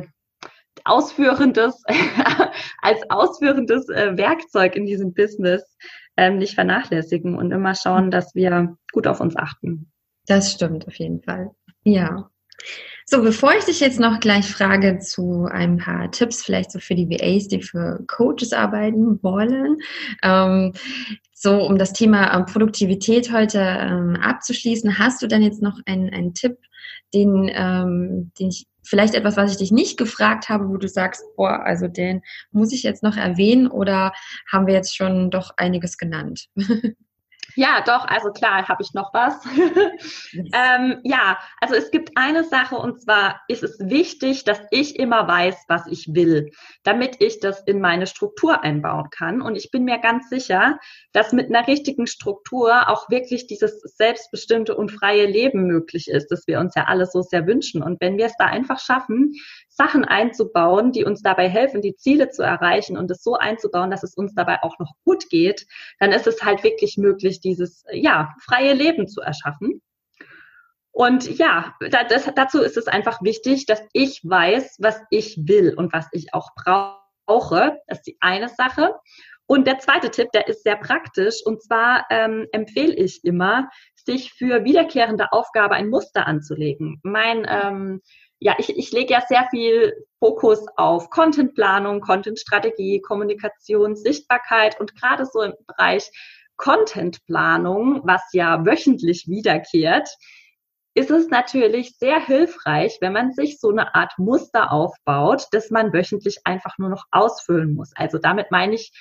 ausführendes, 0.83 1.83
als 2.81 3.09
ausführendes 3.09 3.89
äh, 3.89 4.17
Werkzeug 4.17 4.75
in 4.75 4.85
diesem 4.85 5.13
Business 5.13 5.77
ähm, 6.17 6.37
nicht 6.37 6.55
vernachlässigen 6.55 7.37
und 7.37 7.51
immer 7.51 7.75
schauen, 7.75 8.11
dass 8.11 8.33
wir 8.35 8.75
gut 8.91 9.07
auf 9.07 9.19
uns 9.19 9.35
achten. 9.35 9.91
Das 10.27 10.51
stimmt 10.51 10.87
auf 10.87 10.95
jeden 10.95 11.21
Fall. 11.21 11.51
Ja. 11.83 12.31
So, 13.07 13.21
bevor 13.21 13.53
ich 13.55 13.65
dich 13.65 13.81
jetzt 13.81 13.99
noch 13.99 14.19
gleich 14.19 14.47
frage 14.47 14.97
zu 14.97 15.45
ein 15.45 15.77
paar 15.77 16.09
Tipps, 16.09 16.43
vielleicht 16.43 16.71
so 16.71 16.79
für 16.79 16.95
die 16.95 17.07
VAs, 17.07 17.47
die 17.47 17.61
für 17.61 18.03
Coaches 18.07 18.51
arbeiten 18.51 19.21
wollen, 19.21 19.77
ähm, 20.23 20.73
so 21.33 21.63
um 21.63 21.77
das 21.77 21.93
Thema 21.93 22.33
ähm, 22.33 22.45
Produktivität 22.45 23.31
heute 23.31 23.59
ähm, 23.59 24.15
abzuschließen, 24.15 24.97
hast 24.97 25.21
du 25.21 25.27
dann 25.27 25.43
jetzt 25.43 25.61
noch 25.61 25.79
einen, 25.85 26.11
einen 26.11 26.33
Tipp, 26.33 26.57
den, 27.13 27.47
ähm, 27.53 28.31
den 28.39 28.47
ich 28.47 28.65
vielleicht 28.81 29.13
etwas, 29.13 29.37
was 29.37 29.51
ich 29.51 29.57
dich 29.57 29.71
nicht 29.71 29.97
gefragt 29.97 30.49
habe, 30.49 30.67
wo 30.69 30.77
du 30.77 30.87
sagst, 30.87 31.23
boah, 31.35 31.63
also 31.63 31.87
den 31.87 32.21
muss 32.51 32.73
ich 32.73 32.81
jetzt 32.81 33.03
noch 33.03 33.17
erwähnen 33.17 33.67
oder 33.67 34.13
haben 34.51 34.65
wir 34.65 34.73
jetzt 34.73 34.95
schon 34.95 35.29
doch 35.29 35.51
einiges 35.57 35.97
genannt? 35.97 36.47
Ja, 37.55 37.81
doch, 37.85 38.05
also 38.05 38.31
klar, 38.31 38.67
habe 38.67 38.83
ich 38.83 38.93
noch 38.93 39.13
was. 39.13 39.43
ähm, 40.33 40.99
ja, 41.03 41.37
also 41.61 41.75
es 41.75 41.89
gibt 41.89 42.11
eine 42.15 42.43
Sache 42.43 42.75
und 42.75 43.01
zwar 43.01 43.41
ist 43.47 43.63
es 43.63 43.79
wichtig, 43.79 44.43
dass 44.43 44.59
ich 44.71 44.99
immer 44.99 45.27
weiß, 45.27 45.65
was 45.67 45.87
ich 45.87 46.13
will, 46.13 46.51
damit 46.83 47.21
ich 47.21 47.39
das 47.39 47.61
in 47.63 47.79
meine 47.79 48.07
Struktur 48.07 48.61
einbauen 48.61 49.09
kann. 49.09 49.41
Und 49.41 49.55
ich 49.55 49.71
bin 49.71 49.85
mir 49.85 49.99
ganz 49.99 50.29
sicher, 50.29 50.79
dass 51.13 51.31
mit 51.31 51.47
einer 51.47 51.65
richtigen 51.67 52.07
Struktur 52.07 52.89
auch 52.89 53.09
wirklich 53.09 53.47
dieses 53.47 53.79
selbstbestimmte 53.81 54.75
und 54.75 54.91
freie 54.91 55.25
Leben 55.25 55.65
möglich 55.65 56.09
ist, 56.09 56.27
das 56.31 56.47
wir 56.47 56.59
uns 56.59 56.75
ja 56.75 56.85
alle 56.85 57.05
so 57.05 57.21
sehr 57.21 57.47
wünschen. 57.47 57.81
Und 57.81 58.01
wenn 58.01 58.17
wir 58.17 58.25
es 58.25 58.35
da 58.37 58.45
einfach 58.45 58.79
schaffen, 58.79 59.33
Sachen 59.75 60.05
einzubauen, 60.05 60.91
die 60.91 61.03
uns 61.03 61.21
dabei 61.21 61.49
helfen, 61.49 61.81
die 61.81 61.95
Ziele 61.95 62.29
zu 62.29 62.43
erreichen 62.43 62.97
und 62.97 63.11
es 63.11 63.21
so 63.21 63.35
einzubauen, 63.35 63.91
dass 63.91 64.03
es 64.03 64.15
uns 64.15 64.33
dabei 64.33 64.63
auch 64.63 64.79
noch 64.79 64.93
gut 65.03 65.29
geht, 65.29 65.67
dann 65.99 66.11
ist 66.11 66.27
es 66.27 66.43
halt 66.43 66.63
wirklich 66.63 66.97
möglich, 66.97 67.41
dieses 67.41 67.83
ja 67.91 68.33
freie 68.41 68.73
Leben 68.73 69.07
zu 69.07 69.21
erschaffen. 69.21 69.81
Und 70.91 71.37
ja, 71.37 71.75
das, 71.91 72.31
dazu 72.35 72.61
ist 72.61 72.77
es 72.77 72.87
einfach 72.87 73.21
wichtig, 73.21 73.65
dass 73.65 73.81
ich 73.91 74.21
weiß, 74.23 74.77
was 74.79 75.01
ich 75.09 75.37
will 75.45 75.73
und 75.75 75.91
was 75.91 76.07
ich 76.13 76.33
auch 76.33 76.51
brauche. 76.55 77.77
Das 77.87 77.97
ist 77.97 78.07
die 78.07 78.17
eine 78.21 78.47
Sache. 78.47 78.93
Und 79.45 79.67
der 79.67 79.79
zweite 79.79 80.09
Tipp, 80.09 80.31
der 80.31 80.47
ist 80.47 80.63
sehr 80.63 80.77
praktisch. 80.77 81.45
Und 81.45 81.61
zwar 81.61 82.05
ähm, 82.09 82.47
empfehle 82.53 82.95
ich 82.95 83.25
immer, 83.25 83.69
sich 83.93 84.31
für 84.31 84.63
wiederkehrende 84.63 85.33
Aufgabe 85.33 85.75
ein 85.75 85.89
Muster 85.89 86.27
anzulegen. 86.27 87.01
Mein 87.03 87.45
ähm, 87.49 88.01
ja, 88.39 88.55
ich, 88.57 88.75
ich 88.77 88.91
lege 88.91 89.13
ja 89.13 89.21
sehr 89.27 89.47
viel 89.49 89.93
Fokus 90.19 90.65
auf 90.75 91.09
Contentplanung, 91.09 92.01
Contentstrategie, 92.01 93.01
Kommunikation, 93.01 93.95
Sichtbarkeit 93.95 94.79
und 94.79 94.95
gerade 94.99 95.25
so 95.25 95.41
im 95.41 95.53
Bereich 95.67 96.11
Contentplanung, 96.57 98.01
was 98.03 98.21
ja 98.33 98.65
wöchentlich 98.65 99.27
wiederkehrt, 99.27 100.09
ist 100.95 101.11
es 101.11 101.27
natürlich 101.27 101.97
sehr 101.97 102.25
hilfreich, 102.25 102.97
wenn 103.01 103.11
man 103.11 103.33
sich 103.33 103.59
so 103.59 103.69
eine 103.69 103.95
Art 103.95 104.13
Muster 104.17 104.71
aufbaut, 104.71 105.47
das 105.51 105.69
man 105.69 105.91
wöchentlich 105.91 106.39
einfach 106.45 106.77
nur 106.77 106.89
noch 106.89 107.03
ausfüllen 107.11 107.73
muss. 107.73 107.91
Also 107.95 108.17
damit 108.17 108.49
meine 108.49 108.75
ich, 108.75 108.93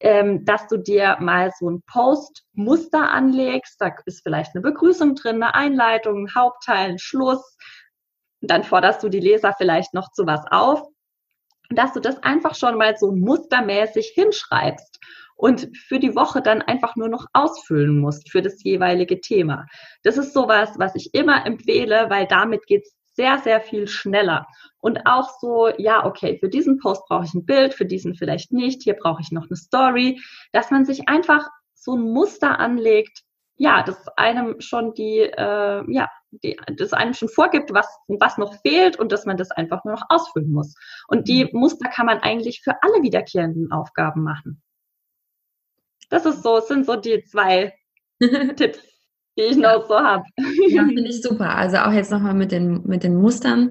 ähm, 0.00 0.44
dass 0.44 0.66
du 0.66 0.76
dir 0.76 1.16
mal 1.20 1.52
so 1.58 1.70
ein 1.70 1.82
Post-Muster 1.86 3.10
anlegst. 3.10 3.80
Da 3.80 3.94
ist 4.04 4.22
vielleicht 4.22 4.54
eine 4.54 4.62
Begrüßung 4.62 5.14
drin, 5.14 5.42
eine 5.42 5.54
Einleitung, 5.54 6.24
ein 6.24 6.34
Hauptteil, 6.34 6.90
ein 6.90 6.98
Schluss, 6.98 7.56
dann 8.40 8.64
forderst 8.64 9.02
du 9.02 9.08
die 9.08 9.20
Leser 9.20 9.54
vielleicht 9.56 9.94
noch 9.94 10.10
zu 10.12 10.26
was 10.26 10.42
auf, 10.50 10.82
dass 11.70 11.92
du 11.92 12.00
das 12.00 12.22
einfach 12.22 12.54
schon 12.54 12.76
mal 12.76 12.96
so 12.96 13.12
mustermäßig 13.12 14.12
hinschreibst 14.14 14.98
und 15.34 15.68
für 15.76 15.98
die 15.98 16.14
Woche 16.14 16.40
dann 16.40 16.62
einfach 16.62 16.96
nur 16.96 17.08
noch 17.08 17.26
ausfüllen 17.32 17.98
musst 17.98 18.30
für 18.30 18.42
das 18.42 18.62
jeweilige 18.62 19.20
Thema. 19.20 19.66
Das 20.02 20.16
ist 20.16 20.32
sowas, 20.32 20.70
was 20.78 20.94
ich 20.94 21.14
immer 21.14 21.44
empfehle, 21.44 22.06
weil 22.08 22.26
damit 22.26 22.66
geht's 22.66 22.94
sehr, 23.14 23.38
sehr 23.38 23.60
viel 23.60 23.88
schneller. 23.88 24.46
Und 24.78 25.06
auch 25.06 25.30
so, 25.40 25.68
ja, 25.78 26.04
okay, 26.04 26.38
für 26.38 26.48
diesen 26.48 26.78
Post 26.78 27.02
brauche 27.08 27.24
ich 27.24 27.34
ein 27.34 27.46
Bild, 27.46 27.74
für 27.74 27.86
diesen 27.86 28.14
vielleicht 28.14 28.52
nicht, 28.52 28.82
hier 28.82 28.94
brauche 28.94 29.22
ich 29.22 29.32
noch 29.32 29.46
eine 29.48 29.56
Story, 29.56 30.20
dass 30.52 30.70
man 30.70 30.84
sich 30.84 31.08
einfach 31.08 31.48
so 31.74 31.96
ein 31.96 32.12
Muster 32.12 32.58
anlegt, 32.58 33.22
ja, 33.56 33.82
das 33.82 34.08
einem 34.16 34.60
schon 34.60 34.94
die, 34.94 35.20
äh, 35.20 35.92
ja, 35.92 36.10
die, 36.30 36.56
das 36.76 36.92
einem 36.92 37.14
schon 37.14 37.28
vorgibt, 37.28 37.72
was, 37.72 37.86
was 38.08 38.36
noch 38.36 38.54
fehlt 38.60 38.98
und 38.98 39.12
dass 39.12 39.24
man 39.24 39.36
das 39.36 39.50
einfach 39.50 39.84
nur 39.84 39.94
noch 39.94 40.04
ausfüllen 40.08 40.52
muss. 40.52 40.74
Und 41.08 41.28
die 41.28 41.44
mhm. 41.44 41.60
Muster 41.60 41.88
kann 41.88 42.06
man 42.06 42.18
eigentlich 42.18 42.62
für 42.62 42.74
alle 42.82 43.02
wiederkehrenden 43.02 43.72
Aufgaben 43.72 44.22
machen. 44.22 44.62
Das 46.10 46.26
ist 46.26 46.42
so, 46.42 46.60
sind 46.60 46.86
so 46.86 46.96
die 46.96 47.24
zwei 47.24 47.74
Tipps, 48.20 48.80
die 49.38 49.42
ich 49.42 49.56
noch 49.56 49.86
so 49.86 49.98
habe. 49.98 50.24
Ja, 50.68 50.84
finde 50.84 51.08
ich 51.08 51.22
super. 51.22 51.56
Also 51.56 51.78
auch 51.78 51.92
jetzt 51.92 52.12
nochmal 52.12 52.34
mit 52.34 52.52
den, 52.52 52.86
mit 52.86 53.02
den 53.02 53.16
Mustern. 53.16 53.70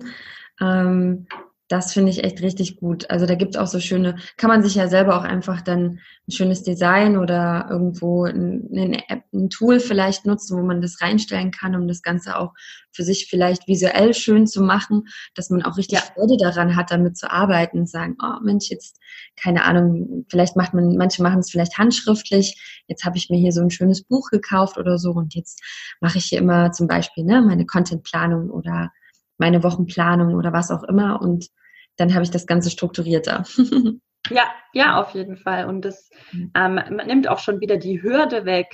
Ähm, 0.60 1.28
das 1.68 1.94
finde 1.94 2.12
ich 2.12 2.24
echt 2.24 2.42
richtig 2.44 2.78
gut. 2.78 3.10
Also 3.10 3.26
da 3.26 3.34
gibt 3.34 3.56
es 3.56 3.62
auch 3.62 3.68
so 3.68 3.80
schöne, 3.80 4.18
kann 4.38 4.50
man 4.50 4.62
sich 4.62 4.76
ja 4.76 4.88
selber 4.88 5.18
auch 5.18 5.24
einfach 5.24 5.62
dann 5.62 6.00
ein 6.28 6.32
schönes 6.32 6.62
Design 6.62 7.18
oder 7.18 7.68
irgendwo 7.72 8.26
ein, 8.26 8.94
App, 9.08 9.24
ein 9.34 9.50
Tool 9.50 9.80
vielleicht 9.80 10.28
nutzen, 10.28 10.58
wo 10.58 10.64
man 10.64 10.82
das 10.82 11.02
reinstellen 11.02 11.50
kann, 11.50 11.76
um 11.76 11.88
das 11.88 12.04
Ganze 12.04 12.38
auch 12.38 12.54
für 12.92 13.04
sich 13.04 13.28
vielleicht 13.30 13.68
visuell 13.68 14.14
schön 14.14 14.46
zu 14.46 14.62
machen, 14.62 15.08
dass 15.34 15.50
man 15.50 15.64
auch 15.64 15.78
richtig 15.78 16.00
ja. 16.00 16.06
Freude 16.06 16.38
daran 16.38 16.76
hat, 16.76 16.92
damit 16.92 17.18
zu 17.18 17.32
arbeiten 17.32 17.80
und 17.80 17.90
sagen, 17.90 18.16
oh 18.22 18.40
Mensch, 18.44 18.70
jetzt, 18.70 19.00
keine 19.36 19.64
Ahnung, 19.64 20.26
vielleicht 20.30 20.56
macht 20.56 20.76
man, 20.76 20.96
manche 20.98 21.24
machen 21.24 21.40
es 21.40 21.50
vielleicht 21.50 21.80
handschriftlich, 21.80 22.84
jetzt 22.88 23.06
habe 23.06 23.18
ich 23.18 23.30
mir 23.32 23.38
hier 23.40 23.52
so 23.52 23.62
ein 23.62 23.72
schönes 23.72 24.04
Buch 24.04 24.30
gekauft 24.30 24.78
oder 24.78 25.00
so 25.00 25.12
und 25.12 25.34
jetzt 25.34 25.62
mache 26.00 26.20
ich 26.20 26.26
hier 26.26 26.40
immer 26.40 26.72
zum 26.72 26.88
Beispiel 26.88 27.24
ne, 27.24 27.42
meine 27.42 27.66
Contentplanung 27.66 28.52
oder 28.52 28.92
meine 29.38 29.64
Wochenplanung 29.64 30.36
oder 30.36 30.54
was 30.54 30.72
auch 30.72 30.84
immer 30.84 31.22
und 31.22 31.50
dann 31.98 32.14
habe 32.14 32.24
ich 32.24 32.32
das 32.32 32.46
Ganze 32.46 32.70
strukturierter. 32.70 33.44
ja, 34.30 34.44
ja, 34.74 35.02
auf 35.02 35.12
jeden 35.12 35.38
Fall. 35.38 35.66
Und 35.66 35.84
das 35.84 36.10
mhm. 36.32 36.52
ähm, 36.56 36.80
nimmt 37.06 37.28
auch 37.28 37.40
schon 37.40 37.60
wieder 37.62 37.78
die 37.78 38.02
Hürde 38.02 38.46
weg. 38.46 38.68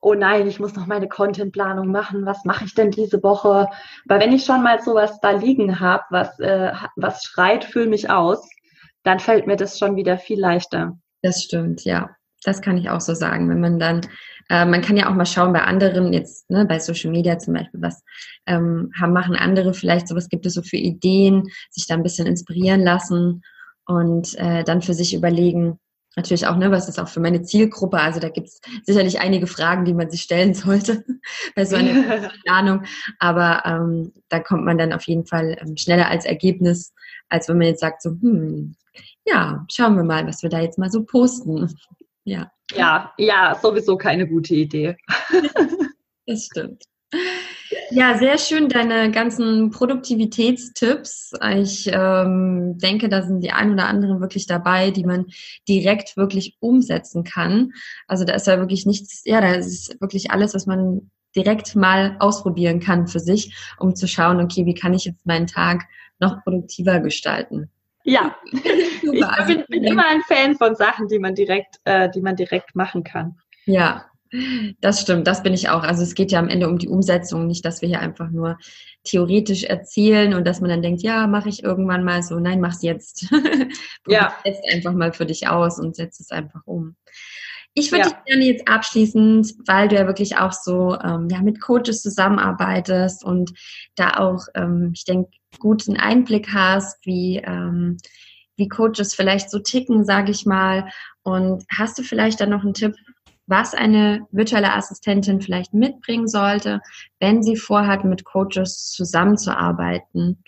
Oh 0.00 0.14
nein, 0.14 0.46
ich 0.46 0.60
muss 0.60 0.74
noch 0.74 0.86
meine 0.86 1.08
Contentplanung 1.08 1.90
machen. 1.90 2.26
Was 2.26 2.44
mache 2.44 2.64
ich 2.64 2.74
denn 2.74 2.90
diese 2.90 3.22
Woche? 3.22 3.68
Weil 4.06 4.20
wenn 4.20 4.32
ich 4.32 4.44
schon 4.44 4.62
mal 4.62 4.80
sowas 4.82 5.18
da 5.20 5.30
liegen 5.30 5.80
habe, 5.80 6.04
was, 6.10 6.38
äh, 6.38 6.72
was 6.96 7.22
schreit, 7.24 7.64
füll 7.64 7.88
mich 7.88 8.10
aus, 8.10 8.48
dann 9.02 9.20
fällt 9.20 9.46
mir 9.46 9.56
das 9.56 9.78
schon 9.78 9.96
wieder 9.96 10.18
viel 10.18 10.40
leichter. 10.40 10.98
Das 11.22 11.42
stimmt, 11.42 11.84
ja. 11.84 12.10
Das 12.44 12.60
kann 12.60 12.76
ich 12.76 12.90
auch 12.90 13.00
so 13.00 13.14
sagen. 13.14 13.48
Wenn 13.48 13.60
man 13.60 13.78
dann 13.78 14.02
äh, 14.48 14.64
man 14.64 14.82
kann 14.82 14.96
ja 14.96 15.10
auch 15.10 15.14
mal 15.14 15.26
schauen 15.26 15.52
bei 15.52 15.62
anderen, 15.62 16.12
jetzt 16.12 16.48
ne, 16.50 16.64
bei 16.66 16.78
Social 16.78 17.10
Media 17.10 17.38
zum 17.38 17.54
Beispiel, 17.54 17.80
was 17.82 18.02
ähm, 18.46 18.90
haben, 18.98 19.12
machen 19.12 19.36
andere 19.36 19.74
vielleicht, 19.74 20.08
so 20.08 20.14
was 20.14 20.28
gibt 20.28 20.46
es 20.46 20.54
so 20.54 20.62
für 20.62 20.76
Ideen, 20.76 21.44
sich 21.70 21.86
da 21.86 21.94
ein 21.94 22.02
bisschen 22.02 22.26
inspirieren 22.26 22.82
lassen 22.82 23.42
und 23.86 24.34
äh, 24.38 24.64
dann 24.64 24.82
für 24.82 24.94
sich 24.94 25.14
überlegen, 25.14 25.78
natürlich 26.16 26.46
auch, 26.46 26.56
ne, 26.56 26.70
was 26.70 26.88
ist 26.88 26.98
auch 26.98 27.08
für 27.08 27.20
meine 27.20 27.42
Zielgruppe. 27.42 27.98
Also 28.00 28.20
da 28.20 28.30
gibt 28.30 28.48
es 28.48 28.60
sicherlich 28.84 29.20
einige 29.20 29.46
Fragen, 29.46 29.84
die 29.84 29.94
man 29.94 30.10
sich 30.10 30.22
stellen 30.22 30.54
sollte 30.54 31.04
bei 31.54 31.64
so 31.64 31.76
einer 31.76 32.30
Planung. 32.44 32.84
Aber 33.18 33.62
ähm, 33.64 34.12
da 34.28 34.40
kommt 34.40 34.64
man 34.64 34.78
dann 34.78 34.92
auf 34.92 35.06
jeden 35.06 35.26
Fall 35.26 35.56
ähm, 35.60 35.76
schneller 35.76 36.08
als 36.08 36.24
Ergebnis, 36.24 36.94
als 37.28 37.48
wenn 37.48 37.58
man 37.58 37.68
jetzt 37.68 37.80
sagt, 37.80 38.02
so, 38.02 38.10
hm, 38.10 38.74
ja, 39.24 39.64
schauen 39.70 39.96
wir 39.96 40.04
mal, 40.04 40.26
was 40.26 40.42
wir 40.42 40.50
da 40.50 40.60
jetzt 40.60 40.78
mal 40.78 40.90
so 40.90 41.04
posten. 41.04 41.74
Ja. 42.28 42.50
Ja, 42.74 43.12
ja, 43.18 43.58
sowieso 43.60 43.96
keine 43.96 44.26
gute 44.26 44.54
Idee. 44.54 44.96
das 46.26 46.46
stimmt. 46.46 46.84
Ja, 47.90 48.18
sehr 48.18 48.36
schön, 48.38 48.68
deine 48.68 49.10
ganzen 49.10 49.70
Produktivitätstipps. 49.70 51.32
Ich 51.56 51.88
ähm, 51.92 52.78
denke, 52.78 53.08
da 53.08 53.22
sind 53.22 53.42
die 53.42 53.52
ein 53.52 53.72
oder 53.72 53.86
anderen 53.86 54.20
wirklich 54.20 54.46
dabei, 54.46 54.90
die 54.90 55.04
man 55.04 55.26
direkt 55.68 56.16
wirklich 56.16 56.56
umsetzen 56.60 57.22
kann. 57.22 57.72
Also 58.08 58.24
da 58.24 58.34
ist 58.34 58.46
ja 58.46 58.58
wirklich 58.58 58.86
nichts, 58.86 59.22
ja, 59.24 59.40
da 59.40 59.52
ist 59.52 60.00
wirklich 60.00 60.30
alles, 60.30 60.54
was 60.54 60.66
man 60.66 61.10
direkt 61.36 61.76
mal 61.76 62.16
ausprobieren 62.18 62.80
kann 62.80 63.06
für 63.06 63.20
sich, 63.20 63.54
um 63.78 63.94
zu 63.94 64.08
schauen, 64.08 64.40
okay, 64.40 64.66
wie 64.66 64.74
kann 64.74 64.94
ich 64.94 65.04
jetzt 65.04 65.26
meinen 65.26 65.46
Tag 65.46 65.84
noch 66.18 66.42
produktiver 66.42 67.00
gestalten. 67.00 67.70
Ja, 68.06 68.36
ich 68.52 69.24
also 69.24 69.54
bin, 69.54 69.64
bin, 69.68 69.84
immer 69.84 70.06
ein 70.06 70.22
Fan 70.22 70.56
von 70.56 70.76
Sachen, 70.76 71.08
die 71.08 71.18
man 71.18 71.34
direkt, 71.34 71.80
äh, 71.84 72.08
die 72.08 72.20
man 72.20 72.36
direkt 72.36 72.76
machen 72.76 73.02
kann. 73.02 73.36
Ja, 73.64 74.06
das 74.80 75.00
stimmt, 75.00 75.26
das 75.26 75.42
bin 75.42 75.54
ich 75.54 75.68
auch. 75.68 75.82
Also 75.82 76.02
es 76.02 76.14
geht 76.14 76.30
ja 76.30 76.38
am 76.38 76.48
Ende 76.48 76.68
um 76.68 76.78
die 76.78 76.88
Umsetzung, 76.88 77.46
nicht, 77.46 77.64
dass 77.64 77.82
wir 77.82 77.88
hier 77.88 78.00
einfach 78.00 78.30
nur 78.30 78.58
theoretisch 79.04 79.64
erzählen 79.64 80.34
und 80.34 80.46
dass 80.46 80.60
man 80.60 80.70
dann 80.70 80.82
denkt, 80.82 81.02
ja, 81.02 81.26
mache 81.26 81.48
ich 81.48 81.64
irgendwann 81.64 82.04
mal 82.04 82.22
so. 82.22 82.38
Nein, 82.38 82.60
mach's 82.60 82.82
jetzt. 82.82 83.26
ja. 84.06 84.36
Setz 84.44 84.58
einfach 84.72 84.92
mal 84.92 85.12
für 85.12 85.26
dich 85.26 85.48
aus 85.48 85.78
und 85.78 85.96
setz 85.96 86.20
es 86.20 86.30
einfach 86.30 86.60
um. 86.64 86.96
Ich 87.78 87.92
würde 87.92 88.04
ja. 88.04 88.10
dich 88.10 88.24
gerne 88.24 88.44
jetzt 88.46 88.68
abschließend, 88.68 89.52
weil 89.66 89.88
du 89.88 89.96
ja 89.96 90.06
wirklich 90.06 90.38
auch 90.38 90.52
so 90.52 90.98
ähm, 90.98 91.28
ja, 91.30 91.42
mit 91.42 91.60
Coaches 91.60 92.00
zusammenarbeitest 92.00 93.22
und 93.22 93.52
da 93.96 94.16
auch, 94.16 94.46
ähm, 94.54 94.92
ich 94.94 95.04
denke, 95.04 95.28
guten 95.58 95.98
Einblick 95.98 96.54
hast, 96.54 97.04
wie, 97.04 97.36
ähm, 97.36 97.98
wie 98.56 98.68
Coaches 98.68 99.14
vielleicht 99.14 99.50
so 99.50 99.58
ticken, 99.58 100.06
sage 100.06 100.30
ich 100.30 100.46
mal. 100.46 100.88
Und 101.22 101.64
hast 101.68 101.98
du 101.98 102.02
vielleicht 102.02 102.40
dann 102.40 102.48
noch 102.48 102.62
einen 102.62 102.72
Tipp, 102.72 102.94
was 103.46 103.74
eine 103.74 104.26
virtuelle 104.30 104.72
Assistentin 104.72 105.42
vielleicht 105.42 105.74
mitbringen 105.74 106.28
sollte, 106.28 106.80
wenn 107.20 107.42
sie 107.42 107.56
vorhat, 107.56 108.06
mit 108.06 108.24
Coaches 108.24 108.90
zusammenzuarbeiten? 108.90 110.42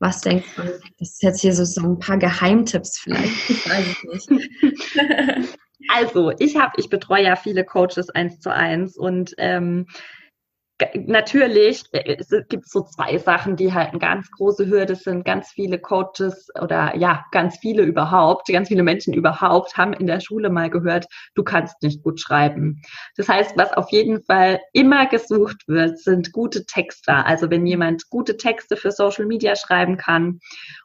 Was 0.00 0.20
denkst 0.20 0.48
du? 0.56 0.62
Das 0.98 1.10
ist 1.10 1.22
jetzt 1.22 1.42
hier 1.42 1.54
so, 1.54 1.64
so 1.64 1.82
ein 1.82 2.00
paar 2.00 2.18
Geheimtipps 2.18 2.98
vielleicht. 2.98 3.50
Ich 3.50 3.70
weiß 3.70 3.86
es 4.14 4.30
nicht. 4.30 4.50
Also, 5.88 6.32
ich 6.38 6.56
habe, 6.56 6.72
ich 6.76 6.88
betreue 6.88 7.24
ja 7.24 7.36
viele 7.36 7.64
Coaches 7.64 8.10
eins 8.10 8.40
zu 8.40 8.52
eins 8.52 8.96
und 8.96 9.34
ähm, 9.38 9.86
natürlich 10.94 11.84
äh, 11.92 12.16
es 12.18 12.30
gibt 12.48 12.68
so 12.68 12.82
zwei 12.82 13.18
Sachen, 13.18 13.56
die 13.56 13.72
halt 13.72 13.90
eine 13.90 13.98
ganz 13.98 14.30
große 14.30 14.66
Hürde 14.66 14.94
sind. 14.94 15.24
Ganz 15.24 15.48
viele 15.48 15.78
Coaches 15.78 16.48
oder 16.60 16.94
ja, 16.96 17.24
ganz 17.32 17.58
viele 17.58 17.82
überhaupt, 17.82 18.48
ganz 18.48 18.68
viele 18.68 18.82
Menschen 18.82 19.14
überhaupt 19.14 19.76
haben 19.76 19.94
in 19.94 20.06
der 20.06 20.20
Schule 20.20 20.50
mal 20.50 20.68
gehört, 20.68 21.06
du 21.34 21.42
kannst 21.42 21.82
nicht 21.82 22.02
gut 22.02 22.20
schreiben. 22.20 22.82
Das 23.16 23.28
heißt, 23.28 23.56
was 23.56 23.72
auf 23.72 23.90
jeden 23.90 24.22
Fall 24.22 24.60
immer 24.72 25.06
gesucht 25.06 25.66
wird, 25.66 25.98
sind 25.98 26.32
gute 26.32 26.66
Texter. 26.66 27.26
Also 27.26 27.50
wenn 27.50 27.66
jemand 27.66 28.10
gute 28.10 28.36
Texte 28.36 28.76
für 28.76 28.90
Social 28.90 29.26
Media 29.26 29.56
schreiben 29.56 29.96
kann. 29.96 30.40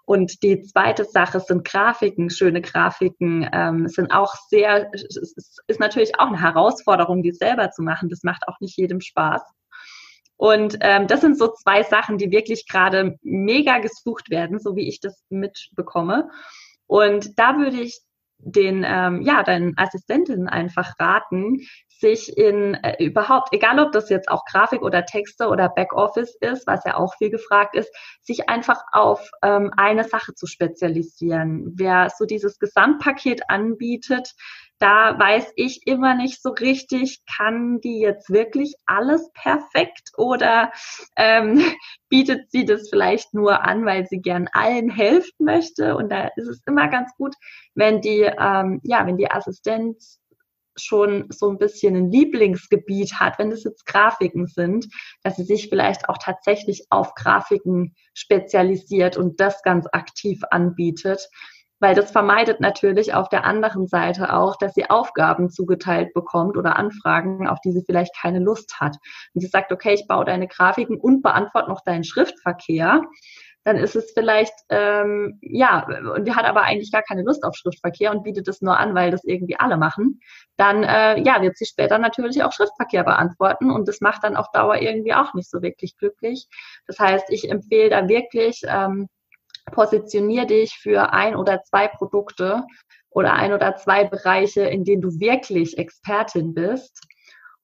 Und 0.06 0.44
die 0.44 0.62
zweite 0.62 1.06
Sache 1.06 1.40
sind 1.40 1.66
Grafiken, 1.66 2.30
schöne 2.30 2.62
Grafiken, 2.62 3.50
ähm, 3.54 3.88
sind 3.88 4.12
auch 4.12 4.34
sehr, 4.50 4.92
ist 4.94 5.80
natürlich 5.80 6.20
auch 6.20 6.28
eine 6.28 6.42
Herausforderung, 6.42 7.24
die 7.24 7.32
selber 7.32 7.72
zu 7.72 7.82
machen. 7.82 8.10
Das 8.10 8.24
macht 8.24 8.48
auch 8.48 8.60
nicht 8.60 8.78
jedem 8.78 9.00
Spaß. 9.00 9.42
Und 10.42 10.80
ähm, 10.82 11.06
das 11.06 11.22
sind 11.22 11.38
so 11.38 11.50
zwei 11.50 11.84
Sachen, 11.84 12.18
die 12.18 12.32
wirklich 12.32 12.68
gerade 12.68 13.20
mega 13.22 13.78
gesucht 13.78 14.32
werden, 14.32 14.58
so 14.58 14.76
wie 14.76 14.88
ich 14.88 15.00
das 15.00 15.24
mitbekomme. 15.30 16.32
Und 16.88 17.38
da 17.38 17.60
würde 17.60 17.80
ich 17.80 18.02
den, 18.40 18.84
ähm, 18.84 19.22
ja, 19.22 19.44
deinen 19.44 19.78
Assistentinnen 19.78 20.50
einfach 20.50 21.00
raten, 21.00 21.60
sich 21.90 22.36
in 22.36 22.74
äh, 22.74 22.96
überhaupt, 23.04 23.54
egal 23.54 23.80
ob 23.80 23.92
das 23.92 24.10
jetzt 24.10 24.30
auch 24.30 24.44
Grafik 24.46 24.82
oder 24.82 25.06
Texte 25.06 25.48
oder 25.48 25.70
Backoffice 25.70 26.36
ist, 26.42 26.66
was 26.66 26.84
ja 26.86 26.98
auch 26.98 27.14
viel 27.20 27.30
gefragt 27.30 27.76
ist, 27.76 27.96
sich 28.24 28.50
einfach 28.50 28.82
auf 28.94 29.30
ähm, 29.44 29.72
eine 29.78 30.06
Sache 30.06 30.34
zu 30.34 30.48
spezialisieren. 30.48 31.72
Wer 31.76 32.10
so 32.10 32.26
dieses 32.26 32.58
Gesamtpaket 32.58 33.48
anbietet, 33.48 34.34
da 34.82 35.18
weiß 35.18 35.54
ich 35.58 35.86
immer 35.86 36.16
nicht 36.16 36.42
so 36.42 36.50
richtig, 36.50 37.22
kann 37.38 37.80
die 37.82 38.00
jetzt 38.00 38.32
wirklich 38.32 38.74
alles 38.88 39.30
perfekt 39.34 40.10
oder 40.18 40.72
ähm, 41.16 41.62
bietet 42.10 42.50
sie 42.50 42.66
das 42.66 42.90
vielleicht 42.90 43.34
nur 43.34 43.64
an, 43.64 43.86
weil 43.86 44.08
sie 44.08 44.22
gern 44.22 44.50
allen 44.52 44.90
helfen 44.90 45.46
möchte. 45.46 45.96
Und 45.96 46.10
da 46.10 46.30
ist 46.36 46.48
es 46.48 46.62
immer 46.66 46.88
ganz 46.88 47.12
gut, 47.16 47.36
wenn 47.76 48.02
die, 48.02 48.22
ähm, 48.22 48.82
ja, 48.84 49.06
wenn 49.06 49.18
die 49.18 49.30
Assistenz 49.30 50.20
schon 50.76 51.28
so 51.30 51.50
ein 51.50 51.60
bisschen 51.60 51.96
ein 51.96 52.12
Lieblingsgebiet 52.12 53.20
hat, 53.20 53.38
wenn 53.38 53.52
es 53.52 53.64
jetzt 53.64 53.86
Grafiken 53.86 54.48
sind, 54.48 54.88
dass 55.22 55.36
sie 55.36 55.44
sich 55.44 55.70
vielleicht 55.70 56.10
auch 56.10 56.18
tatsächlich 56.18 56.88
auf 56.90 57.14
Grafiken 57.14 57.94
spezialisiert 58.14 59.16
und 59.16 59.40
das 59.40 59.62
ganz 59.62 59.86
aktiv 59.92 60.42
anbietet 60.50 61.30
weil 61.82 61.96
das 61.96 62.12
vermeidet 62.12 62.62
natürlich 62.62 63.14
auf 63.14 63.28
der 63.28 63.44
anderen 63.44 63.88
Seite 63.88 64.34
auch, 64.34 64.56
dass 64.56 64.74
sie 64.76 64.90
Aufgaben 64.90 65.50
zugeteilt 65.50 66.14
bekommt 66.14 66.56
oder 66.56 66.78
Anfragen, 66.78 67.48
auf 67.48 67.60
die 67.66 67.72
sie 67.72 67.84
vielleicht 67.86 68.16
keine 68.16 68.40
Lust 68.40 68.80
hat. 68.80 68.96
Und 69.34 69.42
sie 69.42 69.48
sagt, 69.48 69.72
okay, 69.72 69.94
ich 69.94 70.08
baue 70.08 70.24
deine 70.26 70.48
Grafiken 70.48 70.98
und 71.00 71.24
beantworte 71.24 71.70
noch 71.70 71.82
deinen 71.84 72.04
Schriftverkehr. 72.04 73.02
dann 73.64 73.78
ist 73.78 73.96
es 73.96 74.12
vielleicht, 74.14 74.54
ähm, 74.70 75.38
ja, 75.42 75.86
und 76.16 76.28
die 76.28 76.34
hat 76.34 76.46
aber 76.46 76.64
eigentlich 76.64 76.92
gar 76.92 77.04
keine 77.04 77.22
Lust 77.24 77.44
auf 77.44 77.56
Schriftverkehr 77.56 78.12
und 78.12 78.24
bietet 78.24 78.48
es 78.48 78.62
nur 78.62 78.78
an, 78.78 78.96
weil 78.96 79.12
das 79.12 79.24
irgendwie 79.24 79.60
alle 79.60 79.78
machen, 79.78 80.20
dann 80.58 80.84
äh, 80.84 81.20
ja, 81.22 81.42
wird 81.42 81.58
sie 81.58 81.66
später 81.66 82.00
natürlich 82.00 82.44
auch 82.44 82.54
Schriftverkehr 82.54 83.04
beantworten 83.04 83.70
und 83.72 83.88
das 83.88 84.02
macht 84.02 84.24
dann 84.24 84.36
auf 84.36 84.48
Dauer 84.52 84.82
irgendwie 84.82 85.14
auch 85.14 85.34
nicht 85.36 85.50
so 85.50 85.62
wirklich 85.62 85.96
glücklich. 85.98 86.48
Das 86.88 87.00
heißt, 87.00 87.26
ich 87.30 87.52
empfehle 87.52 87.92
da 87.92 88.08
wirklich, 88.08 88.62
ähm, 88.68 89.08
positionier 89.72 90.46
dich 90.46 90.78
für 90.82 91.14
ein 91.14 91.36
oder 91.36 91.64
zwei 91.64 91.88
Produkte 91.88 92.64
oder 93.10 93.34
ein 93.34 93.54
oder 93.54 93.76
zwei 93.76 94.06
Bereiche, 94.06 94.62
in 94.62 94.84
denen 94.84 95.02
du 95.02 95.20
wirklich 95.20 95.78
Expertin 95.78 96.54
bist. 96.54 97.02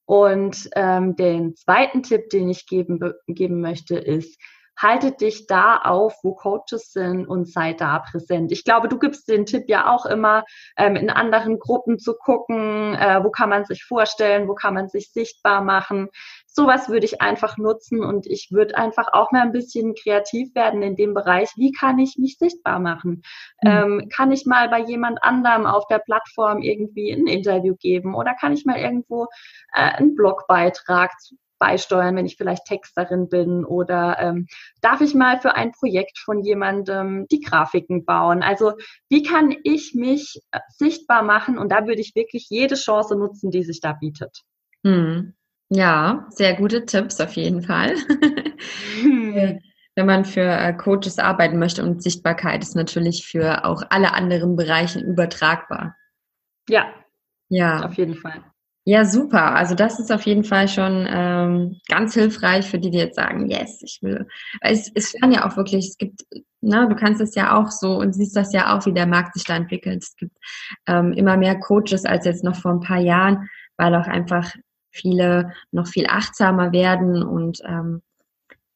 Und 0.06 0.70
ähm, 0.76 1.16
den 1.16 1.56
zweiten 1.56 2.02
Tipp, 2.02 2.30
den 2.30 2.50
ich 2.50 2.66
geben, 2.66 3.00
geben 3.28 3.60
möchte, 3.60 3.98
ist, 3.98 4.40
haltet 4.78 5.22
dich 5.22 5.48
da 5.48 5.78
auf, 5.78 6.16
wo 6.24 6.36
Coaches 6.36 6.92
sind 6.92 7.28
und 7.28 7.50
sei 7.52 7.74
da 7.74 8.00
präsent. 8.00 8.52
Ich 8.52 8.64
glaube, 8.64 8.88
du 8.88 9.00
gibst 9.00 9.28
den 9.28 9.46
Tipp 9.46 9.64
ja 9.68 9.94
auch 9.94 10.06
immer, 10.06 10.44
ähm, 10.78 10.96
in 10.96 11.10
anderen 11.10 11.60
Gruppen 11.60 11.98
zu 11.98 12.14
gucken, 12.14 12.94
äh, 12.94 13.24
wo 13.24 13.32
kann 13.32 13.50
man 13.50 13.66
sich 13.66 13.84
vorstellen, 13.84 14.48
wo 14.48 14.54
kann 14.54 14.76
man 14.76 14.88
sich 14.88 15.12
sichtbar 15.12 15.62
machen. 15.62 16.10
Sowas 16.58 16.90
würde 16.90 17.06
ich 17.06 17.22
einfach 17.22 17.58
nutzen 17.60 18.04
und 18.04 18.26
ich 18.26 18.48
würde 18.50 18.76
einfach 18.76 19.14
auch 19.14 19.32
mal 19.32 19.44
ein 19.44 19.52
bisschen 19.52 19.94
kreativ 19.94 20.56
werden 20.56 20.82
in 20.82 20.96
dem 20.96 21.14
Bereich, 21.14 21.52
wie 21.56 21.72
kann 21.72 22.00
ich 22.00 22.18
mich 22.18 22.40
sichtbar 22.40 22.80
machen? 22.80 23.22
Mhm. 23.62 23.70
Ähm, 23.70 24.10
kann 24.10 24.32
ich 24.32 24.48
mal 24.48 24.68
bei 24.68 24.80
jemand 24.80 25.22
anderem 25.22 25.68
auf 25.68 25.86
der 25.86 26.00
Plattform 26.00 26.64
irgendwie 26.64 27.12
ein 27.12 27.28
Interview 27.28 27.76
geben 27.76 28.16
oder 28.16 28.34
kann 28.34 28.54
ich 28.54 28.66
mal 28.66 28.80
irgendwo 28.80 29.28
äh, 29.72 29.82
einen 29.82 30.16
Blogbeitrag 30.16 31.12
beisteuern, 31.60 32.16
wenn 32.16 32.26
ich 32.26 32.38
vielleicht 32.38 32.66
Texterin 32.66 33.30
bin 33.30 33.64
oder 33.64 34.18
ähm, 34.20 34.48
darf 34.82 35.02
ich 35.02 35.14
mal 35.14 35.40
für 35.40 35.54
ein 35.54 35.74
Projekt 35.74 36.18
von 36.18 36.42
jemandem 36.42 37.28
die 37.28 37.42
Grafiken 37.42 38.04
bauen? 38.04 38.42
Also 38.42 38.74
wie 39.10 39.22
kann 39.22 39.56
ich 39.64 39.94
mich 39.94 40.42
äh, 40.50 40.60
sichtbar 40.70 41.22
machen? 41.22 41.60
Und 41.60 41.72
da 41.72 41.86
würde 41.86 42.02
ich 42.02 42.16
wirklich 42.16 42.48
jede 42.50 42.74
Chance 42.74 43.16
nutzen, 43.16 43.52
die 43.52 43.62
sich 43.62 43.80
da 43.80 43.94
bietet. 43.94 44.42
Hm. 44.84 45.37
Ja, 45.70 46.26
sehr 46.30 46.56
gute 46.56 46.86
Tipps 46.86 47.20
auf 47.20 47.34
jeden 47.34 47.62
Fall. 47.62 47.96
Hm. 49.02 49.60
Wenn 49.98 50.06
man 50.06 50.26
für 50.26 50.42
äh, 50.42 50.74
Coaches 50.74 51.18
arbeiten 51.18 51.58
möchte 51.58 51.84
und 51.84 52.04
Sichtbarkeit 52.04 52.62
ist 52.62 52.76
natürlich 52.76 53.26
für 53.26 53.66
auch 53.66 53.82
alle 53.90 54.14
anderen 54.14 54.56
Bereiche 54.56 55.00
übertragbar. 55.00 55.96
Ja, 56.70 56.86
ja, 57.50 57.84
auf 57.84 57.96
jeden 57.96 58.14
Fall. 58.14 58.44
Ja, 58.86 59.06
super. 59.06 59.56
Also 59.56 59.76
das 59.76 60.00
ist 60.00 60.12
auf 60.12 60.22
jeden 60.22 60.44
Fall 60.44 60.68
schon 60.68 61.08
ähm, 61.10 61.82
ganz 61.90 62.14
hilfreich 62.14 62.70
für 62.70 62.78
die, 62.78 62.92
die 62.92 63.00
jetzt 63.00 63.16
sagen, 63.16 63.50
yes, 63.50 63.82
ich 63.82 64.00
will. 64.04 64.28
Es, 64.62 64.90
es 64.94 65.14
kann 65.14 65.32
ja 65.32 65.46
auch 65.46 65.58
wirklich, 65.58 65.88
es 65.88 65.98
gibt, 65.98 66.22
ne, 66.62 66.88
du 66.88 66.96
kannst 66.96 67.20
es 67.20 67.36
ja 67.36 67.58
auch 67.58 67.72
so 67.72 67.98
und 67.98 68.14
siehst 68.14 68.36
das 68.38 68.54
ja 68.54 68.78
auch, 68.78 68.86
wie 68.86 68.94
der 68.94 69.08
Markt 69.08 69.34
sich 69.34 69.46
da 69.46 69.56
entwickelt. 69.56 70.04
Es 70.04 70.16
gibt 70.16 70.38
ähm, 70.86 71.12
immer 71.14 71.38
mehr 71.38 71.60
Coaches 71.60 72.06
als 72.06 72.24
jetzt 72.26 72.44
noch 72.44 72.56
vor 72.56 72.72
ein 72.72 72.82
paar 72.82 73.00
Jahren, 73.00 73.50
weil 73.78 73.96
auch 73.96 74.08
einfach 74.08 74.54
viele 74.98 75.54
noch 75.72 75.88
viel 75.88 76.08
achtsamer 76.08 76.72
werden 76.72 77.24
und 77.24 77.62
ähm, 77.66 78.02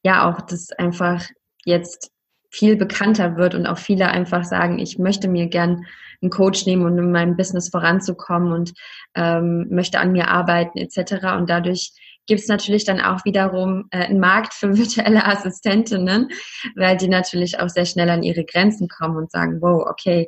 ja 0.03 0.29
auch 0.29 0.41
das 0.41 0.71
einfach 0.71 1.25
jetzt 1.65 2.11
viel 2.49 2.75
bekannter 2.75 3.37
wird 3.37 3.55
und 3.55 3.65
auch 3.65 3.77
viele 3.77 4.09
einfach 4.09 4.43
sagen, 4.43 4.77
ich 4.77 4.99
möchte 4.99 5.27
mir 5.27 5.47
gern 5.47 5.85
einen 6.21 6.31
Coach 6.31 6.65
nehmen, 6.65 6.85
um 6.85 6.97
in 6.97 7.11
meinem 7.11 7.37
Business 7.37 7.69
voranzukommen 7.69 8.51
und 8.51 8.73
ähm, 9.15 9.67
möchte 9.69 9.99
an 9.99 10.11
mir 10.11 10.27
arbeiten 10.27 10.77
etc. 10.77 11.37
Und 11.37 11.49
dadurch 11.49 11.93
gibt 12.27 12.41
es 12.41 12.47
natürlich 12.47 12.83
dann 12.83 12.99
auch 12.99 13.25
wiederum 13.25 13.87
äh, 13.91 14.05
einen 14.05 14.19
Markt 14.19 14.53
für 14.53 14.77
virtuelle 14.77 15.25
Assistentinnen, 15.25 16.29
weil 16.75 16.97
die 16.97 17.07
natürlich 17.07 17.59
auch 17.59 17.69
sehr 17.69 17.85
schnell 17.85 18.09
an 18.09 18.23
ihre 18.23 18.43
Grenzen 18.43 18.87
kommen 18.87 19.17
und 19.17 19.31
sagen, 19.31 19.61
wow, 19.61 19.85
okay, 19.89 20.27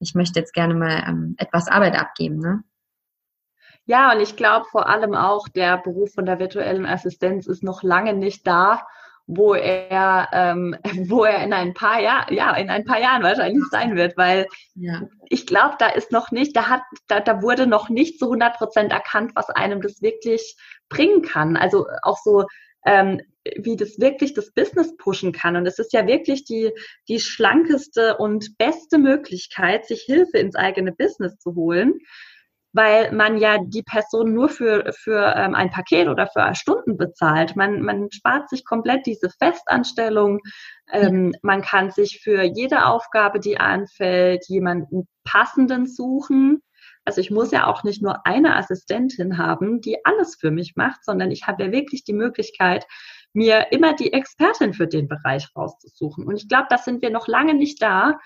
ich 0.00 0.14
möchte 0.14 0.38
jetzt 0.38 0.54
gerne 0.54 0.74
mal 0.74 1.04
ähm, 1.08 1.34
etwas 1.38 1.66
Arbeit 1.68 1.98
abgeben. 1.98 2.38
Ne? 2.38 2.62
Ja, 3.88 4.12
und 4.12 4.20
ich 4.20 4.36
glaube 4.36 4.66
vor 4.70 4.86
allem 4.86 5.14
auch, 5.14 5.48
der 5.48 5.78
Beruf 5.78 6.12
von 6.12 6.26
der 6.26 6.38
virtuellen 6.38 6.84
Assistenz 6.84 7.46
ist 7.46 7.62
noch 7.62 7.82
lange 7.82 8.12
nicht 8.12 8.46
da, 8.46 8.86
wo 9.26 9.54
er, 9.54 10.28
ähm, 10.32 10.76
wo 11.08 11.24
er 11.24 11.42
in 11.42 11.54
ein 11.54 11.72
paar 11.72 11.98
Jahren, 11.98 12.34
ja, 12.34 12.54
in 12.54 12.68
ein 12.68 12.84
paar 12.84 13.00
Jahren 13.00 13.22
wahrscheinlich 13.22 13.64
sein 13.70 13.96
wird, 13.96 14.14
weil 14.18 14.46
ja. 14.74 15.08
ich 15.30 15.46
glaube, 15.46 15.76
da 15.78 15.88
ist 15.88 16.12
noch 16.12 16.30
nicht, 16.32 16.54
da 16.54 16.68
hat, 16.68 16.82
da, 17.06 17.20
da 17.20 17.40
wurde 17.40 17.66
noch 17.66 17.88
nicht 17.88 18.18
zu 18.18 18.26
100 18.26 18.58
Prozent 18.58 18.92
erkannt, 18.92 19.32
was 19.34 19.48
einem 19.48 19.80
das 19.80 20.02
wirklich 20.02 20.56
bringen 20.90 21.22
kann. 21.22 21.56
Also 21.56 21.86
auch 22.02 22.18
so, 22.22 22.44
ähm, 22.84 23.22
wie 23.56 23.76
das 23.76 23.98
wirklich 23.98 24.34
das 24.34 24.52
Business 24.52 24.98
pushen 24.98 25.32
kann. 25.32 25.56
Und 25.56 25.64
es 25.64 25.78
ist 25.78 25.94
ja 25.94 26.06
wirklich 26.06 26.44
die, 26.44 26.72
die 27.08 27.20
schlankeste 27.20 28.18
und 28.18 28.58
beste 28.58 28.98
Möglichkeit, 28.98 29.86
sich 29.86 30.02
Hilfe 30.02 30.36
ins 30.36 30.56
eigene 30.56 30.92
Business 30.92 31.38
zu 31.38 31.54
holen 31.54 32.00
weil 32.72 33.12
man 33.12 33.38
ja 33.38 33.58
die 33.64 33.82
Person 33.82 34.34
nur 34.34 34.48
für, 34.48 34.92
für 34.92 35.34
ähm, 35.36 35.54
ein 35.54 35.70
Paket 35.70 36.08
oder 36.08 36.26
für 36.26 36.54
Stunden 36.54 36.96
bezahlt. 36.96 37.56
Man, 37.56 37.82
man 37.82 38.10
spart 38.10 38.48
sich 38.48 38.64
komplett 38.64 39.06
diese 39.06 39.30
Festanstellung. 39.30 40.40
Ähm, 40.92 41.32
ja. 41.32 41.38
Man 41.42 41.62
kann 41.62 41.90
sich 41.90 42.20
für 42.22 42.42
jede 42.42 42.86
Aufgabe, 42.86 43.40
die 43.40 43.58
anfällt, 43.58 44.44
jemanden 44.48 45.08
passenden 45.24 45.86
suchen. 45.86 46.62
Also 47.04 47.22
ich 47.22 47.30
muss 47.30 47.52
ja 47.52 47.66
auch 47.66 47.84
nicht 47.84 48.02
nur 48.02 48.26
eine 48.26 48.56
Assistentin 48.56 49.38
haben, 49.38 49.80
die 49.80 50.04
alles 50.04 50.36
für 50.38 50.50
mich 50.50 50.76
macht, 50.76 51.04
sondern 51.04 51.30
ich 51.30 51.46
habe 51.46 51.64
ja 51.64 51.72
wirklich 51.72 52.04
die 52.04 52.12
Möglichkeit, 52.12 52.86
mir 53.32 53.72
immer 53.72 53.94
die 53.94 54.12
Expertin 54.12 54.74
für 54.74 54.86
den 54.86 55.08
Bereich 55.08 55.48
rauszusuchen. 55.56 56.26
Und 56.26 56.36
ich 56.36 56.48
glaube, 56.48 56.66
da 56.68 56.76
sind 56.76 57.00
wir 57.00 57.10
noch 57.10 57.28
lange 57.28 57.54
nicht 57.54 57.80
da 57.80 58.18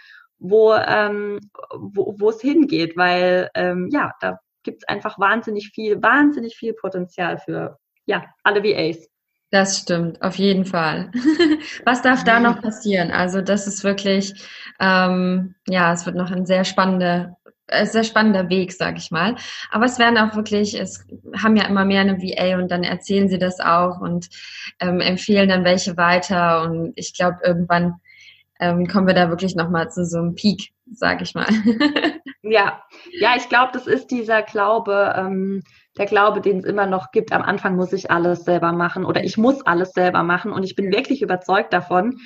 wo, 0.42 0.74
ähm, 0.74 1.38
wo, 1.70 2.28
es 2.30 2.40
hingeht, 2.40 2.96
weil 2.96 3.48
ähm, 3.54 3.88
ja, 3.92 4.12
da 4.20 4.40
gibt 4.64 4.82
es 4.82 4.88
einfach 4.88 5.18
wahnsinnig 5.18 5.70
viel, 5.72 6.02
wahnsinnig 6.02 6.56
viel 6.56 6.74
Potenzial 6.74 7.38
für 7.38 7.78
ja, 8.06 8.24
alle 8.42 8.62
VAs. 8.62 9.08
Das 9.50 9.78
stimmt, 9.78 10.20
auf 10.22 10.36
jeden 10.36 10.64
Fall. 10.64 11.10
Was 11.84 12.02
darf 12.02 12.24
da 12.24 12.40
noch 12.40 12.62
passieren? 12.62 13.10
Also 13.10 13.42
das 13.42 13.66
ist 13.66 13.84
wirklich, 13.84 14.32
ähm, 14.80 15.54
ja, 15.68 15.92
es 15.92 16.06
wird 16.06 16.16
noch 16.16 16.30
ein 16.30 16.46
sehr 16.46 16.64
spannender, 16.64 17.36
äh, 17.66 17.84
sehr 17.84 18.02
spannender 18.02 18.48
Weg, 18.48 18.72
sag 18.72 18.96
ich 18.96 19.10
mal. 19.10 19.36
Aber 19.70 19.84
es 19.84 19.98
werden 19.98 20.16
auch 20.16 20.34
wirklich, 20.34 20.74
es 20.74 21.06
haben 21.36 21.56
ja 21.56 21.66
immer 21.66 21.84
mehr 21.84 22.00
eine 22.00 22.18
VA 22.18 22.58
und 22.58 22.70
dann 22.70 22.82
erzählen 22.82 23.28
sie 23.28 23.38
das 23.38 23.60
auch 23.60 24.00
und 24.00 24.28
ähm, 24.80 25.00
empfehlen 25.00 25.50
dann 25.50 25.64
welche 25.64 25.98
weiter. 25.98 26.62
Und 26.62 26.94
ich 26.96 27.14
glaube, 27.14 27.38
irgendwann 27.44 28.00
ähm, 28.62 28.86
kommen 28.86 29.08
wir 29.08 29.14
da 29.14 29.28
wirklich 29.28 29.56
nochmal 29.56 29.90
zu 29.90 30.06
so 30.06 30.18
einem 30.18 30.36
Peak, 30.36 30.72
sag 30.92 31.20
ich 31.20 31.34
mal. 31.34 31.48
ja, 32.42 32.80
ja, 33.10 33.34
ich 33.36 33.48
glaube, 33.48 33.72
das 33.72 33.88
ist 33.88 34.12
dieser 34.12 34.42
Glaube, 34.42 35.14
ähm, 35.16 35.62
der 35.98 36.06
Glaube, 36.06 36.40
den 36.40 36.58
es 36.58 36.64
immer 36.64 36.86
noch 36.86 37.10
gibt. 37.10 37.32
Am 37.32 37.42
Anfang 37.42 37.74
muss 37.74 37.92
ich 37.92 38.12
alles 38.12 38.44
selber 38.44 38.70
machen 38.72 39.04
oder 39.04 39.24
ich 39.24 39.36
muss 39.36 39.66
alles 39.66 39.90
selber 39.90 40.22
machen. 40.22 40.52
Und 40.52 40.62
ich 40.62 40.76
bin 40.76 40.92
wirklich 40.92 41.22
überzeugt 41.22 41.72
davon, 41.72 42.20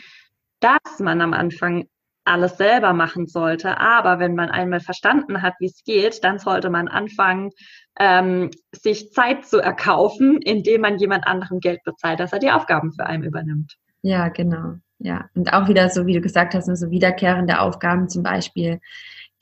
dass 0.61 0.99
man 0.99 1.23
am 1.23 1.33
Anfang 1.33 1.87
alles 2.27 2.59
selber 2.59 2.93
machen 2.93 3.27
sollte. 3.27 3.79
Aber 3.79 4.19
wenn 4.19 4.35
man 4.35 4.51
einmal 4.51 4.81
verstanden 4.81 5.41
hat, 5.41 5.55
wie 5.59 5.67
es 5.67 5.85
geht, 5.85 6.23
dann 6.23 6.39
sollte 6.39 6.69
man 6.69 6.89
anfangen, 6.89 7.51
ähm, 7.99 8.51
sich 8.73 9.11
Zeit 9.13 9.47
zu 9.47 9.59
erkaufen, 9.59 10.43
indem 10.43 10.83
man 10.83 10.99
jemand 10.99 11.27
anderem 11.27 11.61
Geld 11.61 11.83
bezahlt, 11.85 12.21
dass 12.21 12.35
er 12.35 12.41
die 12.41 12.51
Aufgaben 12.51 12.93
für 12.93 13.07
einen 13.07 13.23
übernimmt. 13.23 13.77
Ja, 14.03 14.29
genau. 14.29 14.75
Ja, 14.99 15.29
und 15.35 15.53
auch 15.53 15.69
wieder 15.69 15.91
so, 15.91 16.07
wie 16.07 16.15
du 16.15 16.21
gesagt 16.21 16.55
hast, 16.55 16.67
so 16.75 16.91
wiederkehrende 16.91 17.61
Aufgaben 17.61 18.09
zum 18.09 18.23
Beispiel, 18.23 18.81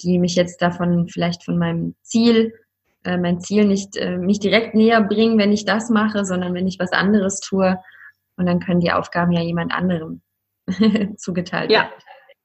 die 0.00 0.18
mich 0.18 0.34
jetzt 0.34 0.60
davon 0.60 1.08
vielleicht 1.08 1.44
von 1.44 1.58
meinem 1.58 1.94
Ziel, 2.02 2.54
äh, 3.04 3.16
mein 3.16 3.40
Ziel 3.40 3.64
nicht, 3.64 3.96
äh, 3.96 4.16
nicht 4.16 4.42
direkt 4.42 4.74
näher 4.74 5.00
bringen, 5.00 5.38
wenn 5.38 5.52
ich 5.52 5.64
das 5.64 5.90
mache, 5.90 6.24
sondern 6.24 6.54
wenn 6.54 6.66
ich 6.66 6.78
was 6.78 6.92
anderes 6.92 7.40
tue. 7.40 7.78
Und 8.36 8.46
dann 8.46 8.58
können 8.60 8.80
die 8.80 8.90
Aufgaben 8.90 9.32
ja 9.32 9.42
jemand 9.42 9.72
anderem 9.72 10.22
zugeteilt 11.16 11.70
werden. 11.70 11.90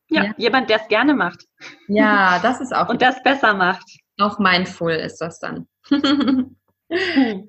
Ja. 0.09 0.23
ja, 0.23 0.33
jemand, 0.37 0.69
der 0.69 0.81
es 0.81 0.87
gerne 0.87 1.15
macht. 1.15 1.45
Ja, 1.87 2.39
das 2.43 2.61
ist 2.61 2.75
auch. 2.75 2.89
Und 2.89 3.01
das 3.01 3.23
besser 3.23 3.53
macht. 3.53 3.85
Auch 4.19 4.37
mindful 4.37 4.91
ist 4.91 5.17
das 5.17 5.39
dann. 5.39 5.67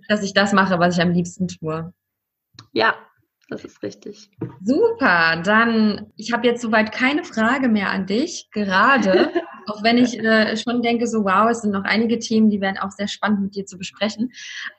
Dass 0.08 0.22
ich 0.22 0.34
das 0.34 0.52
mache, 0.52 0.78
was 0.78 0.96
ich 0.96 1.02
am 1.02 1.10
liebsten 1.10 1.48
tue. 1.48 1.92
Ja, 2.72 2.94
das 3.50 3.64
ist 3.64 3.82
richtig. 3.82 4.30
Super, 4.64 5.42
dann 5.44 6.06
ich 6.16 6.32
habe 6.32 6.46
jetzt 6.46 6.62
soweit 6.62 6.92
keine 6.92 7.24
Frage 7.24 7.68
mehr 7.68 7.90
an 7.90 8.06
dich, 8.06 8.48
gerade, 8.52 9.30
auch 9.66 9.82
wenn 9.82 9.98
ich 9.98 10.18
äh, 10.18 10.56
schon 10.56 10.82
denke, 10.82 11.06
so 11.06 11.24
wow, 11.24 11.50
es 11.50 11.62
sind 11.62 11.72
noch 11.72 11.84
einige 11.84 12.18
Themen, 12.18 12.48
die 12.48 12.60
werden 12.60 12.78
auch 12.78 12.92
sehr 12.92 13.08
spannend 13.08 13.42
mit 13.42 13.56
dir 13.56 13.66
zu 13.66 13.76
besprechen. 13.76 14.30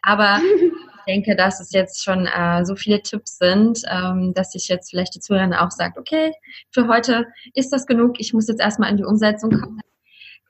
Aber 0.01 0.39
ich 0.61 1.05
denke, 1.05 1.35
dass 1.35 1.59
es 1.59 1.73
jetzt 1.73 2.03
schon 2.03 2.25
äh, 2.25 2.63
so 2.63 2.75
viele 2.75 3.01
Tipps 3.01 3.37
sind, 3.37 3.81
ähm, 3.89 4.33
dass 4.33 4.55
ich 4.55 4.69
jetzt 4.69 4.91
vielleicht 4.91 5.15
die 5.15 5.19
Zuhörerin 5.19 5.53
auch 5.53 5.71
sagt, 5.71 5.97
okay, 5.97 6.31
für 6.71 6.87
heute 6.87 7.27
ist 7.53 7.73
das 7.73 7.85
genug, 7.85 8.19
ich 8.19 8.33
muss 8.33 8.47
jetzt 8.47 8.61
erstmal 8.61 8.89
in 8.89 8.97
die 8.97 9.03
Umsetzung 9.03 9.51
kommen. 9.51 9.81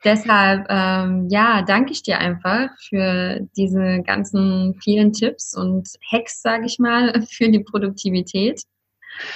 Deshalb, 0.04 0.66
ähm, 0.70 1.28
ja, 1.30 1.62
danke 1.62 1.92
ich 1.92 2.02
dir 2.02 2.18
einfach 2.18 2.70
für 2.90 3.48
diese 3.56 4.02
ganzen 4.02 4.76
vielen 4.82 5.14
Tipps 5.14 5.56
und 5.56 5.88
Hacks, 6.12 6.42
sage 6.42 6.66
ich 6.66 6.80
mal, 6.80 7.22
für 7.30 7.50
die 7.50 7.64
Produktivität. 7.64 8.64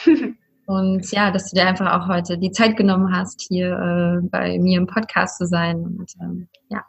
Und 0.67 1.11
ja, 1.11 1.29
dass 1.29 1.51
du 1.51 1.57
dir 1.57 1.67
einfach 1.67 1.93
auch 1.93 2.07
heute 2.07 2.39
die 2.39 2.49
Zeit 2.49 2.75
genommen 2.75 3.15
hast, 3.15 3.45
hier 3.47 3.67
äh, 3.69 4.27
bei 4.27 4.57
mir 4.57 4.79
im 4.79 4.87
Podcast 4.87 5.37
zu 5.37 5.45
sein. 5.45 5.77
Und 5.77 6.11
ähm, 6.19 6.47
ja. 6.69 6.83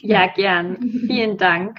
Ja, 0.00 0.26
gern. 0.26 0.76
Vielen 1.06 1.38
Dank. 1.38 1.78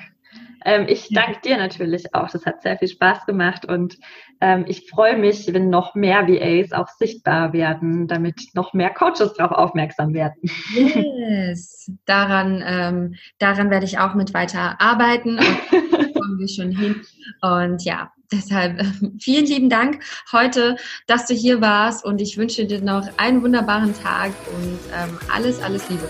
Ähm, 0.66 0.86
ich 0.88 1.10
danke 1.10 1.42
dir 1.42 1.58
natürlich 1.58 2.14
auch. 2.14 2.30
Das 2.30 2.46
hat 2.46 2.62
sehr 2.62 2.78
viel 2.78 2.88
Spaß 2.88 3.26
gemacht 3.26 3.66
und 3.66 3.98
ähm, 4.42 4.66
ich 4.68 4.90
freue 4.90 5.18
mich, 5.18 5.54
wenn 5.54 5.70
noch 5.70 5.96
mehr 5.96 6.28
VAs 6.28 6.72
auch 6.74 6.88
sichtbar 6.88 7.54
werden, 7.54 8.08
damit 8.08 8.50
noch 8.54 8.74
mehr 8.74 8.90
Coaches 8.90 9.34
darauf 9.34 9.58
aufmerksam 9.58 10.14
werden. 10.14 10.42
Yes, 10.74 11.92
daran, 12.06 12.64
ähm, 12.66 13.16
daran 13.40 13.70
werde 13.70 13.86
ich 13.86 14.00
auch 14.00 14.16
mit 14.16 14.34
weiter 14.34 14.80
arbeiten. 14.80 15.38
Und 15.38 16.14
kommen 16.14 16.40
wir 16.40 16.48
schon 16.48 16.72
hin. 16.72 17.02
Und 17.42 17.84
ja, 17.84 18.12
deshalb 18.32 18.82
vielen 19.20 19.46
lieben 19.46 19.70
Dank 19.70 20.04
heute, 20.32 20.76
dass 21.08 21.28
du 21.28 21.34
hier 21.34 21.62
warst 21.62 22.04
und 22.04 22.22
ich 22.22 22.38
wünsche 22.38 22.66
dir 22.66 22.82
noch 22.82 23.08
einen 23.18 23.42
wunderbaren 23.44 23.94
Tag 23.94 24.32
und 24.56 24.80
ähm, 24.94 25.18
alles, 25.34 25.62
alles 25.62 25.90
Liebe. 25.90 26.08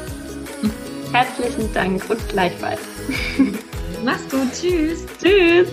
Herzlichen 1.12 1.72
Dank 1.74 2.10
und 2.10 2.30
gleichfalls. 2.30 2.82
Mach's 4.04 4.28
gut. 4.30 4.51
Tschüss. 4.54 5.06
Tschüss. 5.22 5.70